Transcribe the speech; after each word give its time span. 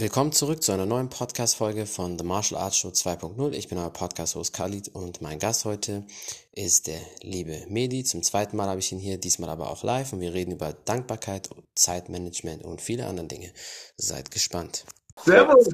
Willkommen 0.00 0.32
zurück 0.32 0.62
zu 0.62 0.72
einer 0.72 0.86
neuen 0.86 1.10
Podcast-Folge 1.10 1.84
von 1.84 2.18
The 2.18 2.24
Martial 2.24 2.58
Arts 2.58 2.78
Show 2.78 2.88
2.0. 2.88 3.52
Ich 3.52 3.68
bin 3.68 3.76
euer 3.76 3.92
Podcast-Host 3.92 4.54
Khalid 4.54 4.88
und 4.88 5.20
mein 5.20 5.38
Gast 5.38 5.66
heute 5.66 6.06
ist 6.52 6.86
der 6.86 7.00
liebe 7.20 7.66
Medi. 7.68 8.02
Zum 8.02 8.22
zweiten 8.22 8.56
Mal 8.56 8.66
habe 8.66 8.80
ich 8.80 8.90
ihn 8.92 8.98
hier, 8.98 9.18
diesmal 9.18 9.50
aber 9.50 9.68
auch 9.68 9.82
live 9.82 10.14
und 10.14 10.20
wir 10.20 10.32
reden 10.32 10.52
über 10.52 10.72
Dankbarkeit, 10.72 11.50
Zeitmanagement 11.74 12.64
und 12.64 12.80
viele 12.80 13.08
andere 13.08 13.26
Dinge. 13.26 13.52
Seid 13.98 14.30
gespannt. 14.30 14.86
Servus! 15.22 15.68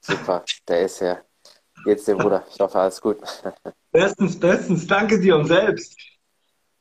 Super, 0.00 0.46
der 0.66 0.80
ist 0.80 1.00
ja. 1.00 1.20
Jetzt 1.84 2.08
der 2.08 2.14
Bruder. 2.14 2.46
Ich 2.50 2.58
hoffe, 2.58 2.78
alles 2.78 3.02
gut. 3.02 3.18
Bestens, 3.90 4.40
bestens. 4.40 4.86
Danke 4.86 5.20
dir 5.20 5.36
und 5.36 5.48
selbst. 5.48 5.94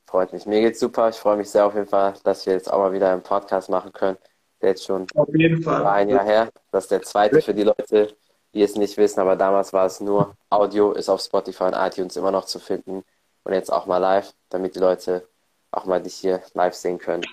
Freut 0.08 0.32
mich. 0.32 0.46
Mir 0.46 0.62
geht's 0.62 0.80
super. 0.80 1.10
Ich 1.10 1.18
freue 1.18 1.36
mich 1.36 1.50
sehr 1.50 1.66
auf 1.66 1.74
jeden 1.76 1.88
Fall, 1.88 2.14
dass 2.24 2.46
wir 2.46 2.54
jetzt 2.54 2.72
auch 2.72 2.78
mal 2.78 2.94
wieder 2.94 3.12
einen 3.12 3.24
Podcast 3.24 3.70
machen 3.70 3.92
können. 3.92 4.18
Jetzt 4.62 4.86
schon 4.86 5.08
Auf 5.16 5.34
jeden 5.34 5.62
Fall. 5.62 5.86
ein 5.86 6.10
Jahr 6.10 6.24
her. 6.24 6.50
Das 6.72 6.86
ist 6.86 6.92
der 6.92 7.02
zweite 7.02 7.42
für 7.42 7.54
die 7.54 7.64
Leute, 7.64 8.16
die 8.54 8.62
es 8.62 8.76
nicht 8.76 8.98
wissen, 8.98 9.20
aber 9.20 9.36
damals 9.36 9.74
war 9.74 9.86
es 9.86 10.00
nur 10.02 10.36
Audio, 10.50 10.92
ist 10.92 11.10
auf 11.10 11.22
Spotify 11.22 11.66
und 11.66 11.74
iTunes 11.74 12.16
immer 12.16 12.32
noch 12.32 12.46
zu 12.46 12.60
finden. 12.60 13.04
Und 13.44 13.54
jetzt 13.54 13.72
auch 13.72 13.86
mal 13.86 13.98
live, 13.98 14.34
damit 14.50 14.76
die 14.76 14.80
Leute 14.80 15.28
auch 15.72 15.86
mal 15.86 16.02
dich 16.02 16.16
hier 16.16 16.42
live 16.54 16.76
sehen 16.76 17.00
können. 17.00 17.24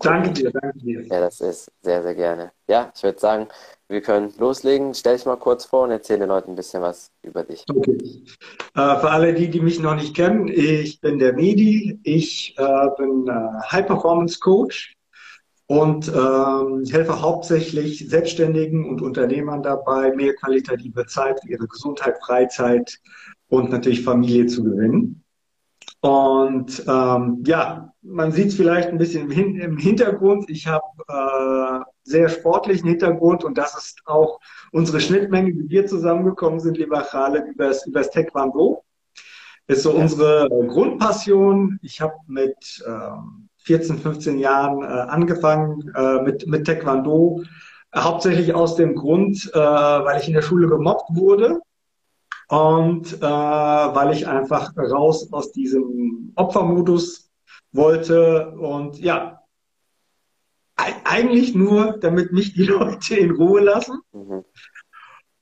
Danke 0.00 0.30
dir, 0.30 0.50
danke 0.50 0.78
dir. 0.78 1.04
wer 1.08 1.20
das 1.20 1.40
ist. 1.40 1.70
Sehr, 1.82 2.02
sehr 2.02 2.14
gerne. 2.14 2.52
Ja, 2.68 2.92
ich 2.94 3.02
würde 3.02 3.18
sagen, 3.18 3.48
wir 3.88 4.00
können 4.00 4.32
loslegen. 4.38 4.94
Stell 4.94 5.16
dich 5.16 5.26
mal 5.26 5.36
kurz 5.36 5.64
vor 5.64 5.84
und 5.84 5.90
erzähl 5.90 6.18
den 6.18 6.28
Leuten 6.28 6.52
ein 6.52 6.56
bisschen 6.56 6.82
was 6.82 7.10
über 7.22 7.42
dich. 7.42 7.64
Okay. 7.68 8.24
Äh, 8.74 8.96
für 8.98 9.10
alle 9.10 9.32
die, 9.34 9.48
die 9.48 9.60
mich 9.60 9.78
noch 9.80 9.94
nicht 9.94 10.14
kennen, 10.14 10.48
ich 10.48 11.00
bin 11.00 11.18
der 11.18 11.32
Medi. 11.32 11.98
Ich 12.02 12.54
äh, 12.58 12.88
bin 12.96 13.28
äh, 13.28 13.70
High 13.70 13.86
Performance 13.86 14.38
Coach 14.40 14.95
und 15.68 16.08
ähm, 16.08 16.84
helfe 16.88 17.20
hauptsächlich 17.20 18.08
Selbstständigen 18.08 18.88
und 18.88 19.02
Unternehmern 19.02 19.62
dabei, 19.62 20.14
mehr 20.14 20.34
qualitative 20.34 21.06
Zeit 21.06 21.40
für 21.40 21.48
ihre 21.48 21.66
Gesundheit, 21.66 22.18
Freizeit 22.24 22.98
und 23.48 23.70
natürlich 23.70 24.04
Familie 24.04 24.46
zu 24.46 24.62
gewinnen. 24.62 25.24
Und 26.00 26.84
ähm, 26.86 27.42
ja, 27.46 27.92
man 28.02 28.30
sieht 28.30 28.48
es 28.48 28.54
vielleicht 28.54 28.90
ein 28.90 28.98
bisschen 28.98 29.24
im, 29.24 29.30
Hin 29.30 29.56
im 29.56 29.76
Hintergrund. 29.76 30.48
Ich 30.48 30.68
habe 30.68 30.84
äh, 31.08 31.84
sehr 32.04 32.28
sportlichen 32.28 32.88
Hintergrund 32.88 33.42
und 33.42 33.58
das 33.58 33.76
ist 33.76 34.02
auch 34.04 34.38
unsere 34.70 35.00
Schnittmenge, 35.00 35.50
wie 35.50 35.68
wir 35.68 35.86
zusammengekommen 35.86 36.60
sind, 36.60 36.78
lieber 36.78 37.00
Khaled, 37.00 37.48
übers, 37.48 37.86
übers 37.86 38.10
Taekwondo. 38.10 38.84
Ist 39.66 39.82
so 39.82 39.90
unsere 39.90 40.48
Grundpassion. 40.68 41.80
Ich 41.82 42.00
habe 42.00 42.14
mit 42.28 42.84
ähm, 42.86 43.45
14, 43.66 43.98
15 43.98 44.38
Jahren 44.38 44.82
äh, 44.82 44.86
angefangen 44.86 45.92
äh, 45.94 46.22
mit, 46.22 46.46
mit 46.46 46.66
Taekwondo. 46.66 47.42
Hauptsächlich 47.94 48.54
aus 48.54 48.76
dem 48.76 48.94
Grund, 48.94 49.50
äh, 49.52 49.58
weil 49.58 50.20
ich 50.20 50.28
in 50.28 50.34
der 50.34 50.42
Schule 50.42 50.68
gemobbt 50.68 51.14
wurde 51.14 51.60
und 52.48 53.12
äh, 53.14 53.20
weil 53.20 54.12
ich 54.12 54.28
einfach 54.28 54.72
raus 54.76 55.32
aus 55.32 55.52
diesem 55.52 56.32
Opfermodus 56.36 57.30
wollte 57.72 58.50
und 58.50 58.98
ja, 58.98 59.42
eigentlich 60.76 61.54
nur, 61.54 61.98
damit 61.98 62.32
mich 62.32 62.54
die 62.54 62.64
Leute 62.64 63.16
in 63.16 63.32
Ruhe 63.32 63.60
lassen. 63.60 63.98
Mhm. 64.12 64.44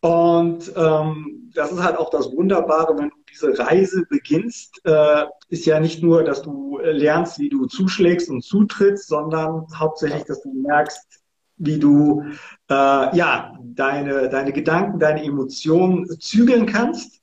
Und 0.05 0.70
ähm, 0.77 1.50
das 1.55 1.72
ist 1.72 1.83
halt 1.83 1.97
auch 1.97 2.10
das 2.10 2.30
Wunderbare, 2.30 2.94
wenn 2.98 3.08
du 3.08 3.16
diese 3.30 3.58
Reise 3.58 4.05
beginnst, 4.11 4.83
äh, 4.84 5.24
ist 5.48 5.64
ja 5.64 5.80
nicht 5.80 6.02
nur, 6.02 6.24
dass 6.24 6.42
du 6.42 6.78
lernst, 6.83 7.38
wie 7.38 7.48
du 7.48 7.64
zuschlägst 7.64 8.28
und 8.28 8.42
zutrittst, 8.42 9.08
sondern 9.08 9.66
hauptsächlich, 9.74 10.24
dass 10.24 10.42
du 10.42 10.52
merkst, 10.52 11.22
wie 11.56 11.78
du 11.78 12.22
äh, 12.69 13.16
ja 13.16 13.58
deine 13.62 14.28
deine 14.28 14.52
Gedanken, 14.52 14.98
deine 14.98 15.24
Emotionen 15.24 16.07
zügeln 16.20 16.67
kannst, 16.67 17.23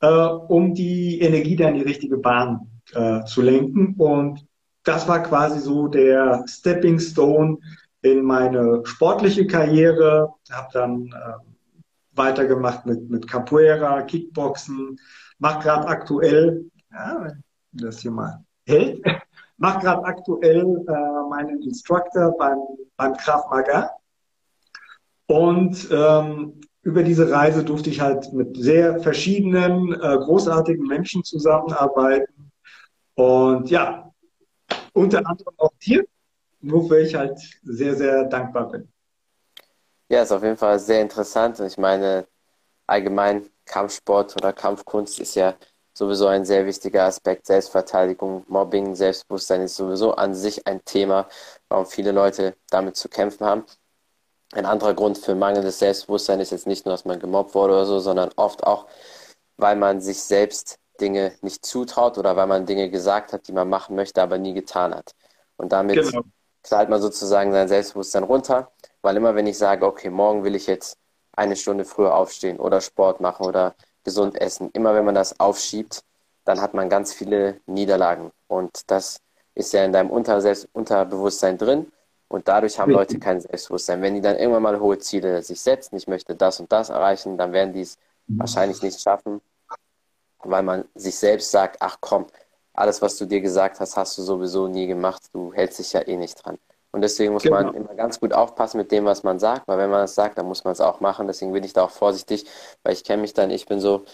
äh, 0.00 0.08
um 0.08 0.72
die 0.72 1.20
Energie 1.20 1.56
dann 1.56 1.74
in 1.74 1.80
die 1.80 1.90
richtige 1.90 2.16
Bahn 2.16 2.80
äh, 2.94 3.24
zu 3.24 3.42
lenken. 3.42 3.94
Und 3.98 4.46
das 4.84 5.06
war 5.06 5.22
quasi 5.22 5.60
so 5.60 5.86
der 5.86 6.46
Stepping 6.48 6.98
Stone 6.98 7.58
in 8.00 8.22
meine 8.22 8.80
sportliche 8.84 9.46
Karriere. 9.46 10.32
Habe 10.50 10.68
dann 10.72 11.08
äh, 11.08 11.51
weitergemacht 12.14 12.86
mit, 12.86 13.08
mit 13.08 13.28
Capoeira, 13.28 14.02
Kickboxen, 14.02 14.98
mach 15.38 15.60
gerade 15.62 15.86
aktuell, 15.88 16.64
ja, 16.90 17.24
wenn 17.24 17.42
das 17.72 18.00
hier 18.00 18.10
mal 18.10 18.44
hält, 18.66 19.04
mach 19.56 19.80
gerade 19.80 20.04
aktuell 20.04 20.84
äh, 20.88 21.28
meinen 21.28 21.62
Instructor 21.62 22.36
beim, 22.38 22.58
beim 22.96 23.16
Krav 23.16 23.48
Maga. 23.50 23.90
Und 25.26 25.88
ähm, 25.90 26.60
über 26.82 27.02
diese 27.02 27.30
Reise 27.30 27.64
durfte 27.64 27.90
ich 27.90 28.00
halt 28.00 28.32
mit 28.32 28.56
sehr 28.56 29.00
verschiedenen, 29.00 29.92
äh, 29.92 30.18
großartigen 30.18 30.86
Menschen 30.86 31.24
zusammenarbeiten. 31.24 32.50
Und 33.14 33.70
ja, 33.70 34.10
unter 34.92 35.18
anderem 35.18 35.54
auch 35.58 35.72
dir, 35.80 36.04
wofür 36.60 36.98
ich 36.98 37.14
halt 37.14 37.38
sehr, 37.62 37.94
sehr 37.94 38.24
dankbar 38.24 38.70
bin. 38.70 38.91
Ja, 40.12 40.22
ist 40.22 40.32
auf 40.32 40.42
jeden 40.42 40.58
Fall 40.58 40.78
sehr 40.78 41.00
interessant. 41.00 41.58
Und 41.58 41.66
ich 41.66 41.78
meine, 41.78 42.26
allgemein 42.86 43.50
Kampfsport 43.66 44.36
oder 44.36 44.52
Kampfkunst 44.52 45.18
ist 45.20 45.34
ja 45.36 45.54
sowieso 45.94 46.26
ein 46.28 46.44
sehr 46.44 46.66
wichtiger 46.66 47.04
Aspekt. 47.04 47.46
Selbstverteidigung, 47.46 48.44
Mobbing, 48.48 48.94
Selbstbewusstsein 48.94 49.62
ist 49.62 49.76
sowieso 49.76 50.14
an 50.14 50.34
sich 50.34 50.66
ein 50.66 50.84
Thema, 50.84 51.28
warum 51.68 51.86
viele 51.86 52.12
Leute 52.12 52.56
damit 52.70 52.96
zu 52.96 53.08
kämpfen 53.08 53.46
haben. 53.46 53.64
Ein 54.52 54.66
anderer 54.66 54.94
Grund 54.94 55.18
für 55.18 55.34
mangelndes 55.34 55.78
Selbstbewusstsein 55.80 56.40
ist 56.40 56.52
jetzt 56.52 56.66
nicht 56.66 56.86
nur, 56.86 56.94
dass 56.94 57.06
man 57.06 57.20
gemobbt 57.20 57.54
wurde 57.54 57.74
oder 57.74 57.86
so, 57.86 58.00
sondern 58.00 58.30
oft 58.36 58.64
auch, 58.64 58.86
weil 59.56 59.76
man 59.76 60.00
sich 60.02 60.22
selbst 60.22 60.78
Dinge 61.00 61.34
nicht 61.42 61.64
zutraut 61.64 62.18
oder 62.18 62.36
weil 62.36 62.46
man 62.46 62.66
Dinge 62.66 62.90
gesagt 62.90 63.32
hat, 63.32 63.48
die 63.48 63.52
man 63.52 63.68
machen 63.70 63.96
möchte, 63.96 64.22
aber 64.22 64.38
nie 64.38 64.54
getan 64.54 64.94
hat. 64.94 65.14
Und 65.56 65.72
damit 65.72 65.98
Genau. 66.00 66.24
knallt 66.64 66.90
man 66.90 67.00
sozusagen 67.02 67.52
sein 67.52 67.68
Selbstbewusstsein 67.68 68.24
runter, 68.24 68.70
weil 69.02 69.16
immer 69.16 69.34
wenn 69.34 69.46
ich 69.46 69.58
sage, 69.58 69.86
okay, 69.86 70.10
morgen 70.10 70.44
will 70.44 70.54
ich 70.54 70.66
jetzt 70.66 70.96
eine 71.32 71.56
Stunde 71.56 71.84
früher 71.84 72.14
aufstehen 72.14 72.58
oder 72.58 72.80
Sport 72.80 73.20
machen 73.20 73.46
oder 73.46 73.74
gesund 74.04 74.40
essen, 74.40 74.70
immer 74.72 74.94
wenn 74.94 75.04
man 75.04 75.14
das 75.14 75.38
aufschiebt, 75.40 76.02
dann 76.44 76.60
hat 76.60 76.74
man 76.74 76.88
ganz 76.88 77.12
viele 77.12 77.60
Niederlagen. 77.66 78.32
Und 78.48 78.90
das 78.90 79.20
ist 79.54 79.72
ja 79.72 79.84
in 79.84 79.92
deinem 79.92 80.10
Unterbewusstsein 80.10 81.58
drin. 81.58 81.90
Und 82.28 82.48
dadurch 82.48 82.78
haben 82.78 82.92
Leute 82.92 83.18
kein 83.18 83.40
Selbstbewusstsein. 83.40 84.00
Wenn 84.02 84.14
die 84.14 84.20
dann 84.22 84.36
irgendwann 84.38 84.62
mal 84.62 84.80
hohe 84.80 84.98
Ziele 84.98 85.42
sich 85.42 85.60
setzen, 85.60 85.96
ich 85.96 86.08
möchte 86.08 86.34
das 86.34 86.60
und 86.60 86.72
das 86.72 86.88
erreichen, 86.88 87.36
dann 87.36 87.52
werden 87.52 87.74
die 87.74 87.82
es 87.82 87.98
wahrscheinlich 88.38 88.82
nicht 88.82 89.00
schaffen, 89.00 89.40
weil 90.42 90.62
man 90.62 90.84
sich 90.94 91.16
selbst 91.16 91.50
sagt, 91.50 91.76
ach 91.80 91.98
komm, 92.00 92.26
alles, 92.72 93.02
was 93.02 93.16
du 93.18 93.26
dir 93.26 93.40
gesagt 93.42 93.80
hast, 93.80 93.96
hast 93.96 94.16
du 94.16 94.22
sowieso 94.22 94.66
nie 94.66 94.86
gemacht. 94.86 95.22
Du 95.32 95.52
hältst 95.52 95.78
dich 95.78 95.92
ja 95.92 96.00
eh 96.06 96.16
nicht 96.16 96.44
dran. 96.44 96.58
Und 96.92 97.00
deswegen 97.02 97.32
muss 97.32 97.48
man 97.48 97.68
Genau. 97.68 97.72
immer 97.72 97.94
ganz 97.94 98.20
gut 98.20 98.32
aufpassen 98.34 98.78
mit 98.78 98.92
dem, 98.92 99.04
was 99.06 99.22
man 99.22 99.38
sagt, 99.38 99.66
weil 99.68 99.78
wenn 99.78 99.90
man 99.90 100.04
es 100.04 100.14
sagt, 100.14 100.38
dann 100.38 100.46
muss 100.46 100.64
man 100.64 100.72
es 100.72 100.80
auch 100.80 101.00
machen. 101.00 101.26
Deswegen 101.26 101.52
bin 101.52 101.64
ich 101.64 101.72
da 101.72 101.84
auch 101.84 101.90
vorsichtig, 101.90 102.46
weil 102.82 102.92
ich 102.92 103.04
kenne 103.04 103.22
mich 103.22 103.32
dann, 103.34 103.50
ich 103.50 103.66
bin 103.66 103.80
so, 103.80 104.04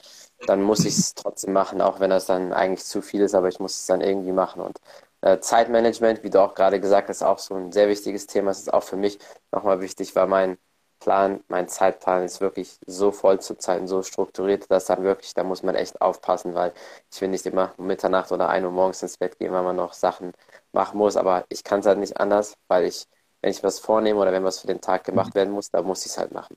dann 0.46 0.62
muss 0.62 0.84
ich 0.84 0.94
es 0.94 1.14
trotzdem 1.16 1.52
machen, 1.52 1.80
auch 1.80 2.00
wenn 2.00 2.10
das 2.10 2.26
dann 2.26 2.52
eigentlich 2.52 2.84
zu 2.84 3.02
viel 3.02 3.20
ist, 3.22 3.34
aber 3.34 3.48
ich 3.48 3.60
muss 3.60 3.78
es 3.80 3.86
dann 3.86 4.00
irgendwie 4.00 4.32
machen. 4.32 4.62
Und 4.62 4.78
äh, 5.22 5.38
Zeitmanagement, 5.40 6.22
wie 6.22 6.30
du 6.30 6.40
auch 6.42 6.54
gerade 6.54 6.80
gesagt 6.80 7.08
hast, 7.08 7.18
ist 7.18 7.22
auch 7.22 7.38
so 7.38 7.54
ein 7.54 7.72
sehr 7.72 7.88
wichtiges 7.88 8.26
Thema. 8.26 8.50
Es 8.50 8.60
ist 8.60 8.72
auch 8.72 8.82
für 8.84 8.96
mich 8.96 9.18
nochmal 9.52 9.80
wichtig, 9.80 10.14
weil 10.16 10.26
mein 10.28 10.58
Plan, 10.98 11.40
mein 11.48 11.68
Zeitplan 11.68 12.24
ist 12.24 12.40
wirklich 12.40 12.78
so 12.86 13.12
voll 13.12 13.40
zur 13.40 13.58
Zeit 13.58 13.80
und 13.80 13.88
so 13.88 14.02
strukturiert, 14.02 14.70
dass 14.70 14.86
dann 14.86 15.02
wirklich, 15.04 15.34
da 15.34 15.44
muss 15.44 15.62
man 15.62 15.74
echt 15.74 16.00
aufpassen, 16.00 16.54
weil 16.54 16.72
ich 17.12 17.20
will 17.20 17.28
nicht 17.28 17.46
immer 17.46 17.72
um 17.76 17.86
Mitternacht 17.86 18.32
oder 18.32 18.48
1 18.48 18.64
Uhr 18.64 18.70
morgens 18.72 19.02
ins 19.02 19.16
Bett 19.18 19.38
gehen, 19.38 19.52
weil 19.52 19.62
man 19.62 19.76
noch 19.76 19.92
Sachen 19.92 20.32
machen 20.72 20.98
muss, 20.98 21.16
aber 21.16 21.44
ich 21.48 21.64
kann 21.64 21.80
es 21.80 21.86
halt 21.86 21.98
nicht 21.98 22.18
anders, 22.18 22.54
weil 22.68 22.84
ich, 22.84 23.06
wenn 23.42 23.50
ich 23.50 23.62
was 23.62 23.78
vornehme 23.78 24.18
oder 24.20 24.32
wenn 24.32 24.44
was 24.44 24.60
für 24.60 24.66
den 24.66 24.80
Tag 24.80 25.04
gemacht 25.04 25.34
werden 25.34 25.52
muss, 25.52 25.70
dann 25.70 25.84
muss 25.84 26.04
ich 26.04 26.12
es 26.12 26.18
halt 26.18 26.32
machen. 26.32 26.56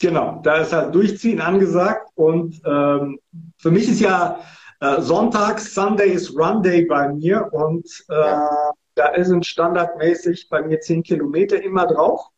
Genau, 0.00 0.40
da 0.42 0.56
ist 0.56 0.72
halt 0.72 0.94
Durchziehen 0.94 1.40
angesagt 1.40 2.08
und 2.14 2.60
ähm, 2.64 3.18
für 3.58 3.70
mich 3.70 3.88
ist 3.88 4.00
ja 4.00 4.40
äh, 4.80 5.00
Sonntag, 5.02 5.58
Sunday 5.60 6.10
ist 6.12 6.34
Run 6.34 6.62
Day 6.62 6.86
bei 6.86 7.08
mir 7.08 7.48
und 7.52 7.86
äh, 8.08 8.14
Ja. 8.14 8.72
da 8.94 9.24
sind 9.24 9.44
standardmäßig 9.44 10.48
bei 10.48 10.62
mir 10.62 10.80
10 10.80 11.02
Kilometer 11.02 11.62
immer 11.62 11.86
drauf. 11.86 12.28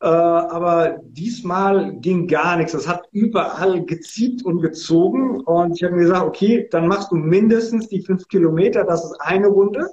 Äh, 0.00 0.06
aber 0.06 0.98
diesmal 1.04 1.94
ging 1.96 2.26
gar 2.28 2.56
nichts. 2.56 2.72
Das 2.72 2.86
hat 2.86 3.08
überall 3.12 3.84
geziebt 3.84 4.44
und 4.44 4.60
gezogen 4.60 5.40
und 5.40 5.74
ich 5.76 5.82
habe 5.84 5.94
mir 5.94 6.02
gesagt, 6.02 6.26
okay, 6.26 6.68
dann 6.70 6.86
machst 6.86 7.10
du 7.10 7.16
mindestens 7.16 7.88
die 7.88 8.02
5 8.02 8.28
Kilometer, 8.28 8.84
das 8.84 9.04
ist 9.04 9.16
eine 9.20 9.48
Runde. 9.48 9.88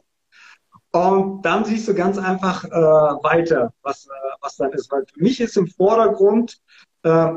Und 0.91 1.44
dann 1.44 1.65
siehst 1.65 1.88
du 1.88 1.95
ganz 1.95 2.17
einfach 2.19 2.65
äh, 2.65 2.69
weiter, 2.69 3.73
was, 3.81 4.05
äh, 4.05 4.09
was 4.41 4.57
dann 4.57 4.71
ist. 4.73 4.91
Weil 4.91 5.05
für 5.11 5.23
mich 5.23 5.39
ist 5.41 5.57
im 5.57 5.67
Vordergrund 5.67 6.59
äh, 7.03 7.29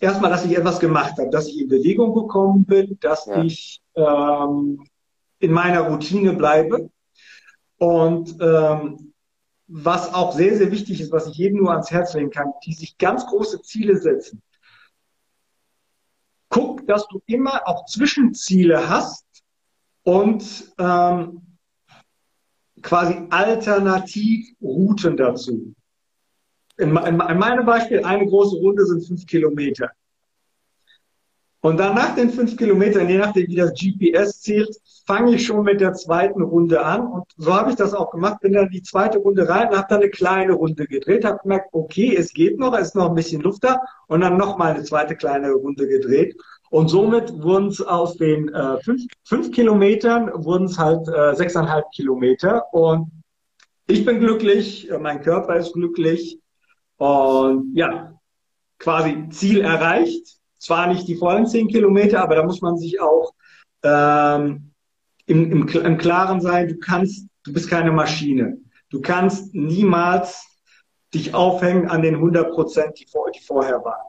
erstmal, 0.00 0.30
dass 0.30 0.44
ich 0.44 0.56
etwas 0.56 0.80
gemacht 0.80 1.14
habe, 1.18 1.30
dass 1.30 1.46
ich 1.48 1.60
in 1.62 1.68
Bewegung 1.68 2.12
gekommen 2.14 2.64
bin, 2.66 2.98
dass 3.00 3.24
Ja. 3.26 3.42
ich 3.42 3.80
ähm, 3.94 4.84
in 5.38 5.52
meiner 5.52 5.80
Routine 5.88 6.34
bleibe. 6.34 6.90
Und 7.78 8.36
ähm, 8.40 9.09
was 9.72 10.12
auch 10.12 10.32
sehr, 10.34 10.56
sehr 10.56 10.72
wichtig 10.72 11.00
ist, 11.00 11.12
was 11.12 11.28
ich 11.28 11.36
jedem 11.36 11.58
nur 11.58 11.70
ans 11.70 11.90
Herz 11.90 12.14
legen 12.14 12.30
kann, 12.30 12.52
die 12.66 12.72
sich 12.72 12.98
ganz 12.98 13.24
große 13.26 13.62
Ziele 13.62 13.96
setzen. 13.96 14.42
Guck, 16.48 16.84
dass 16.88 17.06
du 17.06 17.22
immer 17.26 17.66
auch 17.68 17.86
Zwischenziele 17.86 18.88
hast 18.88 19.24
und 20.02 20.74
ähm, 20.78 21.56
quasi 22.82 23.26
Alternativrouten 23.30 25.16
dazu. 25.16 25.72
In, 26.76 26.96
in, 26.96 27.20
in 27.20 27.38
meinem 27.38 27.64
Beispiel, 27.64 28.04
eine 28.04 28.26
große 28.26 28.56
Runde 28.56 28.84
sind 28.86 29.06
fünf 29.06 29.24
Kilometer. 29.26 29.90
Und 31.62 31.78
dann 31.78 31.94
nach 31.94 32.14
den 32.14 32.30
fünf 32.30 32.56
Kilometern, 32.56 33.08
je 33.08 33.18
nachdem 33.18 33.46
wie 33.48 33.56
das 33.56 33.72
GPS 33.74 34.40
zählt, 34.40 34.74
fange 35.06 35.34
ich 35.34 35.44
schon 35.44 35.62
mit 35.62 35.80
der 35.80 35.92
zweiten 35.92 36.40
Runde 36.40 36.82
an. 36.82 37.06
Und 37.06 37.24
so 37.36 37.52
habe 37.54 37.70
ich 37.70 37.76
das 37.76 37.92
auch 37.92 38.10
gemacht. 38.10 38.40
Bin 38.40 38.54
dann 38.54 38.70
die 38.70 38.82
zweite 38.82 39.18
Runde 39.18 39.46
rein 39.46 39.68
und 39.68 39.76
habe 39.76 39.86
dann 39.90 40.00
eine 40.00 40.10
kleine 40.10 40.54
Runde 40.54 40.86
gedreht. 40.86 41.24
Habe 41.24 41.40
gemerkt, 41.42 41.68
okay, 41.72 42.16
es 42.16 42.32
geht 42.32 42.58
noch, 42.58 42.74
es 42.74 42.88
ist 42.88 42.94
noch 42.94 43.10
ein 43.10 43.14
bisschen 43.14 43.42
Luft 43.42 43.62
da. 43.62 43.78
Und 44.06 44.22
dann 44.22 44.38
nochmal 44.38 44.74
eine 44.74 44.84
zweite 44.84 45.16
kleine 45.16 45.52
Runde 45.52 45.86
gedreht. 45.86 46.34
Und 46.70 46.88
somit 46.88 47.42
wurden 47.42 47.68
es 47.68 47.82
aus 47.82 48.16
den 48.16 48.48
äh, 48.48 48.80
fünf, 48.80 49.02
fünf 49.24 49.50
Kilometern, 49.50 50.30
wurden 50.44 50.64
es 50.64 50.78
halt 50.78 51.06
äh, 51.08 51.34
sechseinhalb 51.34 51.90
Kilometer. 51.94 52.72
Und 52.72 53.10
ich 53.86 54.06
bin 54.06 54.20
glücklich, 54.20 54.90
äh, 54.90 54.98
mein 54.98 55.20
Körper 55.20 55.56
ist 55.56 55.74
glücklich. 55.74 56.38
Und 56.96 57.72
ja, 57.74 58.14
quasi 58.78 59.28
Ziel 59.28 59.60
erreicht 59.60 60.39
zwar 60.60 60.86
nicht 60.86 61.08
die 61.08 61.16
vollen 61.16 61.46
zehn 61.46 61.68
Kilometer, 61.68 62.22
aber 62.22 62.36
da 62.36 62.44
muss 62.44 62.60
man 62.60 62.76
sich 62.76 63.00
auch 63.00 63.32
ähm, 63.82 64.72
im, 65.26 65.50
im, 65.52 65.68
im 65.68 65.98
Klaren 65.98 66.40
sein, 66.40 66.68
du 66.68 66.78
kannst, 66.78 67.26
du 67.44 67.52
bist 67.52 67.68
keine 67.68 67.92
Maschine. 67.92 68.58
Du 68.90 69.00
kannst 69.00 69.54
niemals 69.54 70.46
dich 71.14 71.34
aufhängen 71.34 71.88
an 71.88 72.02
den 72.02 72.16
100 72.16 72.52
Prozent, 72.52 72.98
die, 72.98 73.06
vor, 73.06 73.30
die 73.30 73.40
vorher 73.40 73.84
waren. 73.84 74.06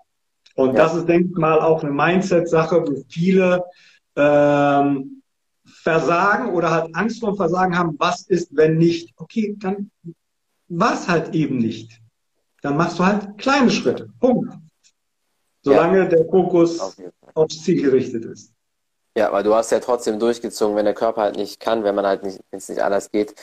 Und 0.56 0.76
ja. 0.76 0.84
das 0.84 0.96
ist, 0.96 1.08
denke 1.08 1.30
ich 1.32 1.38
mal, 1.38 1.62
auch 1.62 1.84
eine 1.84 1.92
Mindset-Sache, 1.92 2.84
wo 2.86 3.04
viele 3.10 3.64
ähm, 4.16 5.22
versagen 5.64 6.54
oder 6.54 6.72
halt 6.72 6.96
Angst 6.96 7.22
vor 7.22 7.36
Versagen 7.36 7.78
haben. 7.78 7.96
Was 7.98 8.28
ist, 8.28 8.56
wenn 8.56 8.78
nicht? 8.78 9.14
Okay, 9.18 9.56
dann 9.58 9.92
was 10.68 11.08
halt 11.08 11.34
eben 11.34 11.58
nicht. 11.58 12.00
Dann 12.62 12.78
machst 12.78 13.00
du 13.00 13.06
halt 13.06 13.38
kleine 13.38 13.72
Schritte. 13.72 14.10
Punkt. 14.20 14.54
Solange 15.64 16.00
ja. 16.00 16.06
der 16.06 16.26
Fokus 16.26 16.80
auf 16.80 16.96
aufs 17.34 17.64
Ziel 17.64 17.82
gerichtet 17.82 18.26
ist. 18.26 18.54
Ja, 19.18 19.32
weil 19.32 19.44
du 19.44 19.54
hast 19.54 19.72
ja 19.72 19.80
trotzdem 19.80 20.20
durchgezogen, 20.20 20.76
wenn 20.76 20.86
der 20.86 20.94
Körper 20.94 21.22
halt 21.22 21.36
nicht 21.36 21.60
kann, 21.60 21.84
wenn 21.84 21.96
man 21.96 22.06
halt 22.06 22.24
nicht, 22.24 22.40
wenn 22.50 22.60
es 22.60 22.70
nicht 22.70 22.82
anders 22.82 23.12
geht, 23.12 23.36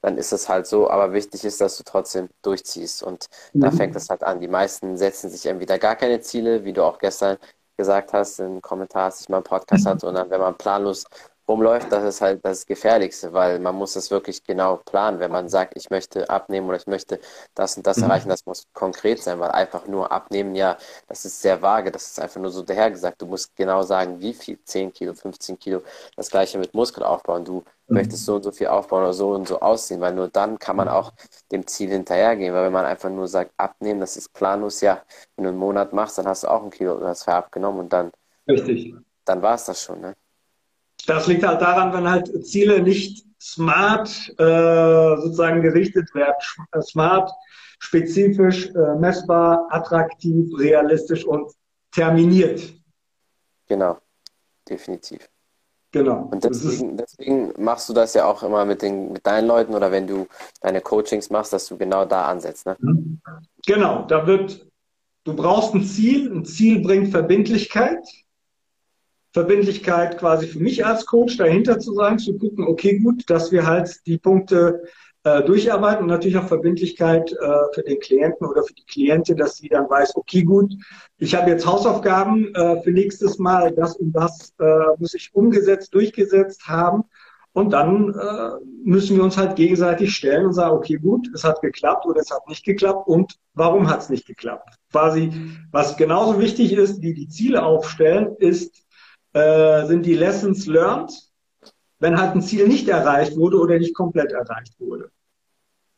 dann 0.00 0.18
ist 0.18 0.32
es 0.32 0.48
halt 0.48 0.66
so. 0.66 0.88
Aber 0.88 1.12
wichtig 1.12 1.44
ist, 1.44 1.60
dass 1.60 1.76
du 1.76 1.84
trotzdem 1.84 2.28
durchziehst. 2.42 3.02
Und 3.02 3.26
mhm. 3.52 3.60
da 3.60 3.70
fängt 3.72 3.96
es 3.96 4.08
halt 4.08 4.22
an. 4.22 4.40
Die 4.40 4.48
meisten 4.48 4.96
setzen 4.96 5.28
sich 5.30 5.46
entweder 5.46 5.78
gar 5.78 5.96
keine 5.96 6.20
Ziele, 6.20 6.64
wie 6.64 6.72
du 6.72 6.84
auch 6.84 6.98
gestern 6.98 7.38
gesagt 7.76 8.12
hast, 8.12 8.38
im 8.38 8.62
Kommentar, 8.62 9.06
als 9.06 9.20
ich 9.20 9.28
mal 9.28 9.38
einen 9.38 9.44
Podcast 9.44 9.84
hatte, 9.86 10.06
und 10.06 10.14
dann, 10.16 10.30
wenn 10.30 10.40
man 10.40 10.56
planlos 10.56 11.04
rumläuft, 11.48 11.92
das 11.92 12.04
ist 12.04 12.20
halt 12.20 12.44
das 12.44 12.66
Gefährlichste, 12.66 13.32
weil 13.32 13.58
man 13.60 13.74
muss 13.74 13.94
es 13.96 14.10
wirklich 14.10 14.42
genau 14.42 14.76
planen. 14.76 15.20
Wenn 15.20 15.30
man 15.30 15.48
sagt, 15.48 15.74
ich 15.76 15.90
möchte 15.90 16.28
abnehmen 16.28 16.68
oder 16.68 16.76
ich 16.76 16.86
möchte 16.86 17.20
das 17.54 17.76
und 17.76 17.86
das 17.86 17.98
mhm. 17.98 18.04
erreichen, 18.04 18.28
das 18.28 18.46
muss 18.46 18.66
konkret 18.72 19.22
sein, 19.22 19.38
weil 19.38 19.50
einfach 19.50 19.86
nur 19.86 20.10
abnehmen, 20.10 20.54
ja, 20.54 20.76
das 21.08 21.24
ist 21.24 21.40
sehr 21.40 21.62
vage, 21.62 21.90
das 21.92 22.06
ist 22.08 22.20
einfach 22.20 22.40
nur 22.40 22.50
so 22.50 22.62
dahergesagt. 22.62 23.22
Du 23.22 23.26
musst 23.26 23.54
genau 23.56 23.82
sagen, 23.82 24.20
wie 24.20 24.34
viel, 24.34 24.58
10 24.64 24.92
Kilo, 24.92 25.14
15 25.14 25.58
Kilo, 25.58 25.82
das 26.16 26.30
gleiche 26.30 26.58
mit 26.58 26.74
Muskelaufbau 26.74 27.36
und 27.36 27.46
du 27.48 27.54
mhm. 27.86 27.94
möchtest 27.94 28.24
so 28.24 28.36
und 28.36 28.42
so 28.42 28.50
viel 28.52 28.66
aufbauen 28.66 29.02
oder 29.02 29.12
so 29.14 29.30
und 29.30 29.46
so 29.46 29.60
aussehen, 29.60 30.00
weil 30.00 30.14
nur 30.14 30.28
dann 30.28 30.58
kann 30.58 30.76
man 30.76 30.88
auch 30.88 31.12
dem 31.52 31.66
Ziel 31.66 31.90
hinterhergehen, 31.90 32.54
weil 32.54 32.64
wenn 32.64 32.72
man 32.72 32.86
einfach 32.86 33.10
nur 33.10 33.28
sagt, 33.28 33.52
abnehmen, 33.56 34.00
das 34.00 34.16
ist 34.16 34.32
planlos, 34.32 34.80
ja, 34.80 35.02
wenn 35.36 35.44
du 35.44 35.50
einen 35.50 35.58
Monat 35.58 35.92
machst, 35.92 36.18
dann 36.18 36.26
hast 36.26 36.42
du 36.44 36.48
auch 36.48 36.62
ein 36.62 36.70
Kilo 36.70 36.96
oder 36.96 37.14
zwei 37.14 37.34
abgenommen 37.34 37.80
und 37.80 37.92
dann, 37.92 38.10
Richtig. 38.48 38.94
dann 39.24 39.42
war 39.42 39.54
es 39.54 39.64
das 39.64 39.82
schon, 39.82 40.00
ne? 40.00 40.14
Das 41.06 41.26
liegt 41.26 41.46
halt 41.46 41.60
daran, 41.60 41.92
wenn 41.92 42.08
halt 42.08 42.46
Ziele 42.46 42.82
nicht 42.82 43.24
smart 43.40 44.08
äh, 44.38 45.16
sozusagen 45.16 45.62
gerichtet 45.62 46.12
werden. 46.14 46.34
Äh, 46.72 46.82
smart, 46.82 47.30
spezifisch, 47.78 48.68
äh, 48.74 48.94
messbar, 48.98 49.66
attraktiv, 49.70 50.50
realistisch 50.58 51.24
und 51.24 51.52
terminiert. 51.92 52.74
Genau, 53.68 53.98
definitiv. 54.68 55.28
Genau. 55.92 56.28
Und 56.30 56.44
deswegen, 56.44 56.96
deswegen, 56.96 57.52
machst 57.56 57.88
du 57.88 57.94
das 57.94 58.12
ja 58.14 58.26
auch 58.26 58.42
immer 58.42 58.64
mit, 58.64 58.82
den, 58.82 59.12
mit 59.12 59.26
deinen 59.26 59.46
Leuten 59.46 59.74
oder 59.74 59.90
wenn 59.90 60.06
du 60.06 60.26
deine 60.60 60.80
Coachings 60.80 61.30
machst, 61.30 61.52
dass 61.52 61.66
du 61.68 61.76
genau 61.78 62.04
da 62.04 62.26
ansetzt. 62.26 62.66
Ne? 62.66 62.76
Genau, 63.64 64.04
da 64.04 64.26
wird, 64.26 64.66
du 65.24 65.34
brauchst 65.34 65.74
ein 65.74 65.84
Ziel, 65.84 66.30
ein 66.30 66.44
Ziel 66.44 66.80
bringt 66.80 67.12
Verbindlichkeit. 67.12 68.04
Verbindlichkeit 69.36 70.16
quasi 70.16 70.46
für 70.46 70.60
mich 70.60 70.86
als 70.86 71.04
Coach 71.04 71.36
dahinter 71.36 71.78
zu 71.78 71.92
sein, 71.92 72.18
zu 72.18 72.38
gucken, 72.38 72.66
okay, 72.66 72.98
gut, 73.00 73.28
dass 73.28 73.52
wir 73.52 73.66
halt 73.66 73.94
die 74.06 74.16
Punkte 74.16 74.84
äh, 75.24 75.42
durcharbeiten 75.42 76.04
und 76.04 76.08
natürlich 76.08 76.38
auch 76.38 76.48
Verbindlichkeit 76.48 77.30
äh, 77.32 77.74
für 77.74 77.82
den 77.82 78.00
Klienten 78.00 78.46
oder 78.46 78.62
für 78.62 78.72
die 78.72 78.86
Klientin, 78.86 79.36
dass 79.36 79.58
sie 79.58 79.68
dann 79.68 79.90
weiß, 79.90 80.16
okay, 80.16 80.42
gut, 80.42 80.72
ich 81.18 81.34
habe 81.34 81.50
jetzt 81.50 81.66
Hausaufgaben 81.66 82.54
äh, 82.54 82.80
für 82.82 82.92
nächstes 82.92 83.38
Mal, 83.38 83.72
das 83.72 83.96
und 83.96 84.12
das 84.12 84.54
äh, 84.58 84.64
muss 84.96 85.12
ich 85.12 85.34
umgesetzt, 85.34 85.92
durchgesetzt 85.92 86.66
haben. 86.66 87.04
Und 87.52 87.74
dann 87.74 88.14
äh, 88.14 88.50
müssen 88.84 89.16
wir 89.16 89.24
uns 89.24 89.36
halt 89.36 89.56
gegenseitig 89.56 90.14
stellen 90.14 90.46
und 90.46 90.54
sagen, 90.54 90.76
okay, 90.76 90.96
gut, 90.96 91.28
es 91.34 91.44
hat 91.44 91.60
geklappt 91.60 92.06
oder 92.06 92.20
es 92.20 92.30
hat 92.30 92.48
nicht 92.48 92.64
geklappt 92.64 93.06
und 93.06 93.34
warum 93.52 93.90
hat 93.90 94.00
es 94.00 94.08
nicht 94.08 94.26
geklappt? 94.26 94.76
Quasi, 94.92 95.30
was 95.72 95.96
genauso 95.98 96.38
wichtig 96.38 96.72
ist, 96.72 97.02
wie 97.02 97.12
die 97.12 97.28
Ziele 97.28 97.62
aufstellen, 97.62 98.34
ist, 98.38 98.85
äh, 99.36 99.84
sind 99.86 100.06
die 100.06 100.14
Lessons 100.14 100.66
learned, 100.66 101.12
wenn 101.98 102.18
halt 102.18 102.34
ein 102.34 102.40
Ziel 102.40 102.66
nicht 102.66 102.88
erreicht 102.88 103.36
wurde 103.36 103.58
oder 103.58 103.78
nicht 103.78 103.94
komplett 103.94 104.32
erreicht 104.32 104.80
wurde. 104.80 105.10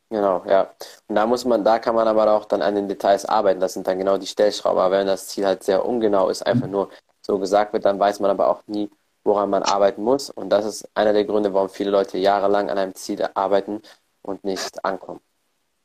Genau, 0.09 0.43
ja. 0.45 0.73
Und 1.07 1.15
da 1.15 1.25
muss 1.25 1.45
man, 1.45 1.63
da 1.63 1.79
kann 1.79 1.95
man 1.95 2.07
aber 2.07 2.29
auch 2.33 2.45
dann 2.45 2.61
an 2.61 2.75
den 2.75 2.89
Details 2.89 3.25
arbeiten. 3.25 3.61
Das 3.61 3.73
sind 3.75 3.87
dann 3.87 3.97
genau 3.97 4.17
die 4.17 4.27
Stellschrauben. 4.27 4.79
Aber 4.79 4.97
wenn 4.97 5.07
das 5.07 5.29
Ziel 5.29 5.45
halt 5.45 5.63
sehr 5.63 5.85
ungenau 5.85 6.27
ist, 6.27 6.45
einfach 6.45 6.67
nur 6.67 6.89
so 7.21 7.39
gesagt 7.39 7.71
wird, 7.71 7.85
dann 7.85 7.97
weiß 7.97 8.19
man 8.19 8.31
aber 8.31 8.49
auch 8.49 8.61
nie, 8.67 8.89
woran 9.23 9.49
man 9.49 9.63
arbeiten 9.63 10.03
muss. 10.03 10.29
Und 10.29 10.49
das 10.49 10.65
ist 10.65 10.89
einer 10.93 11.13
der 11.13 11.23
Gründe, 11.23 11.53
warum 11.53 11.69
viele 11.69 11.91
Leute 11.91 12.17
jahrelang 12.17 12.69
an 12.69 12.77
einem 12.77 12.95
Ziel 12.95 13.25
arbeiten 13.35 13.81
und 14.21 14.43
nicht 14.43 14.83
ankommen. 14.83 15.21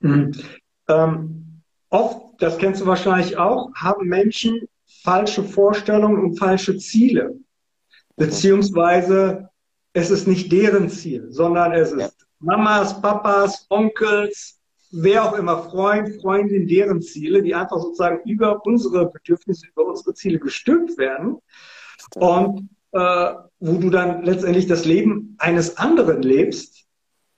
Mhm. 0.00 0.32
Ähm, 0.88 1.62
oft, 1.90 2.42
das 2.42 2.58
kennst 2.58 2.80
du 2.80 2.86
wahrscheinlich 2.86 3.36
auch, 3.36 3.72
haben 3.76 4.08
Menschen 4.08 4.68
falsche 5.04 5.44
Vorstellungen 5.44 6.18
und 6.18 6.38
falsche 6.38 6.78
Ziele. 6.78 7.36
Beziehungsweise 8.16 9.48
es 9.92 10.10
ist 10.10 10.26
nicht 10.26 10.50
deren 10.50 10.88
Ziel, 10.88 11.26
sondern 11.30 11.72
es 11.72 11.92
ist 11.92 12.00
ja. 12.00 12.08
Mamas, 12.40 13.00
Papas, 13.00 13.66
Onkels, 13.70 14.60
wer 14.90 15.24
auch 15.24 15.36
immer, 15.38 15.62
Freund, 15.70 16.20
Freundin, 16.20 16.66
deren 16.66 17.00
Ziele, 17.00 17.42
die 17.42 17.54
einfach 17.54 17.78
sozusagen 17.78 18.20
über 18.28 18.64
unsere 18.64 19.10
Bedürfnisse, 19.10 19.66
über 19.68 19.86
unsere 19.86 20.14
Ziele 20.14 20.38
gestülpt 20.38 20.98
werden. 20.98 21.38
Und 22.16 22.68
äh, 22.94 23.34
wo 23.58 23.78
du 23.78 23.90
dann 23.90 24.22
letztendlich 24.22 24.66
das 24.66 24.84
Leben 24.84 25.34
eines 25.38 25.76
anderen 25.78 26.22
lebst. 26.22 26.84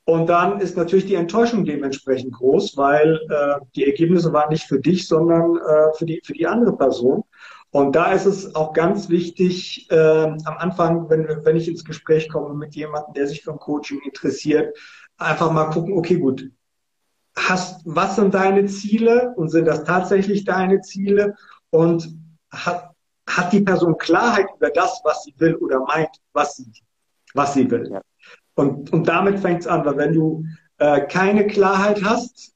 Und 0.05 0.29
dann 0.29 0.61
ist 0.61 0.77
natürlich 0.77 1.07
die 1.07 1.15
Enttäuschung 1.15 1.65
dementsprechend 1.65 2.35
groß, 2.35 2.77
weil 2.77 3.19
äh, 3.29 3.65
die 3.75 3.87
Ergebnisse 3.87 4.33
waren 4.33 4.51
nicht 4.51 4.65
für 4.65 4.79
dich, 4.79 5.09
sondern 5.09 5.57
äh, 5.57 5.95
für, 5.97 6.05
die, 6.05 6.21
für 6.25 6.35
die 6.35 6.47
andere 6.47 6.77
Person. 6.77 7.25
Und 7.71 7.95
da 7.95 8.13
ist 8.13 8.27
es 8.27 8.55
auch 8.55 8.73
ganz 8.73 9.09
wichtig, 9.09 9.91
äh, 9.91 9.97
am 9.97 10.57
Anfang, 10.59 11.11
wenn, 11.11 11.27
wenn 11.45 11.57
ich 11.57 11.69
ins 11.69 11.85
Gespräch 11.85 12.29
komme 12.29 12.55
mit 12.55 12.75
jemandem, 12.75 13.15
der 13.15 13.27
sich 13.27 13.43
für 13.43 13.53
ein 13.53 13.59
Coaching 13.59 14.01
interessiert, 14.05 14.77
einfach 15.19 15.51
mal 15.51 15.67
gucken, 15.67 15.95
okay, 15.95 16.19
gut, 16.19 16.51
hast, 17.37 17.83
was 17.85 18.17
sind 18.17 18.35
deine 18.35 18.67
Ziele 18.67 19.35
und 19.37 19.51
sind 19.51 19.67
das 19.67 19.85
tatsächlich 19.85 20.45
deine 20.45 20.81
Ziele? 20.81 21.35
Und 21.71 22.09
hat, 22.51 22.93
hat 23.29 23.53
die 23.53 23.61
Person 23.61 23.99
Klarheit 23.99 24.47
über 24.57 24.71
das, 24.71 25.01
was 25.05 25.25
sie 25.25 25.35
will 25.39 25.57
oder 25.57 25.81
meint, 25.81 26.17
was 26.33 26.57
sie, 26.57 26.73
was 27.35 27.55
sie 27.55 27.71
will? 27.71 27.91
Ja. 27.91 28.01
Und, 28.55 28.93
und 28.93 29.07
damit 29.07 29.39
fängt 29.41 29.61
es 29.61 29.67
an, 29.67 29.85
weil 29.85 29.97
wenn 29.99 30.15
du 30.15 30.45
äh, 30.79 31.03
keine 31.07 31.47
Klarheit 31.47 32.03
hast, 32.03 32.56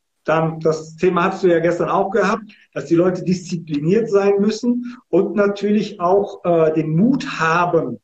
das 0.61 0.97
Thema 0.97 1.25
hast 1.25 1.43
du 1.43 1.49
ja 1.49 1.59
gestern 1.61 1.89
auch 1.89 2.11
gehabt, 2.11 2.45
dass 2.73 2.87
die 2.87 2.95
Leute 2.95 3.25
diszipliniert 3.25 4.11
sein 4.11 4.35
müssen 4.39 4.97
und 5.09 5.35
natürlich 5.35 6.01
auch 6.01 6.45
äh, 6.45 6.73
den 6.73 6.97
Mut 6.97 7.41
haben, 7.41 7.99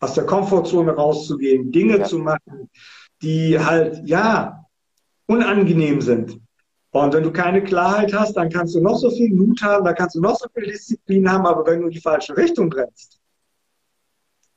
aus 0.00 0.14
der 0.14 0.24
Komfortzone 0.24 0.92
rauszugehen, 0.92 1.72
Dinge 1.72 1.98
ja. 1.98 2.04
zu 2.04 2.18
machen, 2.18 2.70
die 3.22 3.58
halt, 3.58 4.00
ja, 4.06 4.64
unangenehm 5.26 6.00
sind. 6.00 6.40
Und 6.90 7.12
wenn 7.12 7.22
du 7.22 7.32
keine 7.32 7.62
Klarheit 7.62 8.14
hast, 8.14 8.34
dann 8.34 8.48
kannst 8.48 8.74
du 8.74 8.80
noch 8.80 8.96
so 8.96 9.10
viel 9.10 9.34
Mut 9.34 9.60
haben, 9.62 9.84
dann 9.84 9.94
kannst 9.94 10.14
du 10.16 10.20
noch 10.20 10.36
so 10.36 10.48
viel 10.54 10.64
Disziplin 10.64 11.30
haben, 11.30 11.46
aber 11.46 11.66
wenn 11.66 11.80
du 11.80 11.86
in 11.86 11.92
die 11.92 12.00
falsche 12.00 12.36
Richtung 12.36 12.72
rennst, 12.72 13.20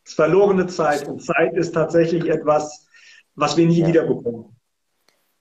ist 0.06 0.16
verlorene 0.16 0.68
Zeit. 0.68 1.08
Und 1.08 1.22
Zeit 1.22 1.56
ist 1.56 1.74
tatsächlich 1.74 2.30
etwas, 2.30 2.88
was 3.36 3.58
wir 3.58 3.66
nie 3.66 3.80
ja. 3.80 3.88
wieder 3.88 4.04
bekommen. 4.06 4.56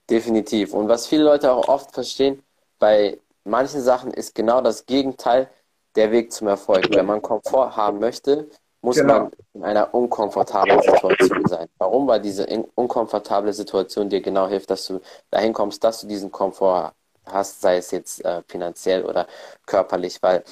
Definitiv. 0.09 0.73
Und 0.73 0.87
was 0.87 1.07
viele 1.07 1.23
Leute 1.23 1.51
auch 1.51 1.67
oft 1.67 1.93
verstehen, 1.93 2.43
bei 2.79 3.19
manchen 3.43 3.81
Sachen 3.81 4.11
ist 4.11 4.35
genau 4.35 4.61
das 4.61 4.85
Gegenteil 4.85 5.49
der 5.95 6.11
Weg 6.11 6.31
zum 6.31 6.47
Erfolg. 6.47 6.89
Wenn 6.91 7.05
man 7.05 7.21
Komfort 7.21 7.75
haben 7.75 7.99
möchte, 7.99 8.49
muss 8.81 8.97
genau. 8.97 9.13
man 9.13 9.31
in 9.53 9.63
einer 9.63 9.93
unkomfortablen 9.93 10.81
Situation 10.81 11.47
sein. 11.47 11.67
Warum? 11.77 12.07
Weil 12.07 12.21
diese 12.21 12.47
unkomfortable 12.75 13.53
Situation 13.53 14.09
dir 14.09 14.21
genau 14.21 14.47
hilft, 14.47 14.69
dass 14.69 14.87
du 14.87 15.01
dahin 15.29 15.53
kommst, 15.53 15.83
dass 15.83 16.01
du 16.01 16.07
diesen 16.07 16.31
Komfort 16.31 16.93
hast, 17.25 17.61
sei 17.61 17.77
es 17.77 17.91
jetzt 17.91 18.25
äh, 18.25 18.41
finanziell 18.47 19.05
oder 19.05 19.27
körperlich, 19.65 20.17
weil 20.21 20.43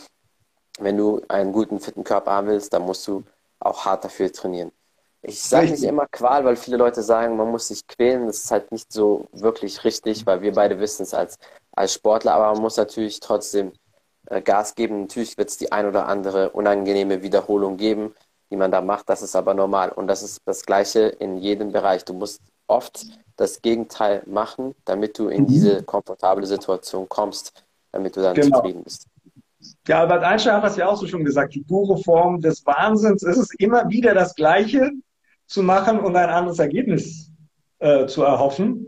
wenn 0.79 0.97
du 0.97 1.21
einen 1.27 1.51
guten, 1.51 1.79
fitten 1.79 2.03
Körper 2.03 2.31
haben 2.31 2.47
willst, 2.47 2.71
dann 2.71 2.83
musst 2.83 3.07
du 3.07 3.23
auch 3.59 3.85
hart 3.85 4.03
dafür 4.03 4.31
trainieren. 4.31 4.71
Ich 5.21 5.41
sage 5.41 5.71
nicht 5.71 5.83
immer 5.83 6.07
Qual, 6.07 6.45
weil 6.45 6.55
viele 6.55 6.77
Leute 6.77 7.03
sagen, 7.03 7.35
man 7.35 7.51
muss 7.51 7.67
sich 7.67 7.85
quälen. 7.87 8.27
Das 8.27 8.37
ist 8.37 8.51
halt 8.51 8.71
nicht 8.71 8.91
so 8.91 9.27
wirklich 9.33 9.83
richtig, 9.83 10.25
weil 10.25 10.41
wir 10.41 10.53
beide 10.53 10.79
wissen 10.79 11.03
es 11.03 11.13
als, 11.13 11.37
als 11.73 11.93
Sportler, 11.93 12.33
aber 12.33 12.53
man 12.53 12.61
muss 12.61 12.77
natürlich 12.77 13.19
trotzdem 13.19 13.73
äh, 14.27 14.41
Gas 14.41 14.75
geben. 14.75 15.01
Natürlich 15.01 15.37
wird 15.37 15.49
es 15.49 15.57
die 15.57 15.71
ein 15.71 15.87
oder 15.87 16.07
andere 16.07 16.51
unangenehme 16.51 17.21
Wiederholung 17.21 17.75
geben, 17.75 18.15
die 18.49 18.55
man 18.55 18.71
da 18.71 18.81
macht. 18.81 19.09
Das 19.09 19.21
ist 19.21 19.35
aber 19.35 19.53
normal. 19.53 19.89
Und 19.89 20.07
das 20.07 20.23
ist 20.23 20.39
das 20.45 20.65
Gleiche 20.65 21.01
in 21.01 21.37
jedem 21.37 21.73
Bereich. 21.73 22.05
Du 22.05 22.13
musst 22.13 22.41
oft 22.67 23.05
das 23.35 23.61
Gegenteil 23.61 24.23
machen, 24.25 24.73
damit 24.85 25.17
du 25.19 25.27
in 25.27 25.43
mhm. 25.43 25.47
diese 25.47 25.83
komfortable 25.83 26.45
Situation 26.45 27.09
kommst, 27.09 27.65
damit 27.91 28.15
du 28.15 28.21
dann 28.21 28.35
genau. 28.35 28.57
zufrieden 28.57 28.83
bist. 28.83 29.05
Ja, 29.87 29.99
Albert 29.99 30.23
Einstein 30.23 30.53
hat 30.53 30.63
das 30.63 30.77
ja 30.77 30.87
auch 30.87 30.95
so 30.95 31.07
schon 31.07 31.25
gesagt. 31.25 31.53
Die 31.53 31.61
pure 31.61 31.97
Form 32.03 32.39
des 32.39 32.65
Wahnsinns 32.65 33.23
ist 33.23 33.37
es 33.37 33.53
immer 33.55 33.89
wieder 33.89 34.13
das 34.13 34.33
Gleiche 34.33 34.91
zu 35.49 35.63
machen 35.63 35.99
und 35.99 36.15
ein 36.15 36.29
anderes 36.29 36.59
Ergebnis 36.59 37.31
äh, 37.79 38.05
zu 38.05 38.23
erhoffen. 38.23 38.87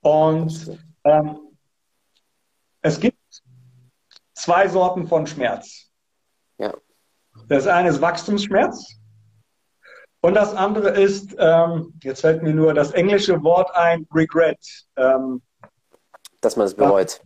Und 0.00 0.78
ähm, 1.04 1.38
es 2.80 3.00
gibt 3.00 3.18
zwei 4.34 4.68
Sorten 4.68 5.06
von 5.08 5.26
Schmerz. 5.26 5.90
Ja. 6.58 6.72
Das 7.48 7.66
eine 7.66 7.88
ist 7.88 8.00
Wachstumsschmerz 8.00 8.96
und 10.20 10.34
das 10.34 10.54
andere 10.54 10.90
ist, 10.90 11.34
ähm, 11.38 11.92
jetzt 12.02 12.20
fällt 12.20 12.42
mir 12.42 12.54
nur 12.54 12.72
das 12.72 12.92
englische 12.92 13.42
Wort 13.42 13.74
ein, 13.74 14.06
Regret. 14.14 14.58
Ähm, 14.96 15.42
dass 16.40 16.56
man 16.56 16.66
es 16.66 16.74
bereut. 16.74 17.20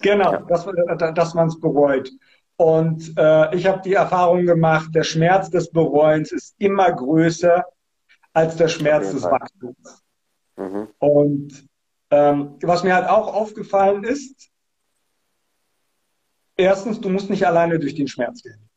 Genau, 0.00 0.32
ja. 0.32 0.38
dass, 0.48 0.66
dass 1.14 1.34
man 1.34 1.48
es 1.48 1.60
bereut. 1.60 2.10
Und 2.56 3.12
äh, 3.18 3.54
ich 3.54 3.66
habe 3.66 3.82
die 3.82 3.94
Erfahrung 3.94 4.46
gemacht, 4.46 4.94
der 4.94 5.02
Schmerz 5.02 5.50
des 5.50 5.70
Bereuens 5.70 6.32
ist 6.32 6.54
immer 6.58 6.90
größer 6.90 7.64
als 8.34 8.56
der 8.56 8.68
Schmerz 8.68 9.12
des 9.12 9.22
Wachstums. 9.22 10.02
Mhm. 10.56 10.88
Und 10.98 11.66
ähm, 12.10 12.58
was 12.62 12.84
mir 12.84 12.94
halt 12.94 13.08
auch 13.08 13.32
aufgefallen 13.32 14.04
ist, 14.04 14.50
erstens, 16.56 17.00
du 17.00 17.08
musst 17.08 17.30
nicht 17.30 17.46
alleine 17.46 17.78
durch 17.78 17.94
den 17.94 18.08
Schmerz 18.08 18.42
gehen. 18.42 18.68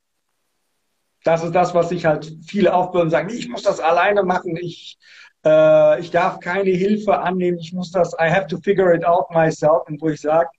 Das 1.23 1.43
ist 1.43 1.53
das, 1.53 1.73
was 1.73 1.89
sich 1.89 2.05
halt 2.05 2.31
viele 2.47 2.73
aufbürden 2.73 3.07
und 3.07 3.11
sagen, 3.11 3.29
ich 3.29 3.49
muss 3.49 3.63
das 3.63 3.79
alleine 3.79 4.23
machen, 4.23 4.55
ich, 4.55 4.97
äh, 5.43 5.99
ich 5.99 6.11
darf 6.11 6.39
keine 6.39 6.69
Hilfe 6.69 7.19
annehmen, 7.19 7.57
ich 7.57 7.73
muss 7.73 7.91
das, 7.91 8.13
I 8.13 8.29
have 8.29 8.47
to 8.47 8.57
figure 8.57 8.95
it 8.95 9.03
out 9.03 9.29
myself. 9.31 9.87
Und 9.87 10.01
wo 10.01 10.09
ich 10.09 10.21
sage, 10.21 10.49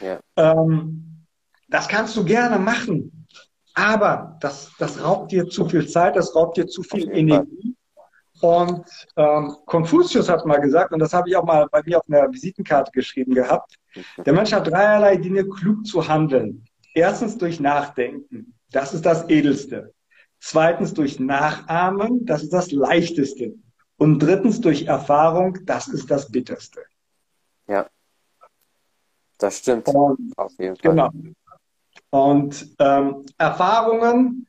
ja. 0.00 0.18
ähm, 0.36 1.24
das 1.68 1.88
kannst 1.88 2.16
du 2.16 2.24
gerne 2.24 2.58
machen, 2.58 3.26
aber 3.74 4.36
das, 4.40 4.72
das 4.78 5.02
raubt 5.02 5.30
dir 5.32 5.48
zu 5.48 5.68
viel 5.68 5.86
Zeit, 5.86 6.16
das 6.16 6.34
raubt 6.34 6.56
dir 6.56 6.66
zu 6.66 6.82
viel 6.82 7.08
Energie. 7.10 7.77
Und 8.40 8.84
ähm, 9.16 9.56
Konfuzius 9.66 10.28
hat 10.28 10.46
mal 10.46 10.60
gesagt, 10.60 10.92
und 10.92 11.00
das 11.00 11.12
habe 11.12 11.28
ich 11.28 11.36
auch 11.36 11.44
mal 11.44 11.66
bei 11.70 11.82
mir 11.84 11.98
auf 11.98 12.04
einer 12.08 12.32
Visitenkarte 12.32 12.90
geschrieben 12.92 13.34
gehabt, 13.34 13.76
der 14.24 14.32
Mensch 14.32 14.52
hat 14.52 14.68
dreierlei 14.68 15.16
Dinge 15.16 15.48
klug 15.48 15.84
zu 15.86 16.06
handeln. 16.06 16.64
Erstens 16.94 17.36
durch 17.38 17.60
Nachdenken, 17.60 18.54
das 18.70 18.94
ist 18.94 19.04
das 19.04 19.28
Edelste. 19.28 19.92
Zweitens 20.40 20.94
durch 20.94 21.18
Nachahmen, 21.18 22.24
das 22.24 22.44
ist 22.44 22.52
das 22.52 22.70
Leichteste. 22.70 23.54
Und 23.96 24.20
drittens 24.20 24.60
durch 24.60 24.86
Erfahrung, 24.86 25.58
das 25.64 25.88
ist 25.88 26.10
das 26.10 26.30
Bitterste. 26.30 26.80
Ja, 27.66 27.86
das 29.38 29.58
stimmt. 29.58 29.88
Und, 29.88 30.32
auf 30.36 30.52
jeden 30.58 30.76
Fall. 30.76 30.90
Genau. 30.90 31.10
Und 32.10 32.74
ähm, 32.78 33.24
Erfahrungen 33.36 34.46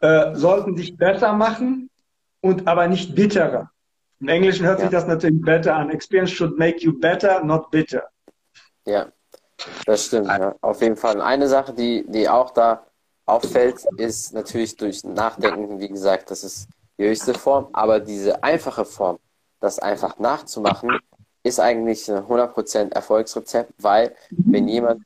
äh, 0.00 0.34
sollten 0.34 0.76
dich 0.76 0.96
besser 0.96 1.32
machen, 1.32 1.89
und 2.40 2.66
aber 2.66 2.88
nicht 2.88 3.14
bitterer. 3.14 3.70
Im 4.20 4.28
Englischen 4.28 4.66
hört 4.66 4.78
ja. 4.78 4.84
sich 4.84 4.92
das 4.92 5.06
natürlich 5.06 5.40
better 5.40 5.76
an. 5.76 5.90
Experience 5.90 6.30
should 6.30 6.58
make 6.58 6.78
you 6.78 6.92
better, 6.98 7.42
not 7.42 7.70
bitter. 7.70 8.08
Ja, 8.86 9.06
das 9.86 10.06
stimmt. 10.06 10.28
Ja. 10.28 10.54
Auf 10.60 10.80
jeden 10.82 10.96
Fall. 10.96 11.20
Eine 11.20 11.48
Sache, 11.48 11.72
die, 11.72 12.04
die 12.08 12.28
auch 12.28 12.50
da 12.50 12.86
auffällt, 13.26 13.84
ist 13.96 14.34
natürlich 14.34 14.76
durch 14.76 15.04
Nachdenken, 15.04 15.80
wie 15.80 15.88
gesagt, 15.88 16.30
das 16.30 16.44
ist 16.44 16.68
die 16.98 17.04
höchste 17.04 17.34
Form, 17.34 17.68
aber 17.72 18.00
diese 18.00 18.42
einfache 18.42 18.84
Form, 18.84 19.18
das 19.60 19.78
einfach 19.78 20.18
nachzumachen, 20.18 20.98
ist 21.42 21.60
eigentlich 21.60 22.10
ein 22.10 22.24
100% 22.24 22.92
Erfolgsrezept, 22.92 23.72
weil 23.78 24.14
wenn 24.30 24.68
jemand, 24.68 25.02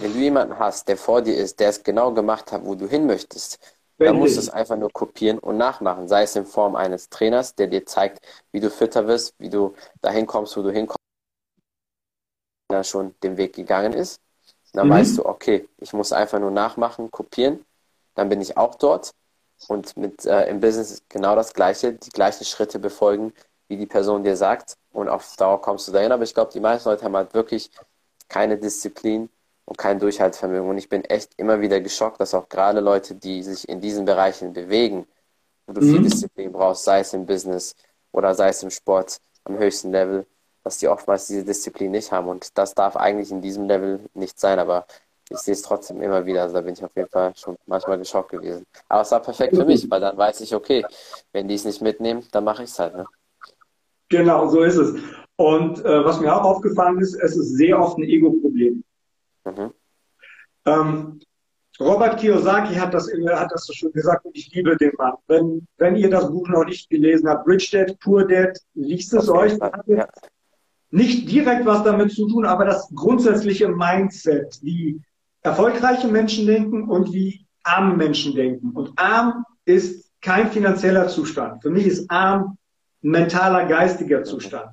wenn 0.00 0.12
du 0.12 0.18
jemanden 0.18 0.58
hast, 0.58 0.88
der 0.88 0.96
vor 0.96 1.20
dir 1.20 1.36
ist, 1.36 1.60
der 1.60 1.68
es 1.68 1.82
genau 1.82 2.12
gemacht 2.12 2.52
hat, 2.52 2.64
wo 2.64 2.74
du 2.74 2.86
hin 2.86 3.06
möchtest, 3.06 3.58
dann 3.98 4.16
musst 4.16 4.36
du 4.36 4.40
es 4.40 4.50
einfach 4.50 4.76
nur 4.76 4.90
kopieren 4.92 5.38
und 5.38 5.56
nachmachen, 5.56 6.08
sei 6.08 6.22
es 6.22 6.36
in 6.36 6.46
Form 6.46 6.76
eines 6.76 7.08
Trainers, 7.08 7.54
der 7.54 7.66
dir 7.66 7.84
zeigt, 7.84 8.24
wie 8.52 8.60
du 8.60 8.70
fitter 8.70 9.06
wirst, 9.06 9.34
wie 9.38 9.50
du 9.50 9.74
dahin 10.00 10.26
kommst, 10.26 10.56
wo 10.56 10.62
du 10.62 10.70
hinkommst, 10.70 10.98
der 12.70 12.84
schon 12.84 13.14
den 13.22 13.36
Weg 13.36 13.54
gegangen 13.54 13.92
ist. 13.92 14.20
Dann 14.72 14.86
mhm. 14.86 14.92
weißt 14.92 15.18
du, 15.18 15.26
okay, 15.26 15.68
ich 15.78 15.92
muss 15.92 16.12
einfach 16.12 16.38
nur 16.38 16.50
nachmachen, 16.50 17.10
kopieren, 17.10 17.64
dann 18.14 18.28
bin 18.28 18.40
ich 18.40 18.56
auch 18.56 18.76
dort 18.76 19.12
und 19.66 19.96
mit 19.96 20.24
äh, 20.26 20.48
im 20.48 20.60
Business 20.60 21.02
genau 21.08 21.34
das 21.34 21.52
Gleiche, 21.54 21.94
die 21.94 22.10
gleichen 22.10 22.44
Schritte 22.44 22.78
befolgen, 22.78 23.32
wie 23.66 23.76
die 23.76 23.86
Person 23.86 24.22
dir 24.22 24.36
sagt 24.36 24.76
und 24.92 25.08
auf 25.08 25.36
Dauer 25.36 25.60
kommst 25.60 25.88
du 25.88 25.92
dahin. 25.92 26.12
Aber 26.12 26.22
ich 26.22 26.34
glaube, 26.34 26.52
die 26.52 26.60
meisten 26.60 26.88
Leute 26.88 27.04
haben 27.04 27.16
halt 27.16 27.34
wirklich 27.34 27.70
keine 28.28 28.58
Disziplin 28.58 29.28
und 29.68 29.76
kein 29.76 29.98
Durchhaltsvermögen. 29.98 30.68
Und 30.68 30.78
ich 30.78 30.88
bin 30.88 31.04
echt 31.04 31.32
immer 31.36 31.60
wieder 31.60 31.80
geschockt, 31.80 32.20
dass 32.20 32.32
auch 32.32 32.48
gerade 32.48 32.80
Leute, 32.80 33.14
die 33.14 33.42
sich 33.42 33.68
in 33.68 33.82
diesen 33.82 34.06
Bereichen 34.06 34.54
bewegen, 34.54 35.06
wo 35.66 35.74
du 35.74 35.82
mhm. 35.82 35.92
viel 35.92 36.02
Disziplin 36.04 36.52
brauchst, 36.52 36.84
sei 36.84 37.00
es 37.00 37.12
im 37.12 37.26
Business 37.26 37.76
oder 38.10 38.34
sei 38.34 38.48
es 38.48 38.62
im 38.62 38.70
Sport 38.70 39.20
am 39.44 39.58
höchsten 39.58 39.92
Level, 39.92 40.24
dass 40.64 40.78
die 40.78 40.88
oftmals 40.88 41.26
diese 41.26 41.44
Disziplin 41.44 41.90
nicht 41.90 42.10
haben. 42.10 42.28
Und 42.28 42.56
das 42.56 42.74
darf 42.74 42.96
eigentlich 42.96 43.30
in 43.30 43.42
diesem 43.42 43.66
Level 43.66 44.00
nicht 44.14 44.40
sein, 44.40 44.58
aber 44.58 44.86
ich 45.28 45.36
sehe 45.36 45.52
es 45.52 45.60
trotzdem 45.60 46.00
immer 46.00 46.24
wieder. 46.24 46.44
Also 46.44 46.54
da 46.54 46.62
bin 46.62 46.72
ich 46.72 46.82
auf 46.82 46.96
jeden 46.96 47.10
Fall 47.10 47.34
schon 47.36 47.58
manchmal 47.66 47.98
geschockt 47.98 48.30
gewesen. 48.30 48.64
Aber 48.88 49.02
es 49.02 49.10
war 49.10 49.20
perfekt 49.20 49.54
für 49.54 49.66
mich, 49.66 49.90
weil 49.90 50.00
dann 50.00 50.16
weiß 50.16 50.40
ich, 50.40 50.54
okay, 50.54 50.82
wenn 51.32 51.46
die 51.46 51.56
es 51.56 51.66
nicht 51.66 51.82
mitnehmen, 51.82 52.24
dann 52.32 52.44
mache 52.44 52.62
ich 52.62 52.70
es 52.70 52.78
halt. 52.78 52.96
Ne? 52.96 53.04
Genau, 54.08 54.48
so 54.48 54.62
ist 54.62 54.76
es. 54.76 54.98
Und 55.36 55.84
äh, 55.84 56.04
was 56.06 56.20
mir 56.20 56.34
auch 56.34 56.44
aufgefallen 56.44 56.98
ist, 57.00 57.14
es 57.16 57.36
ist 57.36 57.58
sehr 57.58 57.78
oft 57.78 57.98
ein 57.98 58.04
Ego-Problem. 58.04 58.82
Mhm. 59.50 59.72
Ähm, 60.66 61.20
Robert 61.80 62.18
Kiyosaki 62.18 62.74
hat 62.74 62.92
das, 62.92 63.08
hat 63.08 63.52
das 63.52 63.68
schon 63.72 63.92
gesagt 63.92 64.24
und 64.24 64.36
ich 64.36 64.52
liebe 64.52 64.76
den 64.76 64.92
Mann. 64.98 65.14
Wenn, 65.28 65.66
wenn 65.76 65.96
ihr 65.96 66.10
das 66.10 66.28
Buch 66.28 66.48
noch 66.48 66.64
nicht 66.64 66.90
gelesen 66.90 67.28
habt, 67.28 67.46
Rich 67.46 67.70
Dad, 67.70 67.98
Poor 68.00 68.26
Dad, 68.26 68.58
liest 68.74 69.14
es 69.14 69.28
euch. 69.28 69.56
Ja. 69.86 70.08
Nicht 70.90 71.30
direkt 71.30 71.66
was 71.66 71.84
damit 71.84 72.12
zu 72.12 72.26
tun, 72.26 72.46
aber 72.46 72.64
das 72.64 72.90
grundsätzliche 72.94 73.68
Mindset, 73.68 74.58
wie 74.62 75.00
erfolgreiche 75.42 76.08
Menschen 76.08 76.46
denken 76.46 76.88
und 76.88 77.12
wie 77.12 77.46
arme 77.62 77.96
Menschen 77.96 78.34
denken. 78.34 78.70
Und 78.70 78.98
arm 78.98 79.44
ist 79.64 80.10
kein 80.20 80.50
finanzieller 80.50 81.06
Zustand. 81.08 81.62
Für 81.62 81.70
mich 81.70 81.86
ist 81.86 82.10
arm 82.10 82.58
ein 83.04 83.10
mentaler, 83.10 83.66
geistiger 83.66 84.24
Zustand. 84.24 84.72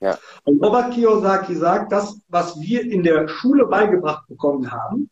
Ja. 0.00 0.18
Und 0.44 0.62
Robert 0.62 0.92
Kiyosaki 0.92 1.54
sagt, 1.54 1.92
das, 1.92 2.20
was 2.28 2.60
wir 2.60 2.82
in 2.82 3.02
der 3.02 3.28
Schule 3.28 3.66
beigebracht 3.66 4.26
bekommen 4.28 4.70
haben, 4.70 5.10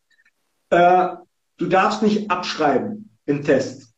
äh, 0.71 1.17
du 1.57 1.67
darfst 1.67 2.03
nicht 2.03 2.31
abschreiben 2.31 3.17
im 3.27 3.43
Test. 3.43 3.95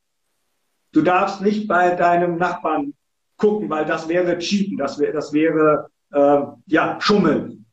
Du 0.92 1.02
darfst 1.02 1.40
nicht 1.40 1.66
bei 1.66 1.94
deinem 1.94 2.36
Nachbarn 2.36 2.94
gucken, 3.36 3.68
weil 3.70 3.84
das 3.84 4.08
wäre 4.08 4.38
Cheaten, 4.38 4.76
das 4.76 4.98
wäre, 4.98 5.12
das 5.12 5.32
wäre 5.32 5.90
äh, 6.12 6.42
ja 6.66 7.00
Schummeln. 7.00 7.66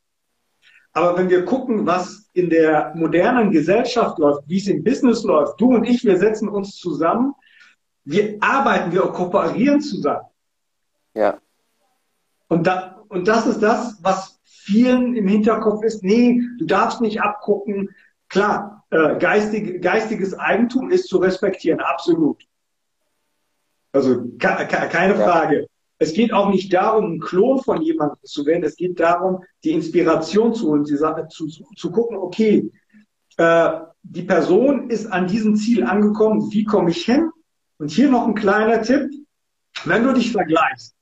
Aber 0.93 1.17
wenn 1.17 1.29
wir 1.29 1.45
gucken, 1.45 1.85
was 1.85 2.29
in 2.33 2.49
der 2.49 2.93
modernen 2.95 3.51
Gesellschaft 3.51 4.17
läuft, 4.17 4.47
wie 4.47 4.57
es 4.57 4.67
im 4.67 4.83
Business 4.83 5.23
läuft, 5.23 5.59
du 5.61 5.73
und 5.73 5.85
ich, 5.85 6.03
wir 6.03 6.17
setzen 6.17 6.49
uns 6.49 6.77
zusammen, 6.77 7.33
wir 8.03 8.37
arbeiten, 8.41 8.91
wir 8.91 9.01
kooperieren 9.01 9.79
zusammen. 9.79 10.25
Ja. 11.13 11.39
Und 12.47 12.67
da, 12.67 13.00
und 13.11 13.27
das 13.27 13.45
ist 13.45 13.59
das, 13.61 13.97
was 14.01 14.39
vielen 14.45 15.15
im 15.17 15.27
Hinterkopf 15.27 15.83
ist. 15.83 16.01
Nee, 16.01 16.41
du 16.57 16.65
darfst 16.65 17.01
nicht 17.01 17.21
abgucken. 17.21 17.89
Klar, 18.29 18.85
äh, 18.89 19.17
geistig, 19.17 19.81
geistiges 19.81 20.33
Eigentum 20.39 20.89
ist 20.91 21.09
zu 21.09 21.17
respektieren, 21.17 21.81
absolut. 21.81 22.41
Also 23.91 24.23
keine 24.39 25.15
Frage. 25.15 25.67
es 25.97 26.13
geht 26.13 26.31
auch 26.31 26.49
nicht 26.49 26.71
darum, 26.71 27.15
ein 27.15 27.19
Klon 27.19 27.61
von 27.61 27.81
jemandem 27.81 28.17
zu 28.23 28.45
werden. 28.45 28.63
Es 28.63 28.77
geht 28.77 28.97
darum, 29.01 29.43
die 29.65 29.71
Inspiration 29.71 30.53
zu 30.53 30.69
holen, 30.69 30.85
zu, 30.85 31.47
zu, 31.47 31.65
zu 31.75 31.91
gucken, 31.91 32.15
okay, 32.15 32.71
äh, 33.35 33.71
die 34.03 34.23
Person 34.23 34.89
ist 34.89 35.07
an 35.07 35.27
diesem 35.27 35.57
Ziel 35.57 35.83
angekommen. 35.83 36.49
Wie 36.53 36.63
komme 36.63 36.91
ich 36.91 37.03
hin? 37.03 37.29
Und 37.77 37.91
hier 37.91 38.09
noch 38.09 38.25
ein 38.25 38.35
kleiner 38.35 38.81
Tipp. 38.81 39.11
Wenn 39.83 40.05
du 40.05 40.13
dich 40.13 40.31
vergleichst, 40.31 40.95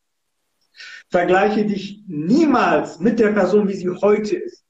vergleiche 1.10 1.66
dich 1.66 2.04
niemals 2.08 3.00
mit 3.00 3.20
der 3.20 3.32
Person, 3.32 3.68
wie 3.68 3.74
sie 3.74 3.90
heute 3.90 4.38
ist. 4.38 4.64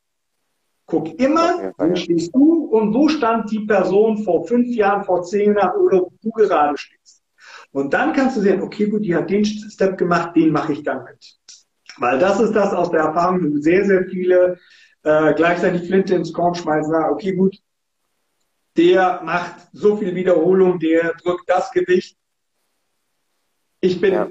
Guck 0.85 1.19
immer, 1.19 1.73
wo 1.77 1.95
stehst 1.95 2.33
du 2.33 2.65
und 2.65 2.93
wo 2.93 3.07
stand 3.09 3.51
die 3.51 3.59
Person 3.59 4.23
vor 4.23 4.47
fünf 4.47 4.75
Jahren, 4.75 5.03
vor 5.03 5.21
zehn 5.23 5.55
Jahren 5.55 5.79
oder 5.81 6.01
wo 6.01 6.11
du 6.21 6.31
gerade 6.31 6.77
stehst. 6.77 7.21
Und 7.71 7.93
dann 7.93 8.13
kannst 8.13 8.37
du 8.37 8.41
sehen, 8.41 8.61
okay, 8.61 8.87
gut, 8.87 9.05
die 9.05 9.15
hat 9.15 9.29
den 9.29 9.45
Step 9.45 9.97
gemacht, 9.97 10.35
den 10.35 10.51
mache 10.51 10.73
ich 10.73 10.83
dann 10.83 11.03
mit. 11.03 11.37
Weil 11.97 12.17
das 12.17 12.39
ist 12.39 12.53
das 12.53 12.73
aus 12.73 12.89
der 12.89 13.01
Erfahrung, 13.01 13.53
wo 13.53 13.57
sehr, 13.59 13.85
sehr 13.85 14.05
viele 14.05 14.57
äh, 15.03 15.33
gleichzeitig 15.33 15.87
Flinte 15.87 16.15
ins 16.15 16.33
Korn 16.33 16.55
schmeißen, 16.55 16.91
sagen, 16.91 17.13
okay, 17.13 17.33
gut, 17.33 17.57
der 18.77 19.21
macht 19.23 19.67
so 19.73 19.97
viel 19.97 20.15
Wiederholung, 20.15 20.79
der 20.79 21.13
drückt 21.21 21.47
das 21.47 21.71
Gewicht. 21.71 22.17
Ich 23.81 24.01
bin, 24.01 24.13
ja. 24.13 24.27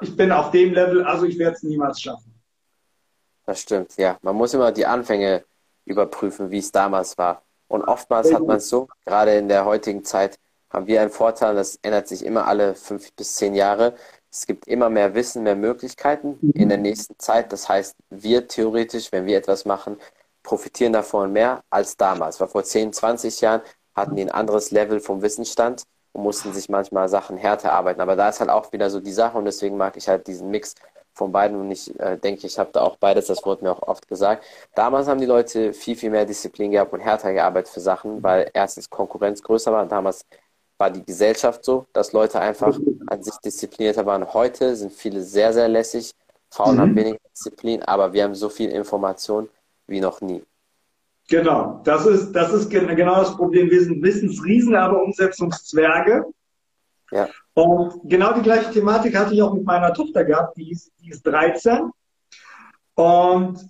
Ich 0.00 0.16
bin 0.16 0.32
auf 0.32 0.50
dem 0.50 0.72
Level, 0.72 1.04
also 1.04 1.24
ich 1.26 1.38
werde 1.38 1.56
es 1.56 1.62
niemals 1.62 2.00
schaffen. 2.00 2.34
Das 3.46 3.62
stimmt, 3.62 3.96
ja. 3.96 4.18
Man 4.22 4.36
muss 4.36 4.54
immer 4.54 4.72
die 4.72 4.86
Anfänge 4.86 5.44
überprüfen, 5.84 6.50
wie 6.50 6.58
es 6.58 6.70
damals 6.70 7.18
war. 7.18 7.42
Und 7.68 7.82
oftmals 7.84 8.32
hat 8.32 8.46
man 8.46 8.56
es 8.58 8.68
so, 8.68 8.88
gerade 9.04 9.34
in 9.36 9.48
der 9.48 9.64
heutigen 9.64 10.04
Zeit, 10.04 10.38
haben 10.70 10.86
wir 10.86 11.00
einen 11.00 11.10
Vorteil, 11.10 11.54
das 11.54 11.78
ändert 11.82 12.06
sich 12.06 12.24
immer 12.24 12.46
alle 12.46 12.74
fünf 12.74 13.12
bis 13.14 13.34
zehn 13.34 13.54
Jahre. 13.54 13.94
Es 14.30 14.46
gibt 14.46 14.68
immer 14.68 14.88
mehr 14.88 15.14
Wissen, 15.14 15.42
mehr 15.42 15.56
Möglichkeiten 15.56 16.38
in 16.54 16.68
der 16.68 16.78
nächsten 16.78 17.18
Zeit. 17.18 17.52
Das 17.52 17.68
heißt, 17.68 17.96
wir 18.10 18.46
theoretisch, 18.46 19.10
wenn 19.10 19.26
wir 19.26 19.36
etwas 19.36 19.64
machen, 19.64 19.98
profitieren 20.44 20.92
davon 20.92 21.32
mehr 21.32 21.62
als 21.70 21.96
damals. 21.96 22.40
Weil 22.40 22.48
vor 22.48 22.62
10, 22.62 22.92
20 22.92 23.40
Jahren 23.40 23.62
hatten 23.94 24.14
die 24.14 24.22
ein 24.22 24.30
anderes 24.30 24.70
Level 24.70 25.00
vom 25.00 25.22
Wissensstand 25.22 25.82
und 26.12 26.22
mussten 26.22 26.52
sich 26.52 26.68
manchmal 26.68 27.08
Sachen 27.08 27.36
härter 27.36 27.72
arbeiten. 27.72 28.00
Aber 28.00 28.16
da 28.16 28.28
ist 28.28 28.40
halt 28.40 28.50
auch 28.50 28.72
wieder 28.72 28.90
so 28.90 29.00
die 29.00 29.12
Sache 29.12 29.38
und 29.38 29.44
deswegen 29.44 29.76
mag 29.76 29.96
ich 29.96 30.08
halt 30.08 30.26
diesen 30.26 30.50
Mix 30.50 30.74
von 31.12 31.32
beiden 31.32 31.58
und 31.60 31.70
ich 31.70 31.98
äh, 32.00 32.16
denke, 32.16 32.46
ich 32.46 32.58
habe 32.58 32.70
da 32.72 32.82
auch 32.82 32.96
beides, 32.96 33.26
das 33.26 33.44
wurde 33.44 33.64
mir 33.64 33.72
auch 33.72 33.82
oft 33.82 34.08
gesagt. 34.08 34.44
Damals 34.74 35.08
haben 35.08 35.20
die 35.20 35.26
Leute 35.26 35.72
viel, 35.72 35.96
viel 35.96 36.10
mehr 36.10 36.24
Disziplin 36.24 36.70
gehabt 36.70 36.92
und 36.92 37.00
härter 37.00 37.32
gearbeitet 37.32 37.72
für 37.72 37.80
Sachen, 37.80 38.22
weil 38.22 38.50
erstens 38.54 38.88
Konkurrenz 38.88 39.42
größer 39.42 39.72
war. 39.72 39.84
Damals 39.86 40.24
war 40.78 40.90
die 40.90 41.04
Gesellschaft 41.04 41.64
so, 41.64 41.86
dass 41.92 42.12
Leute 42.12 42.40
einfach 42.40 42.78
an 43.08 43.22
sich 43.22 43.36
disziplinierter 43.44 44.06
waren. 44.06 44.32
Heute 44.32 44.74
sind 44.76 44.92
viele 44.92 45.20
sehr, 45.22 45.52
sehr 45.52 45.68
lässig. 45.68 46.12
Frauen 46.48 46.76
mhm. 46.76 46.80
haben 46.80 46.96
weniger 46.96 47.18
Disziplin, 47.30 47.82
aber 47.82 48.12
wir 48.12 48.24
haben 48.24 48.34
so 48.34 48.48
viel 48.48 48.70
Information 48.70 49.48
wie 49.86 50.00
noch 50.00 50.20
nie. 50.22 50.42
Genau, 51.30 51.80
das 51.84 52.06
ist, 52.06 52.32
das 52.32 52.52
ist 52.52 52.68
genau 52.68 53.14
das 53.14 53.36
Problem. 53.36 53.70
Wir 53.70 53.84
sind 53.84 54.02
Wissensriesen, 54.02 54.74
aber 54.74 55.00
Umsetzungszwerge. 55.00 56.26
Ja. 57.12 57.28
Und 57.54 58.00
genau 58.04 58.32
die 58.32 58.42
gleiche 58.42 58.72
Thematik 58.72 59.16
hatte 59.16 59.34
ich 59.34 59.40
auch 59.40 59.54
mit 59.54 59.64
meiner 59.64 59.94
Tochter 59.94 60.24
gehabt, 60.24 60.56
die 60.56 60.72
ist, 60.72 60.90
die 61.00 61.10
ist 61.10 61.24
13. 61.24 61.88
Und 62.94 63.64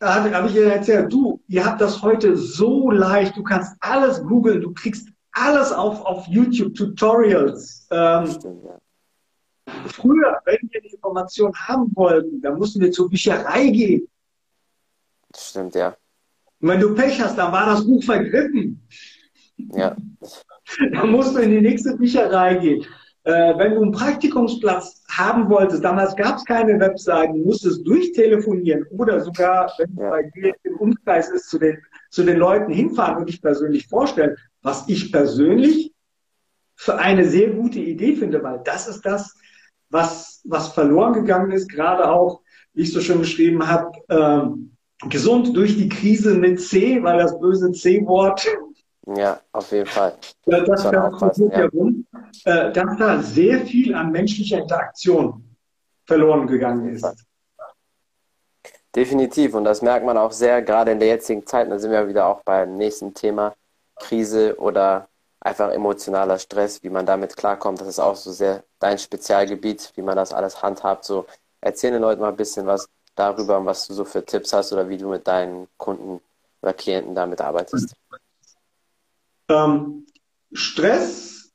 da 0.00 0.16
habe 0.16 0.34
hab 0.34 0.46
ich 0.46 0.56
ihr 0.56 0.72
erzählt, 0.72 1.12
du, 1.12 1.40
ihr 1.46 1.64
habt 1.64 1.80
das 1.80 2.02
heute 2.02 2.36
so 2.36 2.90
leicht, 2.90 3.36
du 3.36 3.44
kannst 3.44 3.76
alles 3.78 4.20
googeln, 4.20 4.60
du 4.60 4.74
kriegst 4.74 5.08
alles 5.30 5.70
auf, 5.70 6.04
auf 6.04 6.26
YouTube, 6.26 6.74
Tutorials. 6.74 7.86
Ähm, 7.92 8.26
Stimmt, 8.26 8.64
ja. 8.64 8.78
Früher, 9.86 10.40
wenn 10.46 10.58
wir 10.68 10.80
die 10.80 10.88
Information 10.88 11.52
haben 11.54 11.94
wollten, 11.94 12.42
dann 12.42 12.58
mussten 12.58 12.80
wir 12.80 12.90
zur 12.90 13.08
Bücherei 13.08 13.68
gehen. 13.68 14.08
Stimmt, 15.32 15.76
ja. 15.76 15.96
Und 16.62 16.68
wenn 16.68 16.80
du 16.80 16.94
Pech 16.94 17.20
hast, 17.20 17.36
dann 17.36 17.52
war 17.52 17.66
das 17.66 17.84
Buch 17.84 18.02
vergriffen. 18.04 18.80
Ja. 19.74 19.96
Dann 20.92 21.10
musst 21.10 21.34
du 21.34 21.40
in 21.40 21.50
die 21.50 21.60
nächste 21.60 21.96
Bücherei 21.96 22.54
gehen. 22.54 22.86
Äh, 23.24 23.56
wenn 23.58 23.74
du 23.74 23.82
einen 23.82 23.92
Praktikumsplatz 23.92 25.02
haben 25.10 25.50
wolltest, 25.50 25.84
damals 25.84 26.16
gab 26.16 26.36
es 26.36 26.44
keine 26.44 26.80
Webseiten, 26.80 27.34
du 27.34 27.44
musstest 27.46 27.86
durchtelefonieren 27.86 28.86
oder 28.90 29.20
sogar, 29.20 29.70
wenn 29.78 29.94
ja. 29.96 30.08
bei 30.08 30.22
dir 30.34 30.54
im 30.62 30.76
Umkreis 30.76 31.28
ist, 31.28 31.50
zu 31.50 31.58
den, 31.58 31.78
zu 32.10 32.24
den 32.24 32.38
Leuten 32.38 32.72
hinfahren 32.72 33.18
und 33.18 33.28
dich 33.28 33.42
persönlich 33.42 33.86
vorstellen, 33.86 34.36
was 34.62 34.88
ich 34.88 35.12
persönlich 35.12 35.92
für 36.74 36.96
eine 36.96 37.26
sehr 37.26 37.50
gute 37.50 37.80
Idee 37.80 38.16
finde, 38.16 38.42
weil 38.42 38.60
das 38.64 38.88
ist 38.88 39.02
das, 39.02 39.34
was, 39.90 40.40
was 40.44 40.68
verloren 40.68 41.12
gegangen 41.12 41.52
ist, 41.52 41.68
gerade 41.68 42.10
auch, 42.10 42.40
wie 42.72 42.82
ich 42.82 42.92
so 42.92 43.00
schön 43.00 43.18
beschrieben 43.18 43.68
habe, 43.68 43.92
ähm, 44.08 44.71
gesund 45.08 45.56
durch 45.56 45.76
die 45.76 45.88
Krise 45.88 46.34
mit 46.34 46.60
C, 46.60 47.02
weil 47.02 47.18
das 47.18 47.38
böse 47.38 47.72
C-Wort 47.72 48.46
ja, 49.06 49.40
auf 49.50 49.72
jeden 49.72 49.86
Fall. 49.86 50.16
Das, 50.46 50.64
das, 50.64 50.82
das 50.84 51.38
ja. 51.38 51.50
herum, 51.50 52.06
äh, 52.44 52.72
dass 52.72 52.96
da 52.98 53.20
sehr 53.20 53.60
viel 53.66 53.94
an 53.94 54.12
menschlicher 54.12 54.58
Interaktion 54.58 55.56
verloren 56.04 56.46
gegangen 56.46 56.88
ist. 56.88 57.06
Definitiv. 58.94 59.54
Und 59.54 59.64
das 59.64 59.82
merkt 59.82 60.04
man 60.06 60.16
auch 60.16 60.30
sehr, 60.30 60.62
gerade 60.62 60.92
in 60.92 61.00
der 61.00 61.08
jetzigen 61.08 61.44
Zeit. 61.46 61.70
Da 61.70 61.78
sind 61.78 61.90
wir 61.90 62.08
wieder 62.08 62.26
auch 62.26 62.42
beim 62.42 62.76
nächsten 62.76 63.12
Thema, 63.12 63.54
Krise 63.96 64.56
oder 64.58 65.08
einfach 65.40 65.72
emotionaler 65.72 66.38
Stress, 66.38 66.82
wie 66.82 66.90
man 66.90 67.04
damit 67.04 67.36
klarkommt. 67.36 67.80
Das 67.80 67.88
ist 67.88 67.98
auch 67.98 68.16
so 68.16 68.30
sehr 68.30 68.62
dein 68.78 68.98
Spezialgebiet, 68.98 69.92
wie 69.96 70.02
man 70.02 70.16
das 70.16 70.32
alles 70.32 70.62
handhabt. 70.62 71.04
So, 71.04 71.26
erzähl 71.60 71.90
den 71.90 72.02
Leuten 72.02 72.20
mal 72.20 72.28
ein 72.28 72.36
bisschen 72.36 72.66
was 72.66 72.88
darüber, 73.14 73.64
was 73.64 73.86
du 73.86 73.94
so 73.94 74.04
für 74.04 74.24
Tipps 74.24 74.52
hast 74.52 74.72
oder 74.72 74.88
wie 74.88 74.98
du 74.98 75.08
mit 75.08 75.26
deinen 75.26 75.68
Kunden 75.76 76.20
oder 76.60 76.72
Klienten 76.72 77.14
damit 77.14 77.40
arbeitest. 77.40 77.94
Ähm, 79.48 80.06
Stress 80.52 81.52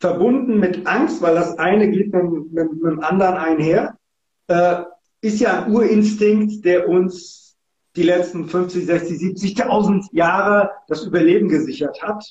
verbunden 0.00 0.58
mit 0.58 0.86
Angst, 0.86 1.20
weil 1.22 1.34
das 1.34 1.58
eine 1.58 1.90
geht 1.90 2.12
mit, 2.12 2.52
mit, 2.52 2.72
mit 2.72 2.92
dem 2.92 3.00
anderen 3.00 3.34
einher, 3.34 3.98
äh, 4.46 4.82
ist 5.20 5.40
ja 5.40 5.64
ein 5.64 5.72
Urinstinkt, 5.74 6.64
der 6.64 6.88
uns 6.88 7.56
die 7.96 8.04
letzten 8.04 8.48
50, 8.48 8.86
60, 8.86 9.18
70.000 9.18 10.06
Jahre 10.12 10.70
das 10.86 11.04
Überleben 11.04 11.48
gesichert 11.48 12.00
hat. 12.02 12.24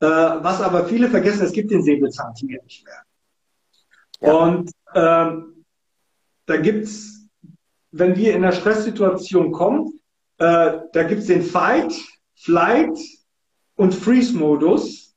Äh, 0.00 0.06
was 0.06 0.60
aber 0.60 0.86
viele 0.86 1.08
vergessen, 1.08 1.44
es 1.44 1.52
gibt 1.52 1.72
den 1.72 1.82
Säbelzahntiger 1.82 2.62
nicht 2.62 2.84
mehr. 2.84 3.02
Ja. 4.20 4.32
Und 4.34 4.70
ähm, 4.94 5.59
da 6.50 6.56
gibt's, 6.56 7.28
wenn 7.92 8.16
wir 8.16 8.34
in 8.34 8.42
einer 8.42 8.52
Stresssituation 8.52 9.52
kommen, 9.52 10.00
äh, 10.38 10.80
da 10.92 11.02
gibt's 11.04 11.26
den 11.26 11.42
Fight, 11.42 11.94
Flight 12.34 12.98
und 13.76 13.94
Freeze-Modus. 13.94 15.14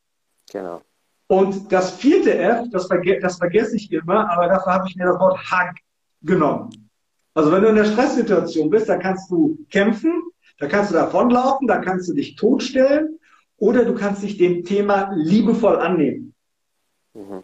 Genau. 0.52 0.82
Und 1.26 1.72
das 1.72 1.96
vierte 1.96 2.38
F, 2.38 2.68
das, 2.72 2.86
verge 2.86 3.20
das 3.20 3.38
vergesse 3.38 3.76
ich 3.78 3.92
immer, 3.92 4.30
aber 4.32 4.48
dafür 4.48 4.74
habe 4.74 4.88
ich 4.88 4.96
mir 4.96 5.06
das 5.06 5.20
Wort 5.20 5.40
Hug 5.52 5.76
genommen. 6.22 6.70
Also 7.34 7.52
wenn 7.52 7.64
du 7.64 7.70
in 7.70 7.78
der 7.78 7.86
Stresssituation 7.86 8.70
bist, 8.70 8.88
dann 8.88 9.00
kannst 9.00 9.32
du 9.32 9.58
kämpfen, 9.72 10.22
da 10.60 10.68
kannst 10.68 10.92
du 10.92 10.96
davonlaufen, 10.96 11.66
da 11.66 11.80
kannst 11.80 12.10
du 12.10 12.14
dich 12.14 12.36
totstellen 12.36 13.18
oder 13.58 13.86
du 13.86 13.96
kannst 13.96 14.22
dich 14.22 14.38
dem 14.38 14.64
Thema 14.64 15.12
liebevoll 15.16 15.78
annehmen. 15.78 16.36
Mhm. 17.16 17.44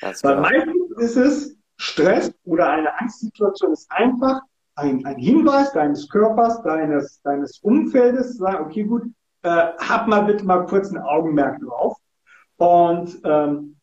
Weil 0.00 0.40
meistens 0.40 0.90
ist 0.96 1.16
es 1.16 1.59
Stress 1.80 2.30
oder 2.44 2.68
eine 2.68 2.94
Angstsituation 3.00 3.72
ist 3.72 3.90
einfach 3.90 4.40
ein, 4.74 5.04
ein 5.06 5.16
Hinweis 5.16 5.72
deines 5.72 6.10
Körpers, 6.10 6.62
deines, 6.62 7.22
deines 7.22 7.58
Umfeldes, 7.60 8.36
sagen, 8.36 8.66
okay, 8.66 8.84
gut, 8.84 9.04
äh, 9.42 9.48
hab 9.48 10.06
mal 10.06 10.24
bitte 10.24 10.44
mal 10.44 10.66
kurz 10.66 10.90
ein 10.90 10.98
Augenmerk 10.98 11.58
drauf. 11.60 11.96
Und 12.58 13.18
ähm, 13.24 13.76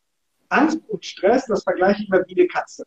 Angst 0.48 0.80
und 0.86 1.04
Stress, 1.04 1.46
das 1.46 1.64
vergleiche 1.64 2.04
ich 2.04 2.08
mal 2.08 2.24
wie 2.28 2.40
eine 2.40 2.46
Katze. 2.46 2.84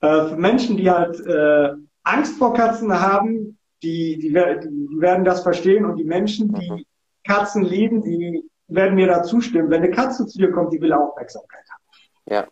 Äh, 0.00 0.28
für 0.28 0.36
Menschen, 0.36 0.78
die 0.78 0.90
halt 0.90 1.20
äh, 1.26 1.74
Angst 2.04 2.38
vor 2.38 2.54
Katzen 2.54 2.98
haben, 2.98 3.58
die, 3.82 4.18
die, 4.18 4.30
die 4.30 5.00
werden 5.00 5.24
das 5.26 5.42
verstehen 5.42 5.84
und 5.84 5.96
die 5.96 6.04
Menschen, 6.04 6.54
die 6.54 6.86
Katzen 7.26 7.64
lieben, 7.64 8.00
die 8.00 8.42
werden 8.66 8.94
mir 8.94 9.08
da 9.08 9.22
zustimmen. 9.22 9.68
Wenn 9.68 9.82
eine 9.82 9.90
Katze 9.90 10.26
zu 10.26 10.38
dir 10.38 10.50
kommt, 10.52 10.72
die 10.72 10.80
will 10.80 10.94
Aufmerksamkeit 10.94 11.64
haben. 11.70 11.82
Ja 12.30 12.48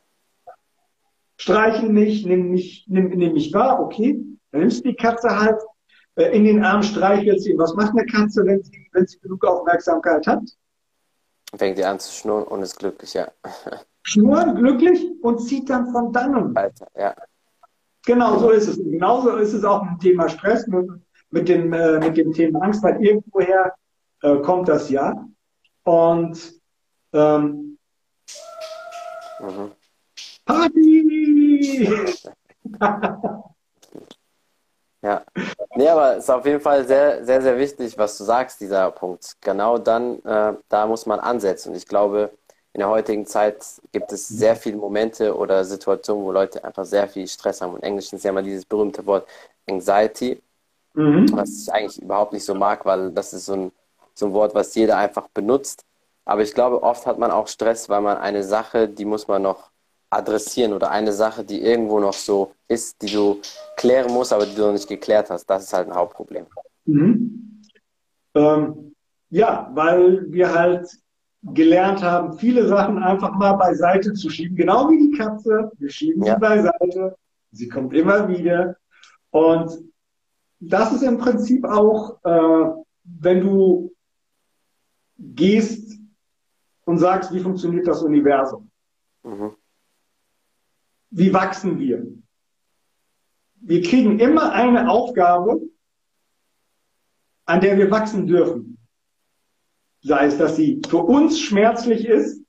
streichel 1.36 1.88
mich, 1.88 2.26
nimm 2.26 2.50
mich, 2.50 2.84
nimm, 2.88 3.08
nimm 3.08 3.32
mich 3.32 3.52
wahr, 3.52 3.80
okay. 3.80 4.20
Dann 4.50 4.60
nimmst 4.60 4.84
du 4.84 4.90
die 4.90 4.96
Katze 4.96 5.28
halt 5.28 5.60
äh, 6.16 6.36
in 6.36 6.44
den 6.44 6.64
Arm, 6.64 6.82
streichelst 6.82 7.44
sie. 7.44 7.58
Was 7.58 7.74
macht 7.74 7.90
eine 7.90 8.06
Katze, 8.06 8.44
wenn 8.44 8.62
sie, 8.62 8.88
wenn 8.92 9.06
sie 9.06 9.18
genug 9.20 9.44
Aufmerksamkeit 9.44 10.26
hat? 10.26 10.42
Fängt 11.54 11.78
die 11.78 11.84
an 11.84 11.98
zu 11.98 12.12
schnurren 12.12 12.44
und 12.44 12.62
ist 12.62 12.76
glücklich, 12.76 13.14
ja. 13.14 13.28
Schnurren, 14.02 14.54
glücklich 14.56 15.10
und 15.22 15.40
zieht 15.40 15.68
dann 15.68 15.92
von 15.92 16.12
dannen. 16.12 16.54
Weiter, 16.54 16.88
ja. 16.96 17.14
Genau, 18.04 18.38
so 18.38 18.50
ist 18.50 18.68
es. 18.68 18.78
Und 18.78 18.92
genauso 18.92 19.36
ist 19.36 19.52
es 19.52 19.64
auch 19.64 19.82
mit 19.82 19.92
dem 19.94 20.00
Thema 20.00 20.28
Stress, 20.28 20.66
mit, 20.68 20.88
mit, 21.30 21.48
dem, 21.48 21.72
äh, 21.72 21.98
mit 21.98 22.16
dem 22.16 22.32
Thema 22.32 22.62
Angst, 22.62 22.82
weil 22.82 23.02
irgendwoher 23.04 23.74
äh, 24.22 24.36
kommt 24.36 24.68
das 24.68 24.90
ja. 24.90 25.26
Und 25.82 26.54
ähm, 27.12 27.78
mhm 29.40 29.72
Party! 30.46 31.05
Ja. 35.06 35.24
Nee, 35.76 35.88
aber 35.88 36.16
es 36.16 36.24
ist 36.24 36.30
auf 36.30 36.44
jeden 36.46 36.60
Fall 36.60 36.84
sehr, 36.84 37.24
sehr, 37.24 37.40
sehr 37.40 37.56
wichtig, 37.58 37.96
was 37.96 38.18
du 38.18 38.24
sagst, 38.24 38.60
dieser 38.60 38.90
Punkt. 38.90 39.36
Genau 39.40 39.78
dann, 39.78 40.18
äh, 40.24 40.54
da 40.68 40.86
muss 40.86 41.06
man 41.06 41.20
ansetzen. 41.20 41.70
Und 41.70 41.76
ich 41.76 41.86
glaube, 41.86 42.30
in 42.72 42.80
der 42.80 42.88
heutigen 42.88 43.24
Zeit 43.24 43.64
gibt 43.92 44.10
es 44.10 44.26
sehr 44.26 44.56
viele 44.56 44.78
Momente 44.78 45.36
oder 45.36 45.64
Situationen, 45.64 46.24
wo 46.24 46.32
Leute 46.32 46.64
einfach 46.64 46.84
sehr 46.84 47.08
viel 47.08 47.28
Stress 47.28 47.60
haben. 47.60 47.74
Und 47.74 47.82
Englisch 47.84 48.12
ist 48.12 48.24
ja 48.24 48.30
immer 48.30 48.42
dieses 48.42 48.64
berühmte 48.64 49.06
Wort 49.06 49.28
Anxiety, 49.68 50.42
mhm. 50.94 51.30
was 51.32 51.62
ich 51.62 51.72
eigentlich 51.72 52.02
überhaupt 52.02 52.32
nicht 52.32 52.44
so 52.44 52.54
mag, 52.54 52.84
weil 52.84 53.12
das 53.12 53.32
ist 53.32 53.46
so 53.46 53.54
ein, 53.54 53.72
so 54.12 54.26
ein 54.26 54.32
Wort, 54.32 54.54
was 54.54 54.74
jeder 54.74 54.96
einfach 54.98 55.28
benutzt. 55.28 55.84
Aber 56.24 56.42
ich 56.42 56.52
glaube, 56.52 56.82
oft 56.82 57.06
hat 57.06 57.18
man 57.18 57.30
auch 57.30 57.46
Stress, 57.46 57.88
weil 57.88 58.00
man 58.00 58.16
eine 58.16 58.42
Sache, 58.42 58.88
die 58.88 59.04
muss 59.04 59.28
man 59.28 59.42
noch 59.42 59.70
adressieren 60.10 60.72
oder 60.72 60.90
eine 60.90 61.12
Sache, 61.12 61.44
die 61.44 61.60
irgendwo 61.62 62.00
noch 62.00 62.12
so 62.12 62.52
ist, 62.68 63.02
die 63.02 63.12
du 63.12 63.40
klären 63.76 64.12
musst, 64.12 64.32
aber 64.32 64.46
die 64.46 64.54
du 64.54 64.62
noch 64.62 64.72
nicht 64.72 64.88
geklärt 64.88 65.30
hast. 65.30 65.46
Das 65.46 65.64
ist 65.64 65.72
halt 65.72 65.88
ein 65.88 65.94
Hauptproblem. 65.94 66.46
Mhm. 66.84 67.62
Ähm, 68.34 68.94
ja, 69.30 69.70
weil 69.74 70.30
wir 70.30 70.54
halt 70.54 70.88
gelernt 71.42 72.02
haben, 72.02 72.38
viele 72.38 72.66
Sachen 72.66 73.02
einfach 73.02 73.32
mal 73.32 73.54
beiseite 73.54 74.12
zu 74.14 74.30
schieben, 74.30 74.56
genau 74.56 74.90
wie 74.90 75.10
die 75.10 75.16
Katze. 75.16 75.70
Wir 75.78 75.90
schieben 75.90 76.24
ja. 76.24 76.34
sie 76.34 76.40
beiseite, 76.40 77.16
sie 77.52 77.68
kommt 77.68 77.94
immer 77.94 78.28
wieder. 78.28 78.76
Und 79.30 79.70
das 80.60 80.92
ist 80.92 81.02
im 81.02 81.18
Prinzip 81.18 81.64
auch, 81.64 82.18
äh, 82.24 82.70
wenn 83.04 83.40
du 83.40 83.92
gehst 85.18 85.98
und 86.84 86.98
sagst, 86.98 87.32
wie 87.32 87.40
funktioniert 87.40 87.86
das 87.86 88.02
Universum? 88.02 88.70
Mhm. 89.22 89.52
Wie 91.10 91.32
wachsen 91.32 91.78
wir? 91.78 92.06
Wir 93.60 93.82
kriegen 93.82 94.18
immer 94.18 94.52
eine 94.52 94.90
Aufgabe, 94.90 95.60
an 97.46 97.60
der 97.60 97.78
wir 97.78 97.90
wachsen 97.90 98.26
dürfen. 98.26 98.78
Sei 100.02 100.26
es, 100.26 100.38
dass 100.38 100.56
sie 100.56 100.80
für 100.88 100.98
uns 100.98 101.40
schmerzlich 101.40 102.06
ist 102.06 102.42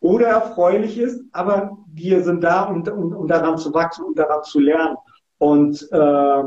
oder 0.00 0.28
erfreulich 0.28 0.98
ist, 0.98 1.22
aber 1.32 1.78
wir 1.92 2.22
sind 2.24 2.42
da, 2.42 2.64
um, 2.64 2.82
um, 2.82 3.14
um 3.14 3.28
daran 3.28 3.58
zu 3.58 3.72
wachsen 3.74 4.04
und 4.04 4.18
daran 4.18 4.42
zu 4.42 4.60
lernen. 4.60 4.96
Und 5.38 5.88
äh, 5.92 6.42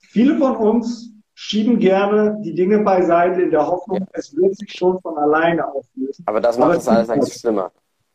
viele 0.00 0.38
von 0.38 0.56
uns 0.56 1.12
schieben 1.34 1.78
gerne 1.78 2.40
die 2.42 2.54
Dinge 2.54 2.80
beiseite 2.80 3.42
in 3.42 3.50
der 3.50 3.66
Hoffnung, 3.66 4.00
ja. 4.00 4.06
es 4.12 4.34
wird 4.34 4.56
sich 4.56 4.72
schon 4.72 5.00
von 5.00 5.16
alleine 5.18 5.66
auflösen. 5.66 6.24
Aber 6.26 6.40
das 6.40 6.58
macht 6.58 6.78
es 6.78 6.88
alles 6.88 7.10
eigentlich 7.10 7.34
schlimmer. 7.34 7.70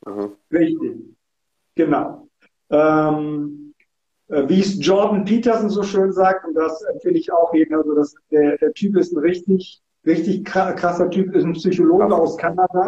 Mhm. 0.06 0.32
Richtig. 0.52 1.16
Genau. 1.76 2.28
Ähm, 2.70 3.74
äh, 4.28 4.48
wie 4.48 4.62
es 4.62 4.86
Jordan 4.86 5.26
Peterson 5.26 5.70
so 5.70 5.84
schön 5.84 6.12
sagt, 6.12 6.46
und 6.46 6.54
das 6.56 6.82
empfehle 6.84 7.18
ich 7.18 7.32
auch 7.32 7.54
jedem, 7.54 7.78
also 7.78 7.94
das, 7.96 8.16
der, 8.32 8.58
der 8.58 8.74
Typ 8.74 8.98
ist 8.98 9.14
ein 9.14 9.20
richtig, 9.20 9.82
richtig 10.06 10.46
krasser 10.46 11.10
Typ, 11.10 11.36
ist 11.36 11.44
ein 11.44 11.54
Psychologe 11.54 12.16
aus 12.16 12.38
Kanada. 12.38 12.88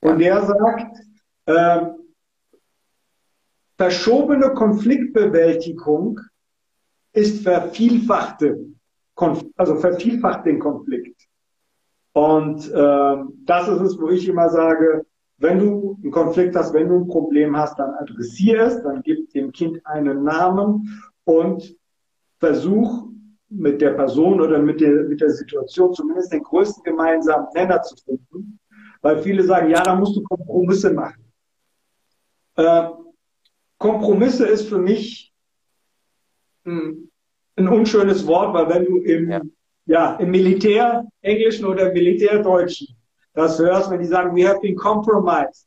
Und 0.00 0.18
der 0.18 0.42
sagt, 0.42 0.98
äh, 1.46 1.86
verschobene 3.76 4.54
Konfliktbewältigung 4.54 6.20
ist 7.12 7.42
vervielfachte, 7.42 8.66
also 9.56 9.76
vervielfacht 9.76 10.46
den 10.46 10.58
Konflikt. 10.58 11.26
Und 12.12 12.70
äh, 12.70 13.16
das 13.44 13.68
ist 13.68 13.80
es, 13.80 13.98
wo 13.98 14.08
ich 14.10 14.28
immer 14.28 14.48
sage, 14.48 15.04
wenn 15.42 15.58
du 15.58 15.98
einen 16.00 16.12
Konflikt 16.12 16.54
hast, 16.54 16.72
wenn 16.72 16.88
du 16.88 17.00
ein 17.00 17.08
Problem 17.08 17.56
hast, 17.56 17.78
dann 17.78 17.94
adressiere 17.94 18.66
es, 18.66 18.82
dann 18.82 19.02
gib 19.02 19.30
dem 19.30 19.50
Kind 19.50 19.84
einen 19.84 20.22
Namen 20.22 21.02
und 21.24 21.76
versuch 22.38 23.08
mit 23.48 23.80
der 23.80 23.90
Person 23.90 24.40
oder 24.40 24.58
mit 24.60 24.80
der, 24.80 25.04
mit 25.04 25.20
der 25.20 25.30
Situation 25.30 25.92
zumindest 25.92 26.32
den 26.32 26.42
größten 26.42 26.84
gemeinsamen 26.84 27.48
Nenner 27.54 27.82
zu 27.82 27.96
finden. 27.96 28.60
Weil 29.02 29.18
viele 29.18 29.42
sagen, 29.42 29.68
ja, 29.68 29.82
da 29.82 29.96
musst 29.96 30.16
du 30.16 30.22
Kompromisse 30.22 30.92
machen. 30.92 31.24
Äh, 32.54 32.90
Kompromisse 33.78 34.46
ist 34.46 34.68
für 34.68 34.78
mich 34.78 35.32
ein, 36.64 37.10
ein, 37.56 37.68
unschönes 37.68 38.26
Wort, 38.28 38.54
weil 38.54 38.68
wenn 38.68 38.84
du 38.84 38.98
im, 38.98 39.28
ja. 39.28 39.40
ja 39.86 40.16
im 40.16 40.30
Militär 40.30 41.04
Englischen 41.20 41.64
oder 41.64 41.88
im 41.88 41.94
Militärdeutschen 41.94 42.96
das 43.34 43.58
hörst, 43.58 43.90
wenn 43.90 44.00
die 44.00 44.06
sagen, 44.06 44.36
we 44.36 44.46
have 44.46 44.60
been 44.60 44.76
compromised. 44.76 45.66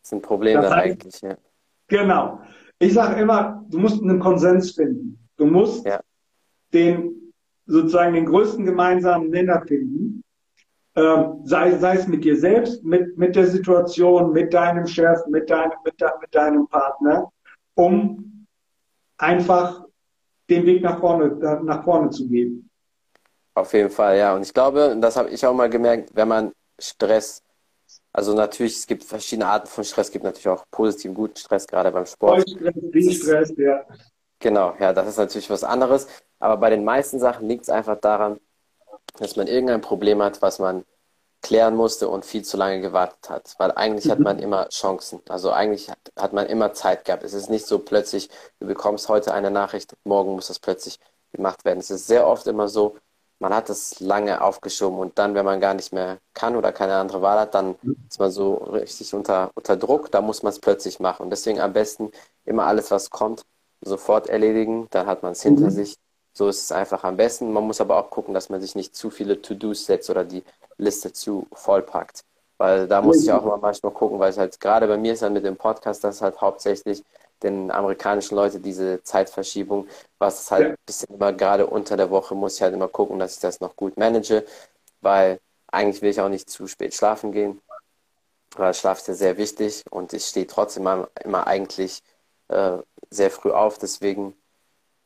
Das 0.00 0.08
ist 0.08 0.12
ein 0.12 0.22
Problem 0.22 0.60
das 0.60 0.70
dann 0.70 0.78
heißt, 0.78 0.90
eigentlich, 0.92 1.20
ja. 1.20 1.36
Genau. 1.88 2.40
Ich 2.78 2.94
sage 2.94 3.20
immer, 3.20 3.64
du 3.68 3.78
musst 3.78 4.02
einen 4.02 4.20
Konsens 4.20 4.72
finden. 4.72 5.18
Du 5.36 5.46
musst 5.46 5.86
ja. 5.86 6.00
den 6.72 7.32
sozusagen 7.66 8.14
den 8.14 8.26
größten 8.26 8.64
gemeinsamen 8.64 9.30
Nenner 9.30 9.62
finden. 9.66 10.22
Ähm, 10.96 11.40
sei, 11.44 11.76
sei 11.78 11.96
es 11.96 12.06
mit 12.06 12.24
dir 12.24 12.36
selbst, 12.36 12.84
mit, 12.84 13.18
mit 13.18 13.34
der 13.34 13.46
Situation, 13.46 14.32
mit 14.32 14.54
deinem 14.54 14.86
Chef, 14.86 15.18
mit, 15.28 15.50
deinem, 15.50 15.72
mit, 15.84 16.00
de, 16.00 16.08
mit 16.20 16.34
deinem 16.34 16.68
Partner, 16.68 17.32
um 17.74 18.46
einfach 19.16 19.84
den 20.48 20.66
Weg 20.66 20.82
nach 20.82 21.00
vorne, 21.00 21.34
nach 21.64 21.82
vorne 21.82 22.10
zu 22.10 22.28
gehen. 22.28 22.63
Auf 23.54 23.72
jeden 23.72 23.90
Fall, 23.90 24.18
ja. 24.18 24.34
Und 24.34 24.42
ich 24.42 24.52
glaube, 24.52 24.96
das 25.00 25.16
habe 25.16 25.30
ich 25.30 25.46
auch 25.46 25.54
mal 25.54 25.70
gemerkt, 25.70 26.10
wenn 26.14 26.28
man 26.28 26.52
Stress, 26.78 27.42
also 28.12 28.34
natürlich, 28.34 28.76
es 28.76 28.86
gibt 28.86 29.04
verschiedene 29.04 29.46
Arten 29.46 29.68
von 29.68 29.84
Stress, 29.84 30.08
es 30.08 30.12
gibt 30.12 30.24
natürlich 30.24 30.48
auch 30.48 30.64
positiven, 30.70 31.14
guten 31.14 31.36
Stress, 31.36 31.66
gerade 31.66 31.90
beim 31.92 32.06
Sport. 32.06 32.48
Stress, 32.48 33.16
Stress, 33.16 33.52
ja. 33.56 33.84
Genau, 34.40 34.74
ja, 34.78 34.92
das 34.92 35.08
ist 35.08 35.18
natürlich 35.18 35.48
was 35.50 35.64
anderes. 35.64 36.06
Aber 36.38 36.56
bei 36.56 36.70
den 36.70 36.84
meisten 36.84 37.18
Sachen 37.18 37.48
liegt 37.48 37.62
es 37.62 37.70
einfach 37.70 37.98
daran, 38.00 38.38
dass 39.18 39.36
man 39.36 39.46
irgendein 39.46 39.80
Problem 39.80 40.22
hat, 40.22 40.42
was 40.42 40.58
man 40.58 40.84
klären 41.40 41.76
musste 41.76 42.08
und 42.08 42.24
viel 42.24 42.42
zu 42.42 42.56
lange 42.56 42.80
gewartet 42.80 43.30
hat. 43.30 43.54
Weil 43.58 43.70
eigentlich 43.72 44.06
mhm. 44.06 44.10
hat 44.10 44.18
man 44.18 44.38
immer 44.38 44.68
Chancen. 44.70 45.20
Also 45.28 45.52
eigentlich 45.52 45.90
hat, 45.90 45.98
hat 46.18 46.32
man 46.32 46.46
immer 46.46 46.72
Zeit 46.72 47.04
gehabt. 47.04 47.22
Es 47.22 47.34
ist 47.34 47.50
nicht 47.50 47.66
so 47.66 47.78
plötzlich, 47.78 48.30
du 48.58 48.66
bekommst 48.66 49.08
heute 49.08 49.32
eine 49.32 49.50
Nachricht, 49.50 49.94
morgen 50.04 50.32
muss 50.32 50.48
das 50.48 50.58
plötzlich 50.58 50.98
gemacht 51.32 51.64
werden. 51.64 51.78
Es 51.78 51.90
ist 51.90 52.06
sehr 52.06 52.26
oft 52.26 52.46
immer 52.46 52.68
so, 52.68 52.96
man 53.38 53.54
hat 53.54 53.68
es 53.68 54.00
lange 54.00 54.40
aufgeschoben 54.40 54.98
und 54.98 55.18
dann, 55.18 55.34
wenn 55.34 55.44
man 55.44 55.60
gar 55.60 55.74
nicht 55.74 55.92
mehr 55.92 56.18
kann 56.34 56.56
oder 56.56 56.72
keine 56.72 56.96
andere 56.96 57.20
Wahl 57.22 57.38
hat, 57.40 57.54
dann 57.54 57.74
ist 58.08 58.18
man 58.18 58.30
so 58.30 58.54
richtig 58.54 59.12
unter, 59.14 59.50
unter 59.54 59.76
Druck, 59.76 60.10
da 60.10 60.20
muss 60.20 60.42
man 60.42 60.50
es 60.50 60.60
plötzlich 60.60 61.00
machen. 61.00 61.24
Und 61.24 61.30
deswegen 61.30 61.60
am 61.60 61.72
besten 61.72 62.10
immer 62.44 62.64
alles, 62.66 62.90
was 62.90 63.10
kommt, 63.10 63.44
sofort 63.80 64.28
erledigen, 64.28 64.86
dann 64.90 65.06
hat 65.06 65.22
man 65.22 65.32
es 65.32 65.42
hinter 65.42 65.66
mhm. 65.66 65.70
sich. 65.70 65.96
So 66.32 66.48
ist 66.48 66.62
es 66.62 66.72
einfach 66.72 67.04
am 67.04 67.16
besten. 67.16 67.52
Man 67.52 67.64
muss 67.64 67.80
aber 67.80 67.96
auch 67.96 68.10
gucken, 68.10 68.34
dass 68.34 68.48
man 68.48 68.60
sich 68.60 68.74
nicht 68.74 68.96
zu 68.96 69.10
viele 69.10 69.40
To-Dos 69.40 69.86
setzt 69.86 70.10
oder 70.10 70.24
die 70.24 70.42
Liste 70.78 71.12
zu 71.12 71.46
vollpackt. 71.52 72.24
Weil 72.58 72.88
da 72.88 73.02
muss 73.02 73.22
ich 73.22 73.32
auch 73.32 73.44
mal 73.44 73.58
manchmal 73.58 73.92
gucken, 73.92 74.18
weil 74.18 74.30
es 74.30 74.38
halt 74.38 74.58
gerade 74.60 74.86
bei 74.86 74.96
mir 74.96 75.12
ist 75.12 75.22
dann 75.22 75.32
mit 75.32 75.44
dem 75.44 75.56
Podcast, 75.56 76.02
das 76.02 76.16
ist 76.16 76.22
halt 76.22 76.40
hauptsächlich 76.40 77.04
den 77.44 77.70
amerikanischen 77.70 78.34
Leuten 78.34 78.62
diese 78.62 79.02
Zeitverschiebung, 79.02 79.86
was 80.18 80.50
halt 80.50 80.66
ein 80.70 80.76
bisschen 80.86 81.14
immer 81.14 81.32
gerade 81.32 81.66
unter 81.66 81.96
der 81.96 82.10
Woche 82.10 82.34
muss 82.34 82.56
ich 82.56 82.62
halt 82.62 82.74
immer 82.74 82.88
gucken, 82.88 83.18
dass 83.18 83.34
ich 83.34 83.40
das 83.40 83.60
noch 83.60 83.76
gut 83.76 83.96
manage, 83.96 84.44
weil 85.00 85.38
eigentlich 85.68 86.02
will 86.02 86.10
ich 86.10 86.20
auch 86.20 86.28
nicht 86.28 86.50
zu 86.50 86.66
spät 86.66 86.94
schlafen 86.94 87.32
gehen, 87.32 87.60
weil 88.56 88.74
Schlaf 88.74 88.98
ist 88.98 89.08
ja 89.08 89.14
sehr 89.14 89.36
wichtig 89.36 89.84
und 89.90 90.12
ich 90.12 90.24
stehe 90.24 90.46
trotzdem 90.46 90.86
immer, 91.24 91.46
eigentlich 91.46 92.00
äh, 92.48 92.78
sehr 93.10 93.30
früh 93.30 93.50
auf, 93.50 93.78
deswegen 93.78 94.34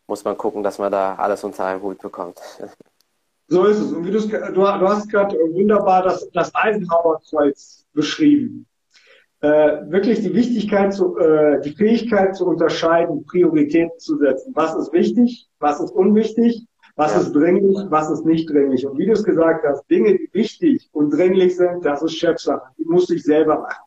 muss 0.07 0.25
man 0.25 0.39
gucken, 0.39 0.63
dass 0.63 0.79
man 0.79 0.93
da 0.93 1.17
alles 1.17 1.45
unter 1.45 1.65
einen 1.65 1.83
Hut 1.83 1.99
bekommt. 1.99 2.41
So 3.51 3.65
ist 3.65 3.79
es. 3.79 3.93
Und 3.93 4.05
wie 4.05 4.11
du, 4.11 4.21
du 4.21 4.69
hast 4.69 5.09
gerade 5.09 5.35
wunderbar 5.39 6.03
das, 6.03 6.29
das 6.35 6.55
Eisenhower-Kreuz 6.55 7.87
beschrieben 7.95 8.67
äh, 9.41 9.91
wirklich 9.91 10.21
die 10.21 10.35
Wichtigkeit, 10.35 10.93
zu, 10.93 11.17
äh, 11.19 11.61
die 11.61 11.71
Fähigkeit 11.71 12.35
zu 12.35 12.47
unterscheiden, 12.47 13.25
Prioritäten 13.25 13.99
zu 13.99 14.17
setzen. 14.17 14.53
Was 14.55 14.75
ist 14.75 14.93
wichtig, 14.93 15.49
was 15.61 15.81
ist 15.81 15.93
unwichtig, 15.93 16.67
was 16.97 17.15
ja. 17.15 17.21
ist 17.21 17.33
dringlich, 17.33 17.79
was 17.89 18.11
ist 18.11 18.25
nicht 18.25 18.51
dringlich. 18.51 18.85
Und 18.85 18.99
wie 18.99 19.07
du 19.07 19.13
es 19.13 19.23
gesagt 19.23 19.65
hast, 19.65 19.89
Dinge, 19.89 20.19
die 20.19 20.29
wichtig 20.33 20.89
und 20.93 21.11
dringlich 21.11 21.57
sind, 21.57 21.85
das 21.85 22.03
ist 22.03 22.17
Chefsache. 22.17 22.63
Die 22.79 22.85
musst 22.85 23.11
du 23.11 23.15
dich 23.15 23.23
selber 23.23 23.61
machen. 23.61 23.85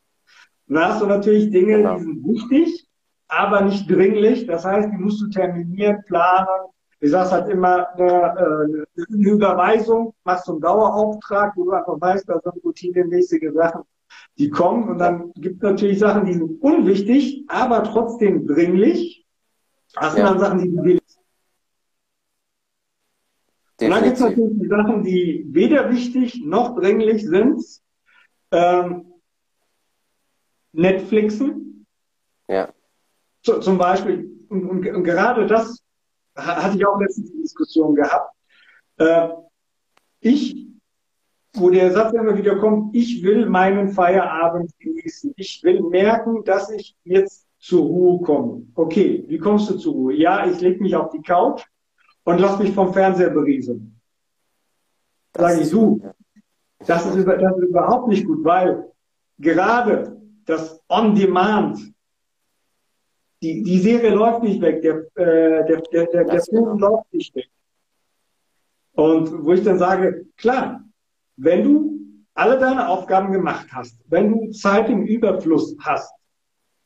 Und 0.70 0.76
dann 0.76 0.86
hast 0.86 1.02
du 1.02 1.06
natürlich 1.06 1.52
Dinge, 1.52 1.78
genau. 1.78 1.98
die 1.98 2.04
sind 2.04 2.24
wichtig, 2.26 2.88
aber 3.28 3.62
nicht 3.62 3.90
dringlich. 3.90 4.48
Das 4.48 4.64
heißt, 4.64 4.90
die 4.94 4.98
musst 4.98 5.22
du 5.22 5.28
terminieren, 5.28 6.02
planen. 6.08 6.48
Ich 7.02 7.12
sage 7.12 7.32
halt 7.32 7.50
immer, 7.50 7.90
eine, 7.98 8.08
äh, 8.08 9.04
eine 9.14 9.30
Überweisung 9.30 10.14
machst 10.24 10.48
du 10.48 10.54
einen 10.54 10.62
Dauerauftrag, 10.62 11.52
wo 11.58 11.66
du 11.66 11.72
einfach 11.72 12.00
weißt, 12.00 12.30
da 12.30 12.40
sind 12.40 12.64
routinemäßige 12.64 13.52
Sachen 13.54 13.82
die 14.38 14.50
kommen 14.50 14.90
und 14.90 14.98
dann 14.98 15.32
gibt 15.34 15.58
es 15.58 15.62
natürlich 15.62 16.00
Sachen, 16.00 16.26
die 16.26 16.34
sind 16.34 16.62
unwichtig, 16.62 17.46
aber 17.48 17.84
trotzdem 17.84 18.48
dringlich. 18.48 19.26
Das 19.94 20.14
sind 20.14 20.24
ja. 20.24 20.30
dann 20.30 20.40
Sachen, 20.40 20.60
die 20.60 20.70
du 20.70 20.84
willst. 20.84 21.20
Und 23.82 23.90
dann 23.90 24.04
gibt 24.04 24.16
es 24.16 24.22
natürlich 24.22 24.60
die 24.60 24.68
Sachen, 24.68 25.04
die 25.04 25.46
weder 25.50 25.90
wichtig 25.90 26.42
noch 26.46 26.76
dringlich 26.76 27.26
sind. 27.26 27.64
Ähm, 28.52 29.12
Netflixen. 30.74 31.86
Ja. 32.48 32.72
So, 33.44 33.60
zum 33.60 33.78
Beispiel, 33.78 34.46
und, 34.50 34.66
und, 34.66 34.88
und, 34.88 35.04
gerade 35.04 35.48
das 35.48 35.84
hatte 36.36 36.78
ich 36.78 36.86
auch 36.86 37.00
letztens 37.00 37.32
die 37.32 37.42
Diskussion 37.42 37.96
gehabt. 37.96 38.34
Äh, 38.98 39.30
ich, 40.20 40.68
wo 41.54 41.70
der 41.70 41.92
Satz 41.92 42.14
immer 42.14 42.38
wieder 42.38 42.58
kommt, 42.58 42.96
ich 42.96 43.24
will 43.24 43.46
meinen 43.46 43.90
Feierabend 43.90 44.72
genießen. 44.80 45.34
Ich 45.36 45.62
will 45.64 45.82
merken, 45.82 46.44
dass 46.44 46.70
ich 46.72 46.96
jetzt 47.04 47.48
zur 47.60 47.86
Ruhe 47.86 48.22
komme. 48.22 48.66
Okay, 48.76 49.24
wie 49.28 49.38
kommst 49.38 49.70
du 49.70 49.78
zur 49.78 49.94
Ruhe? 49.94 50.14
Ja, 50.14 50.50
ich 50.50 50.60
lege 50.62 50.82
mich 50.82 50.96
auf 50.96 51.12
die 51.12 51.22
Couch 51.22 51.64
und 52.24 52.40
lass 52.40 52.58
mich 52.60 52.72
vom 52.72 52.94
Fernseher 52.94 53.30
berieseln. 53.30 54.00
Sage 55.36 55.62
ich, 55.62 55.70
du, 55.70 56.02
das 56.86 57.06
ist, 57.06 57.26
das 57.26 57.58
ist 57.58 57.70
überhaupt 57.70 58.08
nicht 58.08 58.26
gut, 58.26 58.44
weil 58.44 58.92
gerade 59.38 60.18
das 60.46 60.82
On-Demand, 60.90 61.94
die, 63.42 63.64
die 63.64 63.80
Serie 63.80 64.14
läuft 64.14 64.44
nicht 64.44 64.62
weg, 64.62 64.82
der, 64.82 64.98
äh, 65.16 65.66
der, 65.66 65.82
der, 65.82 66.06
der, 66.08 66.24
der 66.26 66.42
Film 66.42 66.78
läuft 66.80 67.14
nicht 67.14 67.36
weg. 67.36 67.50
Und 68.94 69.46
wo 69.46 69.54
ich 69.54 69.64
dann 69.64 69.80
sage, 69.80 70.26
klar, 70.38 70.84
wenn 71.44 71.64
du 71.64 72.00
alle 72.34 72.58
deine 72.60 72.88
Aufgaben 72.88 73.32
gemacht 73.32 73.68
hast, 73.72 74.00
wenn 74.08 74.32
du 74.32 74.52
Zeit 74.52 74.90
im 74.90 75.06
Überfluss 75.06 75.76
hast, 75.80 76.14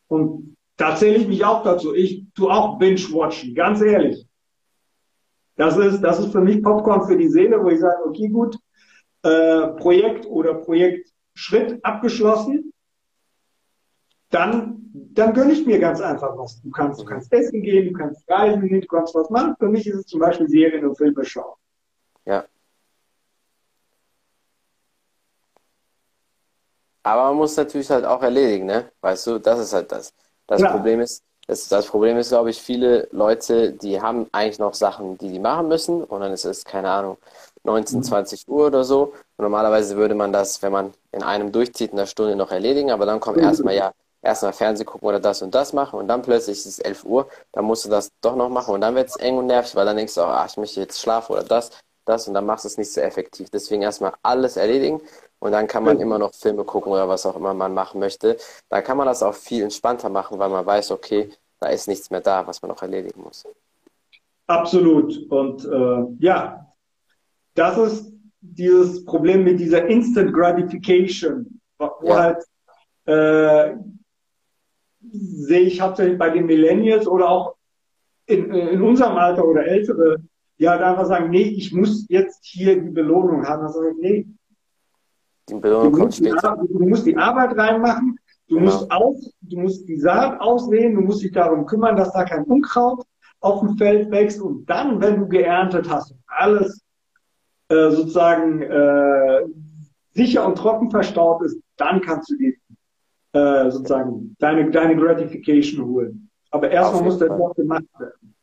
und 0.08 0.56
da 0.78 0.96
zähle 0.96 1.18
ich 1.18 1.28
mich 1.28 1.44
auch 1.44 1.64
dazu, 1.64 1.94
ich 1.94 2.26
tue 2.36 2.52
auch 2.52 2.78
Binge-Watchen, 2.78 3.54
ganz 3.54 3.82
ehrlich. 3.82 4.26
Das 5.56 5.78
ist, 5.78 6.02
das 6.02 6.20
ist 6.20 6.32
für 6.32 6.42
mich 6.42 6.62
Popcorn 6.62 7.08
für 7.08 7.18
die 7.18 7.30
Seele, 7.30 7.64
wo 7.64 7.70
ich 7.70 7.80
sage, 7.80 8.06
okay, 8.06 8.28
gut, 8.28 8.58
äh, 9.24 9.68
Projekt 9.78 10.26
oder 10.26 10.56
Projektschritt 10.56 11.84
abgeschlossen, 11.84 12.74
dann, 14.30 14.90
dann 14.94 15.34
gönne 15.34 15.54
ich 15.54 15.66
mir 15.66 15.80
ganz 15.80 16.02
einfach 16.02 16.38
was. 16.38 16.62
Du 16.62 16.70
kannst, 16.72 17.00
du 17.00 17.06
kannst 17.06 17.32
essen 17.32 17.62
gehen, 17.62 17.94
du 17.94 17.98
kannst 17.98 18.30
reisen 18.30 18.68
gehen, 18.68 18.82
du 18.82 18.88
kannst 18.88 19.16
was 19.16 19.30
machen. 19.30 19.56
Für 19.58 19.70
mich 19.70 19.88
ist 19.88 19.96
es 19.96 20.06
zum 20.06 20.20
Beispiel 20.20 20.50
Serien 20.50 20.86
und 20.86 20.98
Filme 20.98 21.24
schauen. 21.24 21.56
Ja. 22.26 22.46
Aber 27.06 27.26
man 27.26 27.36
muss 27.36 27.56
natürlich 27.56 27.92
halt 27.92 28.04
auch 28.04 28.24
erledigen, 28.24 28.66
ne? 28.66 28.90
Weißt 29.02 29.28
du, 29.28 29.38
das 29.38 29.60
ist 29.60 29.74
halt 29.74 29.92
das. 29.92 30.12
Das 30.48 30.60
ja. 30.60 30.72
Problem 30.72 31.00
ist, 31.02 31.22
das, 31.46 31.68
das 31.68 31.86
Problem 31.86 32.18
ist, 32.18 32.30
glaube 32.30 32.50
ich, 32.50 32.60
viele 32.60 33.08
Leute, 33.12 33.74
die 33.74 34.02
haben 34.02 34.28
eigentlich 34.32 34.58
noch 34.58 34.74
Sachen, 34.74 35.16
die 35.20 35.30
die 35.30 35.40
machen 35.40 35.68
müssen 35.68 36.04
und 36.04 36.22
dann 36.22 36.32
ist 36.32 36.46
es, 36.46 36.66
keine 36.66 36.90
Ahnung, 36.90 37.18
19, 37.64 38.02
20 38.02 38.48
mhm. 38.48 38.54
Uhr 38.56 38.66
oder 38.68 38.84
so. 38.84 39.14
Und 39.38 39.44
normalerweise 39.44 39.96
würde 39.98 40.16
man 40.16 40.34
das, 40.34 40.64
wenn 40.64 40.72
man 40.72 40.96
in 41.12 41.22
einem 41.22 41.52
durchzieht, 41.52 41.92
in 41.92 42.00
einer 42.00 42.08
Stunde 42.08 42.36
noch 42.36 42.50
erledigen, 42.50 42.90
aber 42.90 43.06
dann 43.06 43.20
kommt 43.20 43.38
mhm. 43.38 43.44
erstmal 43.44 43.76
ja, 43.76 43.92
erstmal 44.24 44.54
Fernsehen 44.54 44.88
gucken 44.88 45.08
oder 45.08 45.20
das 45.20 45.44
und 45.44 45.54
das 45.54 45.74
machen 45.74 46.00
und 46.00 46.08
dann 46.08 46.24
plötzlich 46.24 46.58
ist 46.58 46.66
es 46.66 46.80
11 46.80 47.06
Uhr, 47.06 47.30
dann 47.52 47.66
musst 47.66 47.86
du 47.86 47.90
das 47.90 48.10
doch 48.22 48.36
noch 48.36 48.50
machen 48.50 48.74
und 48.74 48.82
dann 48.82 48.96
wird 48.96 49.10
es 49.10 49.16
eng 49.18 49.38
und 49.38 49.46
nervig, 49.46 49.76
weil 49.76 49.86
dann 49.86 49.98
denkst 49.98 50.16
du 50.16 50.22
auch, 50.22 50.30
ach, 50.30 50.50
ich 50.50 50.58
möchte 50.58 50.80
jetzt 50.80 51.00
schlafen 51.00 51.34
oder 51.34 51.44
das, 51.44 51.70
das 52.06 52.28
und 52.28 52.34
dann 52.34 52.48
machst 52.48 52.66
du 52.66 52.68
es 52.68 52.80
nicht 52.80 52.92
so 52.92 53.02
effektiv. 53.02 53.50
Deswegen 53.52 53.84
erstmal 53.84 54.14
alles 54.24 54.58
erledigen 54.58 55.02
und 55.46 55.52
dann 55.52 55.68
kann 55.68 55.84
man 55.84 56.00
immer 56.00 56.18
noch 56.18 56.34
Filme 56.34 56.64
gucken 56.64 56.92
oder 56.92 57.08
was 57.08 57.24
auch 57.28 57.36
immer 57.36 57.54
man 57.54 57.72
machen 57.72 58.00
möchte. 58.00 58.36
Da 58.68 58.82
kann 58.82 58.98
man 58.98 59.06
das 59.06 59.22
auch 59.22 59.36
viel 59.36 59.62
entspannter 59.62 60.10
machen, 60.10 60.40
weil 60.40 60.50
man 60.50 60.66
weiß, 60.66 60.90
okay, 60.90 61.30
da 61.60 61.68
ist 61.68 61.88
nichts 61.88 62.10
mehr 62.10 62.22
da, 62.22 62.48
was 62.48 62.64
man 62.64 62.70
noch 62.70 62.82
erledigen 62.82 63.22
muss. 63.22 63.46
Absolut. 64.48 65.16
Und 65.30 65.64
äh, 65.64 66.16
ja, 66.18 66.66
das 67.54 67.78
ist 67.78 68.12
dieses 68.42 69.06
Problem 69.06 69.44
mit 69.44 69.60
dieser 69.60 69.86
Instant 69.86 70.34
Gratification, 70.34 71.62
wo 71.78 71.92
ja. 72.02 72.16
halt 72.16 72.44
äh, 73.06 73.76
sehe 75.12 75.60
ich 75.60 75.80
hauptsächlich 75.80 76.18
bei 76.18 76.32
den 76.32 76.48
Millennials 76.48 77.08
oder 77.08 77.30
auch 77.30 77.56
in, 78.26 78.52
in 78.52 78.82
unserem 78.82 79.16
Alter 79.16 79.46
oder 79.48 79.64
ältere, 79.68 80.24
die 80.58 80.68
halt 80.68 80.82
einfach 80.82 81.06
sagen, 81.06 81.30
nee, 81.30 81.50
ich 81.50 81.72
muss 81.72 82.08
jetzt 82.10 82.44
hier 82.46 82.82
die 82.82 82.90
Belohnung 82.90 83.46
haben. 83.46 83.68
Ich, 83.68 84.02
nee. 84.02 84.26
Die 85.50 85.56
Belohnung 85.56 85.94
kommt 85.94 86.16
später. 86.16 86.58
Die, 86.62 86.74
du 86.74 86.88
musst 86.88 87.06
die 87.06 87.16
Arbeit 87.18 87.58
reinmachen, 87.58 88.18
du 88.48 88.56
genau. 88.56 88.66
musst 88.66 88.92
aus, 88.92 89.32
du 89.42 89.60
musst 89.60 89.88
die 89.88 90.00
Saat 90.00 90.40
auslehnen, 90.40 90.96
du 90.96 91.02
musst 91.02 91.24
dich 91.24 91.32
darum 91.32 91.66
kümmern, 91.66 91.96
dass 91.96 92.14
da 92.14 92.24
kein 92.24 92.44
Unkraut 92.44 93.06
auf 93.42 93.60
dem 93.60 93.78
Feld 93.78 94.10
wächst 94.12 94.42
und 94.42 94.68
dann, 94.70 95.00
wenn 95.02 95.20
du 95.20 95.28
geerntet 95.28 95.90
hast, 95.90 96.16
alles 96.26 96.82
äh, 97.70 97.92
sozusagen 97.92 98.62
äh, 98.62 99.42
sicher 100.12 100.46
und 100.46 100.58
trocken 100.58 100.90
verstaut 100.90 101.44
ist, 101.44 101.60
dann 101.78 102.02
kannst 102.02 102.32
du 102.32 102.38
die 102.38 102.58
äh, 103.34 103.70
sozusagen 103.70 104.36
deine, 104.40 104.72
deine 104.72 104.96
Gratification 104.96 105.86
holen. 105.86 106.30
Aber 106.52 106.72
erstmal 106.72 107.04
muss 107.04 107.20
der 107.20 107.28
Job 107.28 107.56
gemacht 107.56 107.84
werden. 108.00 108.35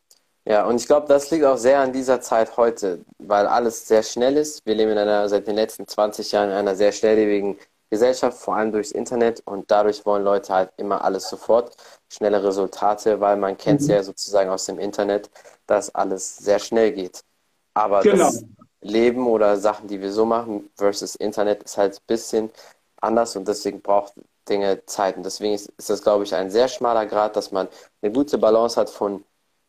Ja, 0.45 0.67
und 0.67 0.77
ich 0.77 0.87
glaube, 0.87 1.07
das 1.07 1.31
liegt 1.31 1.45
auch 1.45 1.57
sehr 1.57 1.79
an 1.81 1.93
dieser 1.93 2.21
Zeit 2.21 2.57
heute, 2.57 3.05
weil 3.19 3.47
alles 3.47 3.87
sehr 3.87 4.03
schnell 4.03 4.37
ist. 4.37 4.67
Wir 4.67 4.75
leben 4.75 4.91
in 4.91 4.99
einer, 4.99 5.29
seit 5.29 5.47
den 5.47 5.55
letzten 5.55 5.87
20 5.87 6.33
Jahren 6.33 6.51
in 6.51 6.57
einer 6.57 6.75
sehr 6.75 6.91
schnelllebigen 6.91 7.59
Gesellschaft, 7.91 8.39
vor 8.39 8.57
allem 8.57 8.73
durchs 8.73 8.91
Internet. 8.91 9.41
Und 9.45 9.71
dadurch 9.71 10.05
wollen 10.05 10.25
Leute 10.25 10.53
halt 10.53 10.71
immer 10.79 11.05
alles 11.05 11.29
sofort, 11.29 11.77
schnelle 12.09 12.43
Resultate, 12.43 13.21
weil 13.21 13.37
man 13.37 13.57
kennt 13.57 13.83
es 13.83 13.87
mhm. 13.87 13.93
ja 13.95 14.03
sozusagen 14.03 14.51
aus 14.51 14.65
dem 14.65 14.79
Internet, 14.81 15.31
dass 15.67 15.95
alles 15.95 16.39
sehr 16.39 16.59
schnell 16.59 16.93
geht. 16.93 17.23
Aber 17.75 18.01
genau. 18.03 18.25
das 18.25 18.45
Leben 18.81 19.29
oder 19.29 19.57
Sachen, 19.57 19.87
die 19.87 20.01
wir 20.01 20.13
so 20.13 20.25
machen, 20.25 20.71
versus 20.77 21.15
Internet 21.15 21.63
ist 21.63 21.77
halt 21.77 21.95
ein 21.95 22.07
bisschen 22.07 22.51
anders 23.01 23.37
und 23.37 23.47
deswegen 23.47 23.81
braucht 23.81 24.15
Dinge 24.49 24.85
Zeit. 24.87 25.17
Und 25.17 25.25
deswegen 25.25 25.55
ist, 25.55 25.73
ist 25.79 25.89
das, 25.89 26.03
glaube 26.03 26.25
ich, 26.25 26.35
ein 26.35 26.51
sehr 26.51 26.67
schmaler 26.67 27.07
Grad, 27.07 27.37
dass 27.37 27.53
man 27.53 27.69
eine 28.03 28.13
gute 28.13 28.39
Balance 28.39 28.81
hat 28.81 28.91
von 28.91 29.25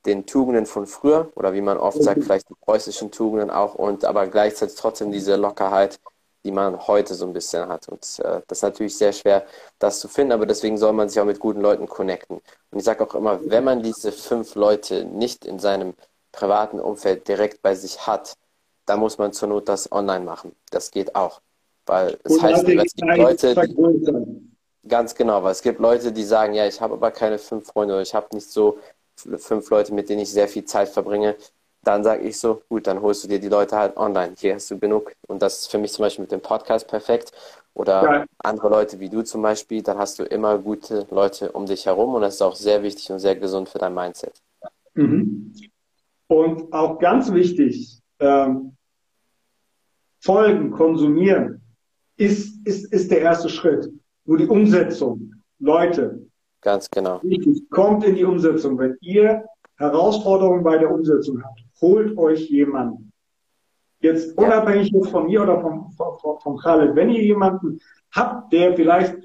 den 0.06 0.26
Tugenden 0.26 0.66
von 0.66 0.86
früher 0.86 1.32
oder 1.36 1.54
wie 1.54 1.62
man 1.62 1.78
oft 1.78 2.02
sagt, 2.02 2.18
mhm. 2.18 2.24
vielleicht 2.24 2.50
die 2.50 2.56
preußischen 2.62 3.12
Tugenden 3.12 3.50
auch 3.50 3.76
und 3.76 4.06
aber 4.06 4.28
gleichzeitig 4.28 4.76
trotzdem 4.76 5.12
diese 5.12 5.36
Lockerheit, 5.36 6.00
die 6.44 6.52
man 6.52 6.88
heute 6.88 7.16
so 7.16 7.26
ein 7.26 7.34
bisschen 7.34 7.68
hat. 7.70 7.88
Und 7.88 8.02
äh, 8.20 8.42
das 8.48 8.60
ist 8.60 8.64
natürlich 8.64 8.98
sehr 8.98 9.14
schwer, 9.14 9.46
das 9.80 10.00
zu 10.00 10.08
finden, 10.10 10.34
aber 10.34 10.46
deswegen 10.46 10.78
soll 10.78 10.94
man 10.94 11.08
sich 11.08 11.20
auch 11.20 11.26
mit 11.26 11.40
guten 11.40 11.62
Leuten 11.62 11.88
connecten. 11.88 12.42
Und 12.72 12.78
ich 12.78 12.84
sage 12.84 13.04
auch 13.04 13.16
immer, 13.16 13.40
wenn 13.50 13.64
man 13.64 13.82
diese 13.82 14.12
fünf 14.12 14.56
Leute 14.56 15.06
nicht 15.06 15.46
in 15.46 15.60
seinem 15.60 15.94
privaten 16.34 16.80
Umfeld 16.80 17.28
direkt 17.28 17.62
bei 17.62 17.76
sich 17.76 18.06
hat, 18.06 18.34
da 18.86 18.98
muss 18.98 19.18
man 19.18 19.32
zur 19.32 19.48
Not 19.48 19.70
das 19.70 19.90
online 19.92 20.26
machen. 20.26 20.54
Das 20.70 20.92
geht 20.92 21.16
auch. 21.16 21.40
Weil 21.86 22.18
es 22.24 22.42
heißt, 22.42 22.68
es 22.68 22.94
gibt 22.96 23.18
Leute, 23.18 23.56
die, 23.56 24.88
ganz 24.88 25.16
genau, 25.16 25.44
weil 25.44 25.52
es 25.52 25.62
gibt 25.62 25.80
Leute, 25.80 26.12
die 26.12 26.24
sagen, 26.24 26.54
ja, 26.54 26.66
ich 26.66 26.82
habe 26.82 26.94
aber 26.94 27.12
keine 27.12 27.38
fünf 27.38 27.68
Freunde 27.68 27.94
oder 27.94 28.02
ich 28.02 28.14
habe 28.14 28.28
nicht 28.34 28.50
so 28.50 28.80
fünf 29.16 29.70
Leute, 29.70 29.94
mit 29.94 30.10
denen 30.10 30.22
ich 30.22 30.32
sehr 30.32 30.48
viel 30.48 30.66
Zeit 30.66 30.90
verbringe. 30.90 31.36
Dann 31.84 32.04
sage 32.04 32.24
ich 32.24 32.40
so, 32.40 32.62
gut, 32.70 32.88
dann 32.88 33.02
holst 33.02 33.24
du 33.24 33.28
dir 33.28 33.40
die 33.40 33.50
Leute 33.50 33.76
halt 33.76 33.98
online. 33.98 34.34
Hier 34.38 34.56
hast 34.56 34.72
du 34.72 34.80
genug. 34.80 35.14
Und 35.28 35.42
das 35.42 35.60
ist 35.60 35.72
für 35.72 35.78
mich 35.78 35.92
zum 35.92 36.04
Beispiel 36.04 36.24
mit 36.24 36.32
dem 36.32 36.42
Podcast 36.42 36.88
perfekt. 36.88 37.32
Oder 37.74 38.04
ja. 38.04 38.26
andere 38.38 38.70
Leute 38.70 39.00
wie 39.00 39.10
du 39.10 39.24
zum 39.24 39.42
Beispiel, 39.42 39.82
dann 39.82 39.98
hast 39.98 40.20
du 40.20 40.24
immer 40.24 40.58
gute 40.60 41.08
Leute 41.10 41.52
um 41.52 41.66
dich 41.66 41.86
herum 41.86 42.14
und 42.14 42.22
das 42.22 42.36
ist 42.36 42.42
auch 42.42 42.56
sehr 42.56 42.84
wichtig 42.84 43.12
und 43.12 43.20
sehr 43.20 43.36
gesund 43.36 43.68
für 43.68 43.80
dein 43.80 43.96
Mindset. 43.96 44.42
Mhm. 44.94 45.54
Und 46.28 46.72
auch 46.72 47.00
ganz 47.00 47.34
wichtig, 47.34 48.00
ähm, 48.20 48.76
folgen, 50.20 50.72
konsumieren, 50.72 51.62
ist, 52.16 52.66
ist, 52.66 52.94
ist 52.94 53.12
der 53.12 53.22
erste 53.22 53.50
Schritt. 53.50 53.90
Nur 54.26 54.38
die 54.38 54.48
Umsetzung, 54.48 55.34
Leute. 55.60 56.23
Ganz 56.64 56.90
genau. 56.90 57.20
Wichtig, 57.24 57.70
kommt 57.70 58.04
in 58.06 58.16
die 58.16 58.24
Umsetzung. 58.24 58.78
Wenn 58.80 58.98
ihr 59.02 59.46
Herausforderungen 59.78 60.64
bei 60.64 60.78
der 60.78 60.92
Umsetzung 60.92 61.44
habt, 61.44 61.62
holt 61.82 62.18
euch 62.18 62.50
jemanden. 62.50 63.12
Jetzt 64.00 64.38
unabhängig 64.38 64.92
jetzt 64.92 65.10
von 65.10 65.28
mir 65.28 65.44
oder 65.44 65.62
vom, 65.62 65.92
vom, 65.92 66.40
vom 66.40 66.58
Khaled, 66.58 66.96
wenn 66.96 67.10
ihr 67.10 67.22
jemanden 67.22 67.80
habt, 68.12 68.52
der 68.52 68.76
vielleicht 68.76 69.16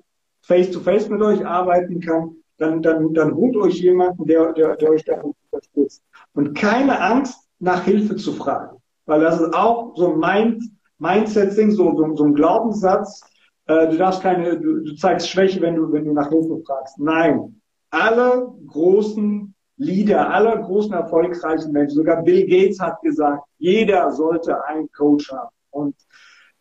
face-to-face 0.42 1.06
-face 1.06 1.10
mit 1.10 1.22
euch 1.22 1.46
arbeiten 1.46 2.00
kann, 2.00 2.36
dann, 2.58 2.82
dann, 2.82 3.14
dann 3.14 3.34
holt 3.34 3.56
euch 3.56 3.80
jemanden, 3.80 4.26
der, 4.26 4.52
der, 4.52 4.76
der 4.76 4.90
euch 4.90 5.04
da 5.04 5.20
unterstützt. 5.20 6.02
Und 6.34 6.54
keine 6.54 7.00
Angst, 7.00 7.48
nach 7.60 7.84
Hilfe 7.84 8.16
zu 8.16 8.32
fragen. 8.32 8.78
Weil 9.06 9.20
das 9.20 9.40
ist 9.40 9.54
auch 9.54 9.96
so 9.96 10.12
ein 10.12 10.18
Mind, 10.18 10.64
Mindset-Ding, 10.98 11.70
so, 11.70 11.96
so, 11.96 12.16
so 12.16 12.24
ein 12.24 12.34
Glaubenssatz. 12.34 13.22
Äh, 13.68 13.88
du 13.88 13.96
darfst 13.98 14.22
keine, 14.22 14.58
du, 14.58 14.80
du 14.82 14.94
zeigst 14.96 15.28
Schwäche, 15.28 15.60
wenn 15.60 15.76
du, 15.76 15.92
wenn 15.92 16.04
du 16.04 16.12
nach 16.12 16.30
Hilfe 16.30 16.60
fragst. 16.66 16.98
Nein. 16.98 17.60
Alle 17.90 18.48
großen 18.66 19.54
Leader, 19.76 20.28
alle 20.30 20.60
großen 20.60 20.92
erfolgreichen 20.92 21.72
Menschen, 21.72 21.96
sogar 21.96 22.22
Bill 22.22 22.46
Gates 22.46 22.80
hat 22.80 23.00
gesagt, 23.02 23.44
jeder 23.58 24.10
sollte 24.10 24.64
einen 24.64 24.90
Coach 24.92 25.30
haben. 25.30 25.54
Und 25.70 25.94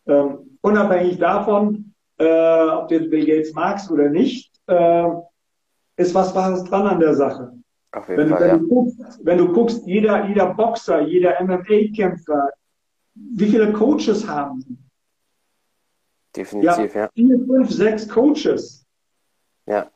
ähm, 0.05 0.57
unabhängig 0.61 1.17
davon, 1.17 1.93
äh, 2.17 2.67
ob 2.69 2.89
du 2.89 2.95
jetzt 2.95 3.09
Bill 3.09 3.25
Gates 3.25 3.53
magst 3.53 3.89
oder 3.89 4.09
nicht, 4.09 4.51
äh, 4.67 5.07
ist 5.95 6.13
was 6.13 6.35
Wahres 6.35 6.63
dran 6.65 6.87
an 6.87 6.99
der 6.99 7.15
Sache. 7.15 7.53
Auf 7.93 8.07
jeden 8.09 8.21
wenn, 8.21 8.29
Fall, 8.29 8.41
wenn, 8.41 8.47
ja. 8.49 8.57
du 8.57 8.67
guckst, 8.67 9.19
wenn 9.23 9.37
du 9.37 9.53
guckst, 9.53 9.87
jeder, 9.87 10.25
jeder 10.27 10.53
Boxer, 10.53 11.01
jeder 11.01 11.41
MMA-Kämpfer, 11.41 12.49
wie 13.15 13.47
viele 13.47 13.73
Coaches 13.73 14.27
haben 14.27 14.61
sie? 14.61 14.77
Definitiv, 16.37 16.95
ja. 16.95 17.09
Vier, 17.13 17.39
fünf, 17.45 17.71
sechs 17.71 18.07
Coaches. 18.07 18.85
Ja. 19.65 19.87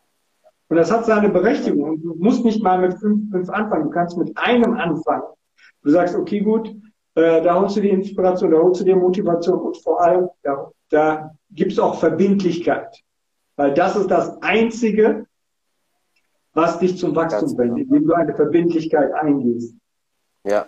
Und 0.68 0.78
das 0.78 0.92
hat 0.92 1.06
seine 1.06 1.30
Berechtigung. 1.30 1.92
Und 1.92 2.02
du 2.02 2.16
musst 2.16 2.44
nicht 2.44 2.64
mal 2.64 2.80
mit 2.80 2.98
fünf, 2.98 3.30
fünf 3.30 3.50
anfangen. 3.50 3.86
Du 3.86 3.90
kannst 3.92 4.18
mit 4.18 4.36
einem 4.38 4.74
anfangen. 4.74 5.24
Du 5.84 5.92
sagst, 5.92 6.16
okay, 6.16 6.40
gut, 6.40 6.70
äh, 7.16 7.42
da 7.42 7.60
holst 7.60 7.76
du 7.78 7.82
die 7.82 7.90
Inspiration, 7.90 8.52
da 8.52 8.58
holst 8.58 8.82
du 8.82 8.86
die 8.86 8.96
Motivation 8.96 9.60
und 9.60 9.78
vor 9.78 10.02
allem, 10.02 10.30
da, 10.44 10.72
da 10.90 11.32
gibt 11.50 11.74
es 11.74 11.80
auch 11.80 12.00
Verbindlichkeit. 12.00 13.02
Weil 13.56 13.74
das 13.74 13.96
ist 13.96 14.10
das 14.10 14.42
Einzige, 14.42 15.26
was 16.54 16.80
dich 16.80 16.98
zum 16.98 17.16
Wachstum 17.16 17.56
bringt, 17.56 17.76
genau. 17.76 17.96
indem 17.96 18.08
du 18.08 18.14
eine 18.14 18.36
Verbindlichkeit 18.36 19.14
eingehst. 19.14 19.76
Ja. 20.44 20.68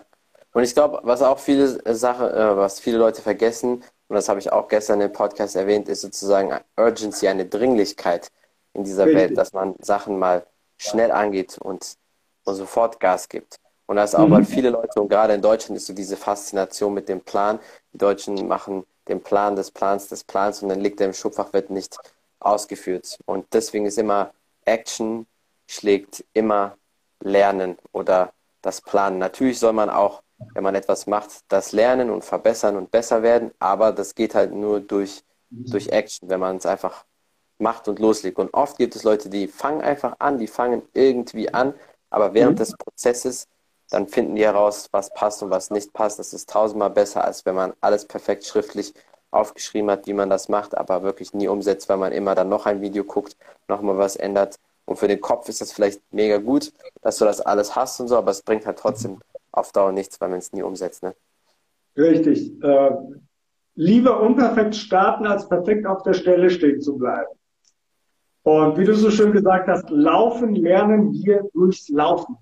Und 0.52 0.62
ich 0.62 0.74
glaube, 0.74 1.00
was 1.02 1.22
auch 1.22 1.38
viele 1.38 1.66
Sachen, 1.94 2.28
äh, 2.28 2.56
was 2.56 2.78
viele 2.78 2.98
Leute 2.98 3.22
vergessen, 3.22 3.82
und 4.14 4.18
das 4.18 4.28
habe 4.28 4.38
ich 4.38 4.52
auch 4.52 4.68
gestern 4.68 5.00
im 5.00 5.12
Podcast 5.12 5.56
erwähnt, 5.56 5.88
ist 5.88 6.02
sozusagen 6.02 6.56
Urgency, 6.76 7.26
eine 7.26 7.46
Dringlichkeit 7.46 8.30
in 8.72 8.84
dieser 8.84 9.06
Richtig. 9.06 9.20
Welt, 9.20 9.38
dass 9.38 9.52
man 9.52 9.74
Sachen 9.80 10.20
mal 10.20 10.46
schnell 10.78 11.10
angeht 11.10 11.58
und, 11.58 11.96
und 12.44 12.54
sofort 12.54 13.00
Gas 13.00 13.28
gibt. 13.28 13.58
Und 13.86 13.96
das 13.96 14.10
ist 14.10 14.14
auch, 14.14 14.28
mhm. 14.28 14.30
weil 14.30 14.44
viele 14.44 14.70
Leute, 14.70 15.00
und 15.00 15.08
gerade 15.08 15.34
in 15.34 15.42
Deutschland 15.42 15.76
ist 15.78 15.86
so 15.86 15.92
diese 15.92 16.16
Faszination 16.16 16.94
mit 16.94 17.08
dem 17.08 17.22
Plan. 17.22 17.58
Die 17.92 17.98
Deutschen 17.98 18.46
machen 18.46 18.86
den 19.08 19.20
Plan 19.20 19.56
des 19.56 19.72
Plans 19.72 20.06
des 20.06 20.22
Plans 20.22 20.62
und 20.62 20.68
dann 20.68 20.80
liegt 20.80 21.00
er 21.00 21.08
im 21.08 21.12
Schubfach, 21.12 21.52
wird 21.52 21.70
nicht 21.70 21.98
ausgeführt. 22.38 23.18
Und 23.26 23.46
deswegen 23.52 23.86
ist 23.86 23.98
immer 23.98 24.32
Action 24.64 25.26
schlägt 25.66 26.24
immer 26.34 26.76
Lernen 27.18 27.78
oder 27.90 28.32
das 28.62 28.80
Planen. 28.80 29.18
Natürlich 29.18 29.58
soll 29.58 29.72
man 29.72 29.90
auch, 29.90 30.22
wenn 30.52 30.62
man 30.62 30.74
etwas 30.74 31.06
macht, 31.06 31.30
das 31.48 31.72
lernen 31.72 32.10
und 32.10 32.24
verbessern 32.24 32.76
und 32.76 32.90
besser 32.90 33.22
werden, 33.22 33.52
aber 33.58 33.92
das 33.92 34.14
geht 34.14 34.34
halt 34.34 34.52
nur 34.52 34.80
durch, 34.80 35.22
durch 35.50 35.88
Action, 35.88 36.28
wenn 36.28 36.40
man 36.40 36.56
es 36.56 36.66
einfach 36.66 37.04
macht 37.58 37.88
und 37.88 37.98
loslegt. 37.98 38.38
Und 38.38 38.52
oft 38.52 38.76
gibt 38.78 38.96
es 38.96 39.04
Leute, 39.04 39.28
die 39.28 39.48
fangen 39.48 39.80
einfach 39.80 40.16
an, 40.18 40.38
die 40.38 40.46
fangen 40.46 40.82
irgendwie 40.92 41.52
an, 41.52 41.74
aber 42.10 42.34
während 42.34 42.54
mhm. 42.54 42.58
des 42.58 42.76
Prozesses 42.76 43.46
dann 43.90 44.08
finden 44.08 44.34
die 44.34 44.44
heraus, 44.44 44.88
was 44.92 45.12
passt 45.12 45.42
und 45.42 45.50
was 45.50 45.70
nicht 45.70 45.92
passt. 45.92 46.18
Das 46.18 46.32
ist 46.32 46.48
tausendmal 46.48 46.90
besser, 46.90 47.24
als 47.24 47.44
wenn 47.46 47.54
man 47.54 47.74
alles 47.80 48.04
perfekt 48.06 48.44
schriftlich 48.44 48.94
aufgeschrieben 49.30 49.90
hat, 49.90 50.06
wie 50.06 50.12
man 50.12 50.30
das 50.30 50.48
macht, 50.48 50.76
aber 50.76 51.02
wirklich 51.02 51.34
nie 51.34 51.48
umsetzt, 51.48 51.88
weil 51.88 51.96
man 51.96 52.12
immer 52.12 52.34
dann 52.34 52.48
noch 52.48 52.66
ein 52.66 52.80
Video 52.80 53.04
guckt, 53.04 53.36
nochmal 53.68 53.98
was 53.98 54.16
ändert. 54.16 54.58
Und 54.86 54.96
für 54.96 55.08
den 55.08 55.20
Kopf 55.20 55.48
ist 55.48 55.60
das 55.60 55.72
vielleicht 55.72 56.00
mega 56.12 56.38
gut, 56.38 56.72
dass 57.02 57.18
du 57.18 57.24
das 57.24 57.40
alles 57.40 57.74
hast 57.74 58.00
und 58.00 58.08
so, 58.08 58.16
aber 58.16 58.30
es 58.30 58.42
bringt 58.42 58.66
halt 58.66 58.78
trotzdem 58.78 59.20
auf 59.54 59.72
Dauer 59.72 59.92
nichts, 59.92 60.20
weil 60.20 60.28
man 60.28 60.38
es 60.38 60.52
nie 60.52 60.62
umsetzt. 60.62 61.02
Ne? 61.02 61.14
Richtig. 61.96 62.52
Äh, 62.62 62.90
lieber 63.74 64.20
unperfekt 64.20 64.76
starten, 64.76 65.26
als 65.26 65.48
perfekt 65.48 65.86
auf 65.86 66.02
der 66.02 66.14
Stelle 66.14 66.50
stehen 66.50 66.80
zu 66.80 66.98
bleiben. 66.98 67.30
Und 68.42 68.76
wie 68.76 68.84
du 68.84 68.94
so 68.94 69.10
schön 69.10 69.32
gesagt 69.32 69.68
hast, 69.68 69.88
laufen 69.90 70.54
lernen 70.54 71.12
wir 71.12 71.48
durchs 71.54 71.88
Laufen 71.88 72.36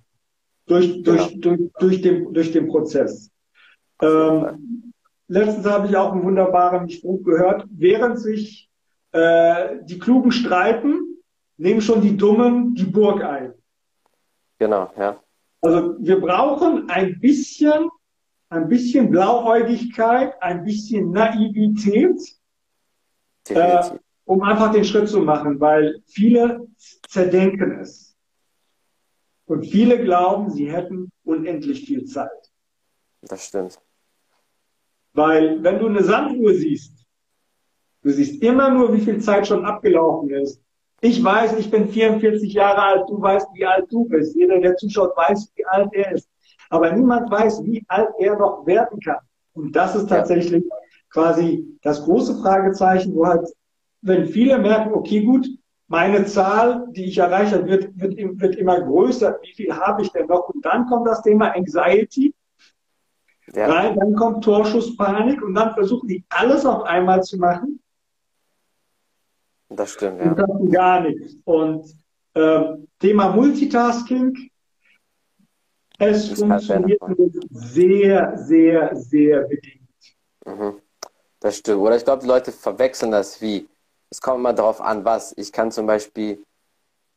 durch, 0.66 1.02
durch, 1.02 1.40
genau. 1.40 1.56
durch, 1.56 1.70
durch, 1.78 2.02
den, 2.02 2.32
durch 2.32 2.52
den 2.52 2.68
Prozess. 2.68 3.30
Ähm, 4.00 4.92
letztens 5.28 5.66
habe 5.66 5.86
ich 5.86 5.96
auch 5.96 6.12
einen 6.12 6.24
wunderbaren 6.24 6.88
Spruch 6.88 7.22
gehört, 7.22 7.66
während 7.70 8.18
sich 8.18 8.68
äh, 9.12 9.76
die 9.82 9.98
Klugen 9.98 10.32
streiten, 10.32 11.18
nehmen 11.56 11.80
schon 11.80 12.00
die 12.00 12.16
Dummen 12.16 12.74
die 12.74 12.84
Burg 12.84 13.22
ein. 13.22 13.54
Genau, 14.58 14.90
ja. 14.96 15.20
Also 15.62 15.94
wir 16.00 16.20
brauchen 16.20 16.90
ein 16.90 17.20
bisschen, 17.20 17.88
ein 18.50 18.68
bisschen 18.68 19.10
Blauäugigkeit, 19.10 20.34
ein 20.42 20.64
bisschen 20.64 21.12
Naivität, 21.12 22.20
äh, 23.48 23.90
um 24.24 24.42
einfach 24.42 24.72
den 24.72 24.84
Schritt 24.84 25.08
zu 25.08 25.20
machen, 25.20 25.60
weil 25.60 26.02
viele 26.06 26.66
zerdenken 27.08 27.78
es. 27.78 28.16
Und 29.46 29.64
viele 29.64 30.02
glauben, 30.02 30.50
sie 30.50 30.70
hätten 30.70 31.12
unendlich 31.24 31.84
viel 31.86 32.04
Zeit. 32.06 32.52
Das 33.22 33.46
stimmt. 33.46 33.80
Weil 35.12 35.62
wenn 35.62 35.78
du 35.78 35.86
eine 35.86 36.02
Sanduhr 36.02 36.54
siehst, 36.54 37.06
du 38.02 38.10
siehst 38.10 38.42
immer 38.42 38.70
nur, 38.70 38.92
wie 38.94 39.00
viel 39.00 39.20
Zeit 39.20 39.46
schon 39.46 39.64
abgelaufen 39.64 40.30
ist. 40.30 40.60
Ich 41.04 41.22
weiß, 41.22 41.54
ich 41.58 41.68
bin 41.68 41.88
44 41.88 42.52
Jahre 42.52 42.80
alt, 42.80 43.10
du 43.10 43.20
weißt, 43.20 43.48
wie 43.54 43.66
alt 43.66 43.86
du 43.90 44.04
bist. 44.04 44.36
Jeder, 44.36 44.60
der 44.60 44.76
zuschaut, 44.76 45.16
weiß, 45.16 45.50
wie 45.56 45.66
alt 45.66 45.88
er 45.92 46.12
ist. 46.12 46.28
Aber 46.70 46.92
niemand 46.92 47.28
weiß, 47.28 47.64
wie 47.64 47.84
alt 47.88 48.08
er 48.20 48.38
noch 48.38 48.64
werden 48.66 49.00
kann. 49.00 49.18
Und 49.52 49.74
das 49.74 49.96
ist 49.96 50.08
tatsächlich 50.08 50.62
ja. 50.64 50.76
quasi 51.12 51.66
das 51.82 52.04
große 52.04 52.40
Fragezeichen, 52.40 53.16
wo 53.16 53.26
halt, 53.26 53.48
wenn 54.00 54.26
viele 54.26 54.58
merken, 54.58 54.94
okay, 54.94 55.24
gut, 55.24 55.48
meine 55.88 56.24
Zahl, 56.24 56.86
die 56.92 57.06
ich 57.06 57.18
erreiche, 57.18 57.66
wird, 57.66 57.90
wird, 57.96 58.40
wird 58.40 58.54
immer 58.54 58.80
größer. 58.80 59.40
Wie 59.42 59.54
viel 59.54 59.76
habe 59.76 60.02
ich 60.02 60.12
denn 60.12 60.28
noch? 60.28 60.50
Und 60.50 60.64
dann 60.64 60.86
kommt 60.86 61.08
das 61.08 61.22
Thema 61.22 61.52
Anxiety. 61.54 62.32
Ja. 63.52 63.66
Rein, 63.66 63.98
dann 63.98 64.14
kommt 64.14 64.44
Torschusspanik 64.44 65.42
und 65.42 65.54
dann 65.54 65.74
versuchen 65.74 66.08
die 66.08 66.24
alles 66.28 66.64
auf 66.64 66.84
einmal 66.84 67.24
zu 67.24 67.38
machen. 67.38 67.81
Das 69.76 69.92
stimmt, 69.92 70.20
ja. 70.20 70.32
Und 70.44 70.70
gar 70.70 71.00
nichts. 71.00 71.36
Und 71.44 71.86
ähm, 72.34 72.88
Thema 72.98 73.30
Multitasking, 73.30 74.50
es 75.98 76.30
das 76.30 76.38
funktioniert 76.38 77.00
sehr, 77.50 78.36
sehr, 78.36 78.96
sehr 78.96 79.42
bedingt. 79.42 79.88
Mhm. 80.44 80.80
Das 81.40 81.56
stimmt. 81.56 81.80
Oder 81.80 81.96
ich 81.96 82.04
glaube, 82.04 82.22
die 82.22 82.28
Leute 82.28 82.52
verwechseln 82.52 83.10
das 83.10 83.40
wie 83.40 83.68
es 84.12 84.20
kommt 84.20 84.40
immer 84.40 84.52
darauf 84.52 84.82
an, 84.82 85.06
was. 85.06 85.32
Ich 85.38 85.52
kann 85.52 85.72
zum 85.72 85.86
Beispiel 85.86 86.44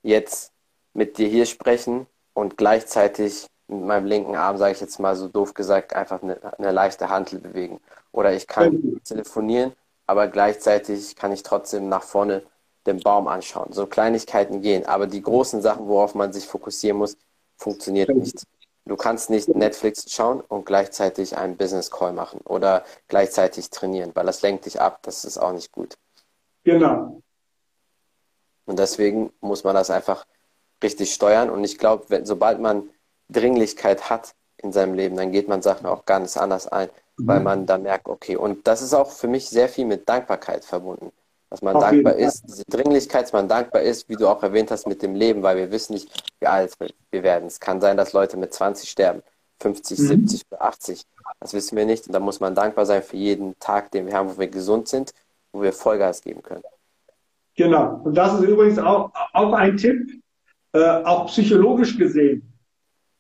jetzt 0.02 0.54
mit 0.94 1.18
dir 1.18 1.28
hier 1.28 1.46
sprechen 1.46 2.08
und 2.34 2.56
gleichzeitig 2.56 3.48
mit 3.68 3.84
meinem 3.84 4.06
linken 4.06 4.36
Arm, 4.38 4.58
sage 4.58 4.72
ich 4.72 4.80
jetzt 4.80 4.98
mal 4.98 5.14
so 5.14 5.28
doof 5.28 5.54
gesagt, 5.54 5.94
einfach 5.94 6.24
eine, 6.24 6.40
eine 6.58 6.72
leichte 6.72 7.10
Handel 7.10 7.40
bewegen. 7.40 7.82
Oder 8.14 8.34
ich 8.34 8.48
kann 8.48 9.02
telefonieren, 9.04 9.74
aber 10.08 10.28
gleichzeitig 10.28 11.16
kann 11.16 11.32
ich 11.32 11.44
trotzdem 11.44 11.90
nach 11.90 12.04
vorne 12.04 12.44
den 12.86 13.00
Baum 13.00 13.28
anschauen. 13.28 13.74
So 13.74 13.88
Kleinigkeiten 13.88 14.62
gehen, 14.62 14.86
aber 14.86 15.08
die 15.08 15.22
großen 15.22 15.62
Sachen, 15.62 15.88
worauf 15.88 16.16
man 16.16 16.32
sich 16.34 16.46
fokussieren 16.46 16.98
muss, 16.98 17.18
funktioniert 17.58 18.10
nicht. 18.10 18.44
Du 18.88 18.96
kannst 18.96 19.32
nicht 19.32 19.48
Netflix 19.48 20.06
schauen 20.12 20.42
und 20.42 20.66
gleichzeitig 20.66 21.36
einen 21.38 21.58
Business 21.58 21.90
Call 21.90 22.14
machen 22.14 22.40
oder 22.42 22.86
gleichzeitig 23.08 23.72
trainieren, 23.72 24.12
weil 24.14 24.28
das 24.28 24.44
lenkt 24.44 24.66
dich 24.68 24.80
ab. 24.80 25.00
Das 25.02 25.26
ist 25.26 25.40
auch 25.40 25.54
nicht 25.54 25.72
gut. 25.72 25.98
Genau. 26.64 27.22
Und 28.66 28.78
deswegen 28.80 29.32
muss 29.42 29.64
man 29.64 29.74
das 29.74 29.90
einfach 29.90 30.26
richtig 30.84 31.14
steuern. 31.14 31.50
Und 31.50 31.64
ich 31.64 31.80
glaube, 31.80 32.22
sobald 32.26 32.60
man 32.60 32.90
Dringlichkeit 33.30 34.12
hat 34.12 34.36
in 34.58 34.72
seinem 34.72 34.94
Leben, 34.94 35.18
dann 35.18 35.32
geht 35.32 35.48
man 35.48 35.64
Sachen 35.64 35.88
auch 35.88 36.06
ganz 36.06 36.38
anders 36.38 36.68
ein, 36.68 36.90
mhm. 37.18 37.28
weil 37.28 37.40
man 37.42 37.66
da 37.66 37.78
merkt, 37.78 38.08
okay, 38.08 38.36
und 38.36 38.68
das 38.68 38.82
ist 38.82 38.94
auch 38.94 39.12
für 39.12 39.28
mich 39.28 39.50
sehr 39.50 39.70
viel 39.70 39.86
mit 39.86 40.08
Dankbarkeit 40.08 40.66
verbunden. 40.66 41.12
Dass 41.50 41.62
man 41.62 41.76
Auf 41.76 41.84
dankbar 41.84 42.16
ist, 42.16 42.44
diese 42.50 42.66
Dringlichkeit, 42.66 43.24
dass 43.24 43.34
man 43.34 43.48
dankbar 43.48 43.82
ist, 43.84 44.10
wie 44.10 44.16
du 44.16 44.28
auch 44.28 44.42
erwähnt 44.44 44.72
hast, 44.72 44.88
mit 44.88 45.02
dem 45.02 45.16
Leben, 45.16 45.44
weil 45.44 45.58
wir 45.58 45.72
wissen 45.72 45.94
nicht, 45.94 46.10
wie 46.40 46.48
alt 46.48 46.74
wir 47.12 47.24
werden. 47.24 47.46
Es 47.46 47.60
kann 47.60 47.80
sein, 47.80 47.98
dass 47.98 48.14
Leute 48.14 48.36
mit 48.36 48.54
20 48.54 48.90
sterben, 48.90 49.22
50, 49.62 50.00
mhm. 50.00 50.08
70 50.08 50.42
oder 50.52 50.64
80. 50.64 51.04
Das 51.40 51.54
wissen 51.54 51.78
wir 51.78 51.86
nicht. 51.86 52.08
Und 52.08 52.14
da 52.14 52.20
muss 52.20 52.40
man 52.40 52.56
dankbar 52.56 52.86
sein 52.86 53.04
für 53.04 53.16
jeden 53.16 53.58
Tag, 53.60 53.92
den 53.92 54.08
wir 54.08 54.16
haben, 54.16 54.30
wo 54.36 54.40
wir 54.40 54.48
gesund 54.48 54.88
sind 54.88 55.14
wo 55.56 55.62
wir 55.62 55.74
Vollgas 55.74 56.22
geben 56.22 56.44
können. 56.44 56.64
Genau. 57.56 58.02
Und 58.04 58.16
das 58.16 58.34
ist 58.34 58.48
übrigens 58.48 58.78
auch, 58.78 59.12
auch 59.34 59.54
ein 59.54 59.78
Tipp, 59.78 60.22
äh, 60.74 61.04
auch 61.04 61.28
psychologisch 61.28 61.98
gesehen. 61.98 62.54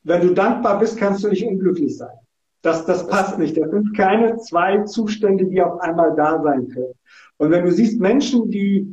Wenn 0.04 0.22
du 0.22 0.34
dankbar 0.34 0.78
bist, 0.80 0.98
kannst 0.98 1.24
du 1.24 1.30
nicht 1.30 1.46
unglücklich 1.46 1.98
sein. 1.98 2.16
Das, 2.66 2.84
das 2.84 3.06
passt 3.06 3.38
nicht. 3.38 3.56
Das 3.58 3.70
sind 3.70 3.96
keine 3.96 4.38
zwei 4.38 4.82
Zustände, 4.86 5.46
die 5.46 5.62
auf 5.62 5.80
einmal 5.82 6.16
da 6.16 6.42
sein 6.42 6.68
können. 6.70 6.96
Und 7.38 7.52
wenn 7.52 7.64
du 7.64 7.72
siehst, 7.72 8.00
Menschen, 8.00 8.50
die 8.50 8.92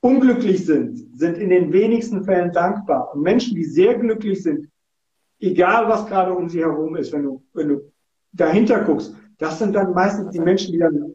unglücklich 0.00 0.66
sind, 0.66 1.16
sind 1.18 1.38
in 1.38 1.48
den 1.48 1.72
wenigsten 1.72 2.24
Fällen 2.24 2.52
dankbar. 2.52 3.14
Und 3.14 3.22
Menschen, 3.22 3.54
die 3.54 3.64
sehr 3.64 3.94
glücklich 3.98 4.42
sind, 4.42 4.68
egal 5.40 5.88
was 5.88 6.04
gerade 6.06 6.34
um 6.34 6.50
sie 6.50 6.60
herum 6.60 6.94
ist, 6.94 7.10
wenn 7.10 7.22
du, 7.22 7.42
wenn 7.54 7.68
du 7.70 7.90
dahinter 8.32 8.84
guckst, 8.84 9.14
das 9.38 9.60
sind 9.60 9.72
dann 9.74 9.94
meistens 9.94 10.32
die 10.32 10.40
Menschen, 10.40 10.72
die 10.72 10.78
dann 10.78 11.14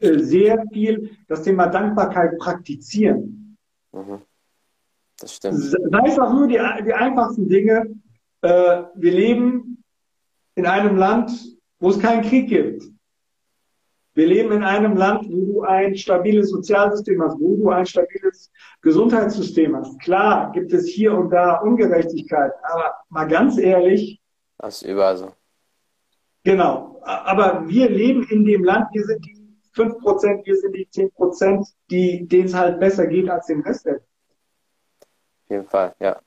äh, 0.00 0.18
sehr 0.18 0.62
viel 0.70 1.12
das 1.28 1.44
Thema 1.44 1.68
Dankbarkeit 1.68 2.36
praktizieren. 2.36 3.56
Mhm. 3.92 4.18
Das 5.18 5.34
stimmt. 5.34 5.56
Sei 5.60 5.78
es 6.06 6.18
auch 6.18 6.34
nur 6.34 6.46
die, 6.46 6.60
die 6.84 6.92
einfachsten 6.92 7.48
Dinge. 7.48 7.86
Äh, 8.42 8.82
wir 8.94 9.12
leben 9.12 9.77
in 10.58 10.66
einem 10.66 10.96
Land, 10.96 11.30
wo 11.80 11.90
es 11.90 11.98
keinen 11.98 12.22
Krieg 12.22 12.48
gibt. 12.48 12.84
Wir 14.14 14.26
leben 14.26 14.52
in 14.52 14.64
einem 14.64 14.96
Land, 14.96 15.28
wo 15.28 15.52
du 15.52 15.62
ein 15.62 15.96
stabiles 15.96 16.50
Sozialsystem 16.50 17.22
hast, 17.22 17.38
wo 17.40 17.56
du 17.56 17.70
ein 17.70 17.86
stabiles 17.86 18.50
Gesundheitssystem 18.82 19.76
hast. 19.76 19.98
Klar 20.00 20.50
gibt 20.52 20.72
es 20.72 20.88
hier 20.88 21.16
und 21.16 21.30
da 21.30 21.60
Ungerechtigkeit, 21.60 22.52
aber 22.62 22.94
mal 23.08 23.26
ganz 23.26 23.58
ehrlich. 23.58 24.20
Das 24.58 24.82
ist 24.82 24.88
überall 24.88 25.16
so. 25.16 25.32
Genau. 26.42 27.00
Aber 27.04 27.68
wir 27.68 27.88
leben 27.88 28.24
in 28.28 28.44
dem 28.44 28.64
Land, 28.64 28.88
wir 28.92 29.04
sind 29.04 29.24
die 29.24 29.36
5 29.72 29.98
Prozent, 30.00 30.44
wir 30.44 30.56
sind 30.56 30.74
die 30.74 30.88
10 30.90 31.12
Prozent, 31.12 31.66
die, 31.90 32.26
denen 32.26 32.46
es 32.46 32.54
halt 32.54 32.80
besser 32.80 33.06
geht 33.06 33.30
als 33.30 33.46
dem 33.46 33.60
Rest 33.60 33.86
der 33.86 34.00
jeden 35.48 35.66
Fall, 35.66 35.94
ja. 36.00 36.20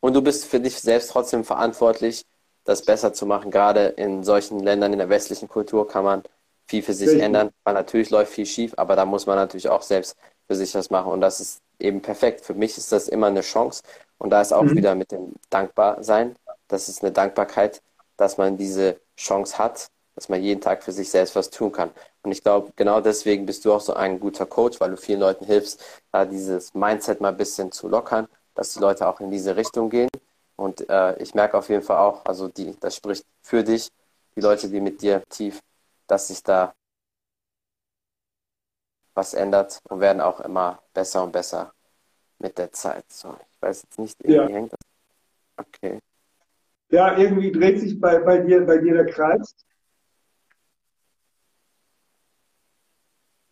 Und 0.00 0.14
du 0.14 0.22
bist 0.22 0.46
für 0.46 0.60
dich 0.60 0.78
selbst 0.80 1.10
trotzdem 1.10 1.44
verantwortlich, 1.44 2.26
das 2.64 2.82
besser 2.82 3.12
zu 3.12 3.26
machen. 3.26 3.50
Gerade 3.50 3.86
in 3.86 4.24
solchen 4.24 4.60
Ländern 4.60 4.92
in 4.92 4.98
der 4.98 5.08
westlichen 5.08 5.48
Kultur 5.48 5.86
kann 5.86 6.04
man 6.04 6.22
viel 6.66 6.82
für 6.82 6.94
sich 6.94 7.08
Richtig. 7.08 7.24
ändern, 7.24 7.50
weil 7.64 7.74
natürlich 7.74 8.10
läuft 8.10 8.32
viel 8.32 8.46
schief, 8.46 8.72
aber 8.76 8.96
da 8.96 9.04
muss 9.04 9.26
man 9.26 9.36
natürlich 9.36 9.68
auch 9.68 9.82
selbst 9.82 10.16
für 10.46 10.56
sich 10.56 10.72
das 10.72 10.90
machen. 10.90 11.12
Und 11.12 11.20
das 11.20 11.40
ist 11.40 11.60
eben 11.78 12.00
perfekt. 12.00 12.40
Für 12.40 12.54
mich 12.54 12.76
ist 12.78 12.92
das 12.92 13.08
immer 13.08 13.26
eine 13.28 13.42
Chance. 13.42 13.82
Und 14.18 14.30
da 14.30 14.40
ist 14.40 14.52
auch 14.52 14.62
mhm. 14.62 14.76
wieder 14.76 14.94
mit 14.94 15.12
dem 15.12 15.34
Dankbarsein. 15.50 16.36
Das 16.68 16.88
ist 16.88 17.02
eine 17.02 17.12
Dankbarkeit, 17.12 17.82
dass 18.16 18.38
man 18.38 18.56
diese 18.56 18.98
Chance 19.16 19.58
hat, 19.58 19.88
dass 20.14 20.28
man 20.28 20.42
jeden 20.42 20.60
Tag 20.60 20.82
für 20.82 20.92
sich 20.92 21.10
selbst 21.10 21.34
was 21.36 21.50
tun 21.50 21.72
kann. 21.72 21.90
Und 22.22 22.32
ich 22.32 22.42
glaube, 22.42 22.72
genau 22.76 23.00
deswegen 23.00 23.46
bist 23.46 23.64
du 23.64 23.72
auch 23.72 23.80
so 23.80 23.94
ein 23.94 24.20
guter 24.20 24.46
Coach, 24.46 24.80
weil 24.80 24.90
du 24.90 24.96
vielen 24.96 25.20
Leuten 25.20 25.44
hilfst, 25.44 25.82
da 26.12 26.24
dieses 26.24 26.72
Mindset 26.74 27.20
mal 27.20 27.28
ein 27.28 27.36
bisschen 27.36 27.72
zu 27.72 27.88
lockern, 27.88 28.28
dass 28.54 28.72
die 28.72 28.80
Leute 28.80 29.06
auch 29.08 29.20
in 29.20 29.30
diese 29.30 29.56
Richtung 29.56 29.90
gehen. 29.90 30.08
Und 30.56 30.88
äh, 30.88 31.16
ich 31.22 31.34
merke 31.34 31.58
auf 31.58 31.68
jeden 31.68 31.82
Fall 31.82 31.98
auch, 31.98 32.24
also 32.24 32.48
die, 32.48 32.78
das 32.80 32.96
spricht 32.96 33.24
für 33.42 33.64
dich, 33.64 33.88
die 34.36 34.40
Leute, 34.40 34.68
die 34.68 34.80
mit 34.80 35.02
dir 35.02 35.22
tief, 35.28 35.60
dass 36.06 36.28
sich 36.28 36.42
da 36.42 36.74
was 39.14 39.34
ändert 39.34 39.78
und 39.88 40.00
werden 40.00 40.20
auch 40.20 40.40
immer 40.40 40.82
besser 40.92 41.22
und 41.22 41.32
besser 41.32 41.72
mit 42.38 42.58
der 42.58 42.72
Zeit. 42.72 43.04
So, 43.08 43.36
ich 43.52 43.62
weiß 43.62 43.82
jetzt 43.82 43.98
nicht, 43.98 44.20
irgendwie 44.20 44.52
ja. 44.52 44.58
hängt 44.58 44.72
das. 44.72 44.80
Okay. 45.56 45.98
Ja, 46.90 47.16
irgendwie 47.16 47.50
dreht 47.50 47.80
sich 47.80 48.00
bei, 48.00 48.18
bei, 48.18 48.38
dir, 48.38 48.60
bei 48.66 48.78
dir 48.78 48.94
der 48.94 49.06
Kreis. 49.06 49.54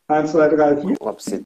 Eins, 0.08 0.32
zwei, 0.32 0.48
drei, 0.48 0.76
vier. 0.76 0.96
Ob 1.00 1.20
sie 1.20 1.44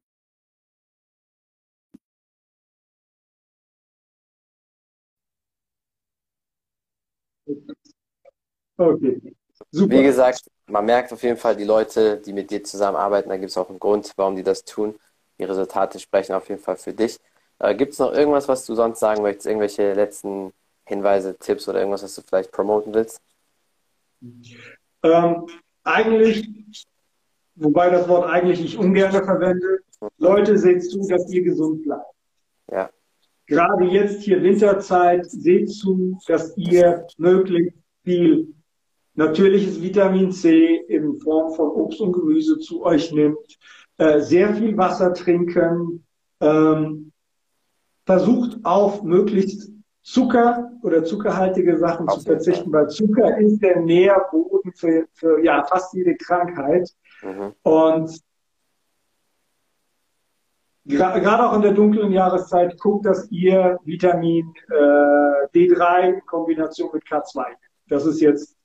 Okay. 8.77 9.35
Super. 9.71 9.95
Wie 9.95 10.03
gesagt, 10.03 10.51
man 10.67 10.85
merkt 10.85 11.13
auf 11.13 11.23
jeden 11.23 11.39
Fall, 11.39 11.57
die 11.57 11.65
Leute, 11.65 12.19
die 12.19 12.33
mit 12.33 12.51
dir 12.51 12.63
zusammenarbeiten, 12.63 13.29
da 13.29 13.37
gibt 13.37 13.51
es 13.51 13.57
auch 13.57 13.71
einen 13.71 13.79
Grund, 13.79 14.13
warum 14.17 14.37
die 14.37 14.43
das 14.43 14.65
tun. 14.65 14.95
Die 15.39 15.45
Resultate 15.45 15.99
sprechen 15.99 16.35
auf 16.35 16.49
jeden 16.49 16.61
Fall 16.61 16.77
für 16.77 16.93
dich. 16.93 17.19
Äh, 17.59 17.75
gibt 17.75 17.93
es 17.93 17.99
noch 17.99 18.13
irgendwas, 18.13 18.49
was 18.49 18.67
du 18.67 18.75
sonst 18.75 19.01
sagen 19.01 19.23
möchtest? 19.23 19.47
Irgendwelche 19.47 19.95
letzten 19.95 20.53
Hinweise, 20.85 21.37
Tipps 21.39 21.69
oder 21.69 21.79
irgendwas, 21.79 22.03
was 22.03 22.15
du 22.15 22.23
vielleicht 22.23 22.53
promoten 22.53 22.93
willst? 22.95 23.21
Ähm, 25.03 25.47
eigentlich, 25.85 26.49
wobei 27.55 27.91
das 27.91 28.09
Wort 28.09 28.29
eigentlich 28.31 28.61
ich 28.61 28.79
ungern 28.79 29.13
verwende, 29.13 29.81
Leute, 30.19 30.59
seht 30.59 30.85
zu, 30.85 31.07
dass 31.09 31.31
ihr 31.31 31.43
gesund 31.43 31.83
bleibt. 31.83 32.13
Ja. 32.71 32.91
Gerade 33.47 33.85
jetzt 33.85 34.23
hier 34.23 34.43
Winterzeit, 34.43 35.31
seht 35.31 35.71
zu, 35.71 36.19
dass 36.27 36.57
ihr 36.57 37.07
möglichst 37.17 37.79
viel 38.05 38.55
natürliches 39.15 39.81
Vitamin 39.81 40.33
C 40.33 40.77
in 40.89 41.15
Form 41.21 41.55
von 41.55 41.71
Obst 41.71 42.01
und 42.01 42.13
Gemüse 42.13 42.59
zu 42.59 42.85
euch 42.85 43.13
nimmt, 43.13 43.59
äh, 43.99 44.21
sehr 44.21 44.55
viel 44.55 44.77
Wasser 44.77 45.15
trinken, 45.15 46.05
ähm, 46.41 47.13
versucht 48.05 48.59
auf 48.65 49.03
möglichst 49.03 49.73
Zucker 50.03 50.71
oder 50.83 51.03
zuckerhaltige 51.05 51.79
Sachen 51.79 52.09
zu 52.09 52.21
verzichten, 52.21 52.73
weil 52.73 52.89
Zucker 52.89 53.39
ist 53.39 53.61
der 53.61 53.81
Nährboden 53.81 54.73
für, 54.73 55.07
für 55.15 55.43
ja, 55.43 55.65
fast 55.65 55.93
jede 55.95 56.15
Krankheit. 56.15 56.89
Mhm. 57.23 57.55
Und 57.63 58.21
gerade 60.87 61.49
auch 61.49 61.55
in 61.55 61.63
der 61.63 61.73
dunklen 61.73 62.13
Jahreszeit 62.13 62.79
guckt, 62.79 63.07
dass 63.07 63.31
ihr 63.31 63.79
Vitamin 63.85 64.53
äh, 64.71 65.49
D3 65.55 66.15
in 66.15 66.27
Kombination 66.27 66.91
mit 66.93 67.05
K2. 67.05 67.45
Das 67.89 68.07
ist 68.07 68.21
jetzt 68.21 68.57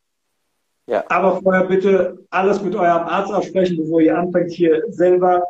ja. 0.88 1.04
Aber 1.10 1.42
vorher 1.42 1.66
bitte 1.66 2.26
alles 2.32 2.62
mit 2.62 2.76
eurem 2.76 3.04
Arzt 3.08 3.32
absprechen, 3.32 3.78
bevor 3.78 4.02
ihr 4.02 4.18
anfängt, 4.18 4.52
hier 4.52 4.84
selber 4.90 5.44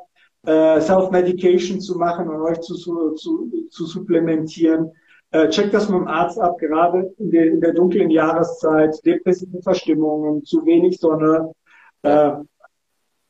äh, 0.45 0.79
Self-Medication 0.79 1.79
zu 1.79 1.97
machen 1.97 2.29
und 2.29 2.41
euch 2.41 2.59
zu, 2.61 2.75
zu, 2.75 3.11
zu, 3.13 3.49
zu 3.69 3.85
supplementieren. 3.85 4.91
Äh, 5.31 5.49
checkt 5.49 5.73
das 5.73 5.87
mit 5.87 5.97
dem 5.97 6.07
Arzt 6.07 6.39
ab, 6.39 6.57
gerade 6.59 7.13
in 7.17 7.31
der, 7.31 7.45
in 7.47 7.61
der 7.61 7.73
dunklen 7.73 8.09
Jahreszeit, 8.09 8.95
depressive 9.05 9.61
Verstimmungen, 9.61 10.43
zu 10.43 10.65
wenig 10.65 10.99
Sonne. 10.99 11.53
Äh, 12.01 12.33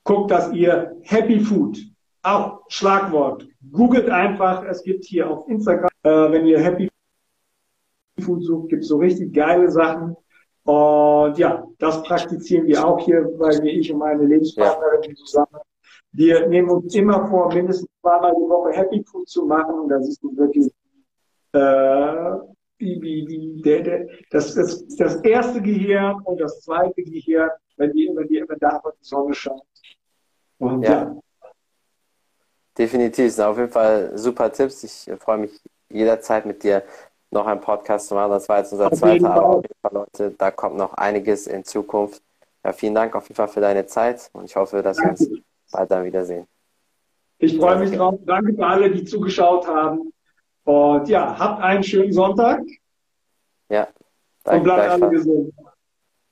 guckt, 0.03 0.31
dass 0.31 0.51
ihr 0.51 0.95
Happy 1.03 1.39
Food, 1.39 1.79
auch 2.23 2.61
Schlagwort, 2.69 3.47
googelt 3.71 4.09
einfach, 4.09 4.63
es 4.65 4.83
gibt 4.83 5.05
hier 5.05 5.29
auf 5.29 5.47
Instagram, 5.47 5.89
äh, 6.03 6.31
wenn 6.31 6.45
ihr 6.45 6.59
Happy 6.59 6.89
Food 8.19 8.43
sucht, 8.43 8.69
gibt 8.69 8.83
es 8.83 8.89
so 8.89 8.97
richtig 8.97 9.33
geile 9.33 9.69
Sachen. 9.69 10.15
Und 10.63 11.37
ja, 11.37 11.65
das 11.79 12.03
praktizieren 12.03 12.67
wir 12.67 12.85
auch 12.85 12.99
hier, 12.99 13.27
weil 13.37 13.61
wir, 13.63 13.71
ich 13.73 13.91
und 13.91 13.99
meine 13.99 14.25
Lebenspartnerin 14.25 15.15
zusammen, 15.15 15.59
wir 16.11 16.47
nehmen 16.47 16.69
uns 16.69 16.93
immer 16.93 17.27
vor, 17.27 17.51
mindestens 17.53 17.89
zweimal 18.01 18.33
die 18.35 18.49
Woche 18.49 18.73
Happy 18.73 19.03
Food 19.03 19.27
zu 19.27 19.45
machen. 19.45 19.79
Und 19.79 19.89
das 19.89 20.07
ist 20.07 20.21
wirklich 20.23 20.71
äh, 21.53 22.37
wie, 22.77 23.01
wie, 23.01 23.27
wie, 23.27 23.61
der, 23.61 23.81
der, 23.81 24.07
das, 24.29 24.53
das, 24.55 24.87
das 24.95 25.15
erste 25.21 25.61
Gehirn 25.61 26.19
und 26.25 26.39
das 26.39 26.61
zweite 26.61 27.01
Gehirn, 27.03 27.49
wenn 27.77 27.93
die, 27.93 28.11
wenn 28.13 28.27
die, 28.27 28.43
wenn 28.47 28.59
da 28.59 28.81
die 28.83 29.05
Sonne 29.05 29.33
scheint. 29.33 29.61
Und, 30.57 30.83
ja. 30.83 30.91
ja. 30.91 31.21
Definitiv, 32.77 33.33
sind 33.33 33.43
auf 33.43 33.57
jeden 33.57 33.71
Fall 33.71 34.17
super 34.17 34.51
Tipps. 34.51 34.83
Ich 34.83 35.11
freue 35.19 35.39
mich 35.39 35.61
jederzeit 35.89 36.45
mit 36.45 36.63
dir 36.63 36.83
noch 37.29 37.45
einen 37.45 37.61
Podcast 37.61 38.07
zu 38.07 38.15
machen. 38.15 38.31
Das 38.31 38.47
war 38.47 38.59
jetzt 38.59 38.71
unser 38.71 38.87
auf 38.91 38.97
zweiter, 38.97 39.31
aber 39.31 39.45
auf 39.45 39.63
jeden 39.63 39.79
Fall, 39.81 39.93
Leute, 39.93 40.35
da 40.37 40.51
kommt 40.51 40.77
noch 40.77 40.93
einiges 40.93 41.47
in 41.47 41.63
Zukunft. 41.63 42.21
Ja, 42.63 42.73
vielen 42.73 42.95
Dank 42.95 43.15
auf 43.15 43.23
jeden 43.23 43.35
Fall 43.35 43.47
für 43.47 43.61
deine 43.61 43.85
Zeit 43.87 44.29
und 44.33 44.45
ich 44.45 44.55
hoffe, 44.55 44.81
dass 44.83 44.97
Danke. 44.97 45.19
wir 45.19 45.31
uns 45.31 45.41
bald 45.71 45.91
dann 45.91 46.03
wiedersehen. 46.05 46.47
Ich 47.39 47.57
freue 47.57 47.79
mich 47.79 47.91
drauf. 47.91 48.19
Danke 48.25 48.53
für 48.53 48.65
alle, 48.65 48.91
die 48.91 49.03
zugeschaut 49.03 49.67
haben. 49.67 50.13
Und 50.63 51.09
ja, 51.09 51.37
habt 51.39 51.61
einen 51.61 51.83
schönen 51.83 52.13
Sonntag. 52.13 52.61
Ja. 53.69 53.87
Danke 54.43 54.57
und 54.57 54.63
bleibt 54.63 54.89
alle 54.91 55.09
gesund. 55.09 55.53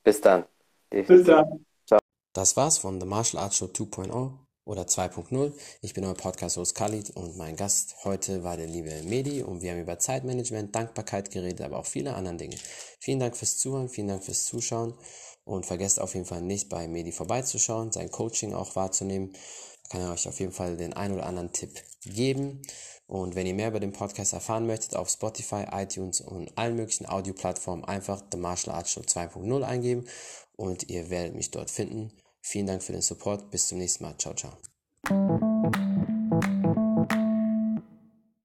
Bis 0.04 0.20
dann. 0.20 0.44
Bis 0.88 1.24
dann. 1.24 1.64
Ciao. 1.84 1.98
Das 2.32 2.56
war's 2.56 2.78
von 2.78 3.00
The 3.00 3.06
Martial 3.06 3.42
Arts 3.42 3.56
Show 3.56 3.66
2.0 3.66 4.30
oder 4.70 4.82
2.0. 4.82 5.52
Ich 5.82 5.94
bin 5.94 6.04
euer 6.04 6.14
Podcast-Host 6.14 6.76
Khalid 6.76 7.10
und 7.16 7.36
mein 7.36 7.56
Gast 7.56 7.96
heute 8.04 8.44
war 8.44 8.56
der 8.56 8.68
liebe 8.68 9.02
Medi 9.02 9.42
und 9.42 9.62
wir 9.62 9.72
haben 9.72 9.80
über 9.80 9.98
Zeitmanagement, 9.98 10.72
Dankbarkeit 10.72 11.32
geredet, 11.32 11.62
aber 11.62 11.78
auch 11.78 11.86
viele 11.86 12.14
andere 12.14 12.36
Dinge. 12.36 12.54
Vielen 13.00 13.18
Dank 13.18 13.36
fürs 13.36 13.58
Zuhören, 13.58 13.88
vielen 13.88 14.06
Dank 14.06 14.22
fürs 14.22 14.46
Zuschauen 14.46 14.94
und 15.44 15.66
vergesst 15.66 15.98
auf 16.00 16.14
jeden 16.14 16.24
Fall 16.24 16.42
nicht 16.42 16.68
bei 16.68 16.86
Medi 16.86 17.10
vorbeizuschauen, 17.10 17.90
sein 17.90 18.12
Coaching 18.12 18.54
auch 18.54 18.76
wahrzunehmen. 18.76 19.32
Kann 19.88 20.02
er 20.02 20.12
euch 20.12 20.28
auf 20.28 20.38
jeden 20.38 20.52
Fall 20.52 20.76
den 20.76 20.92
ein 20.92 21.10
oder 21.10 21.26
anderen 21.26 21.52
Tipp 21.52 21.82
geben. 22.04 22.62
Und 23.08 23.34
wenn 23.34 23.48
ihr 23.48 23.54
mehr 23.54 23.68
über 23.68 23.80
den 23.80 23.92
Podcast 23.92 24.34
erfahren 24.34 24.68
möchtet, 24.68 24.94
auf 24.94 25.10
Spotify, 25.10 25.64
iTunes 25.72 26.20
und 26.20 26.56
allen 26.56 26.76
möglichen 26.76 27.06
Audioplattformen 27.06 27.84
einfach 27.84 28.22
The 28.30 28.38
Martial 28.38 28.76
Arts 28.76 28.92
Show 28.92 29.00
2.0 29.00 29.62
eingeben 29.64 30.06
und 30.54 30.88
ihr 30.88 31.10
werdet 31.10 31.34
mich 31.34 31.50
dort 31.50 31.72
finden. 31.72 32.12
Vielen 32.40 32.66
Dank 32.66 32.82
für 32.82 32.92
den 32.92 33.02
Support. 33.02 33.50
Bis 33.50 33.68
zum 33.68 33.78
nächsten 33.78 34.04
Mal. 34.04 34.16
Ciao, 34.18 34.34
ciao. 34.34 34.56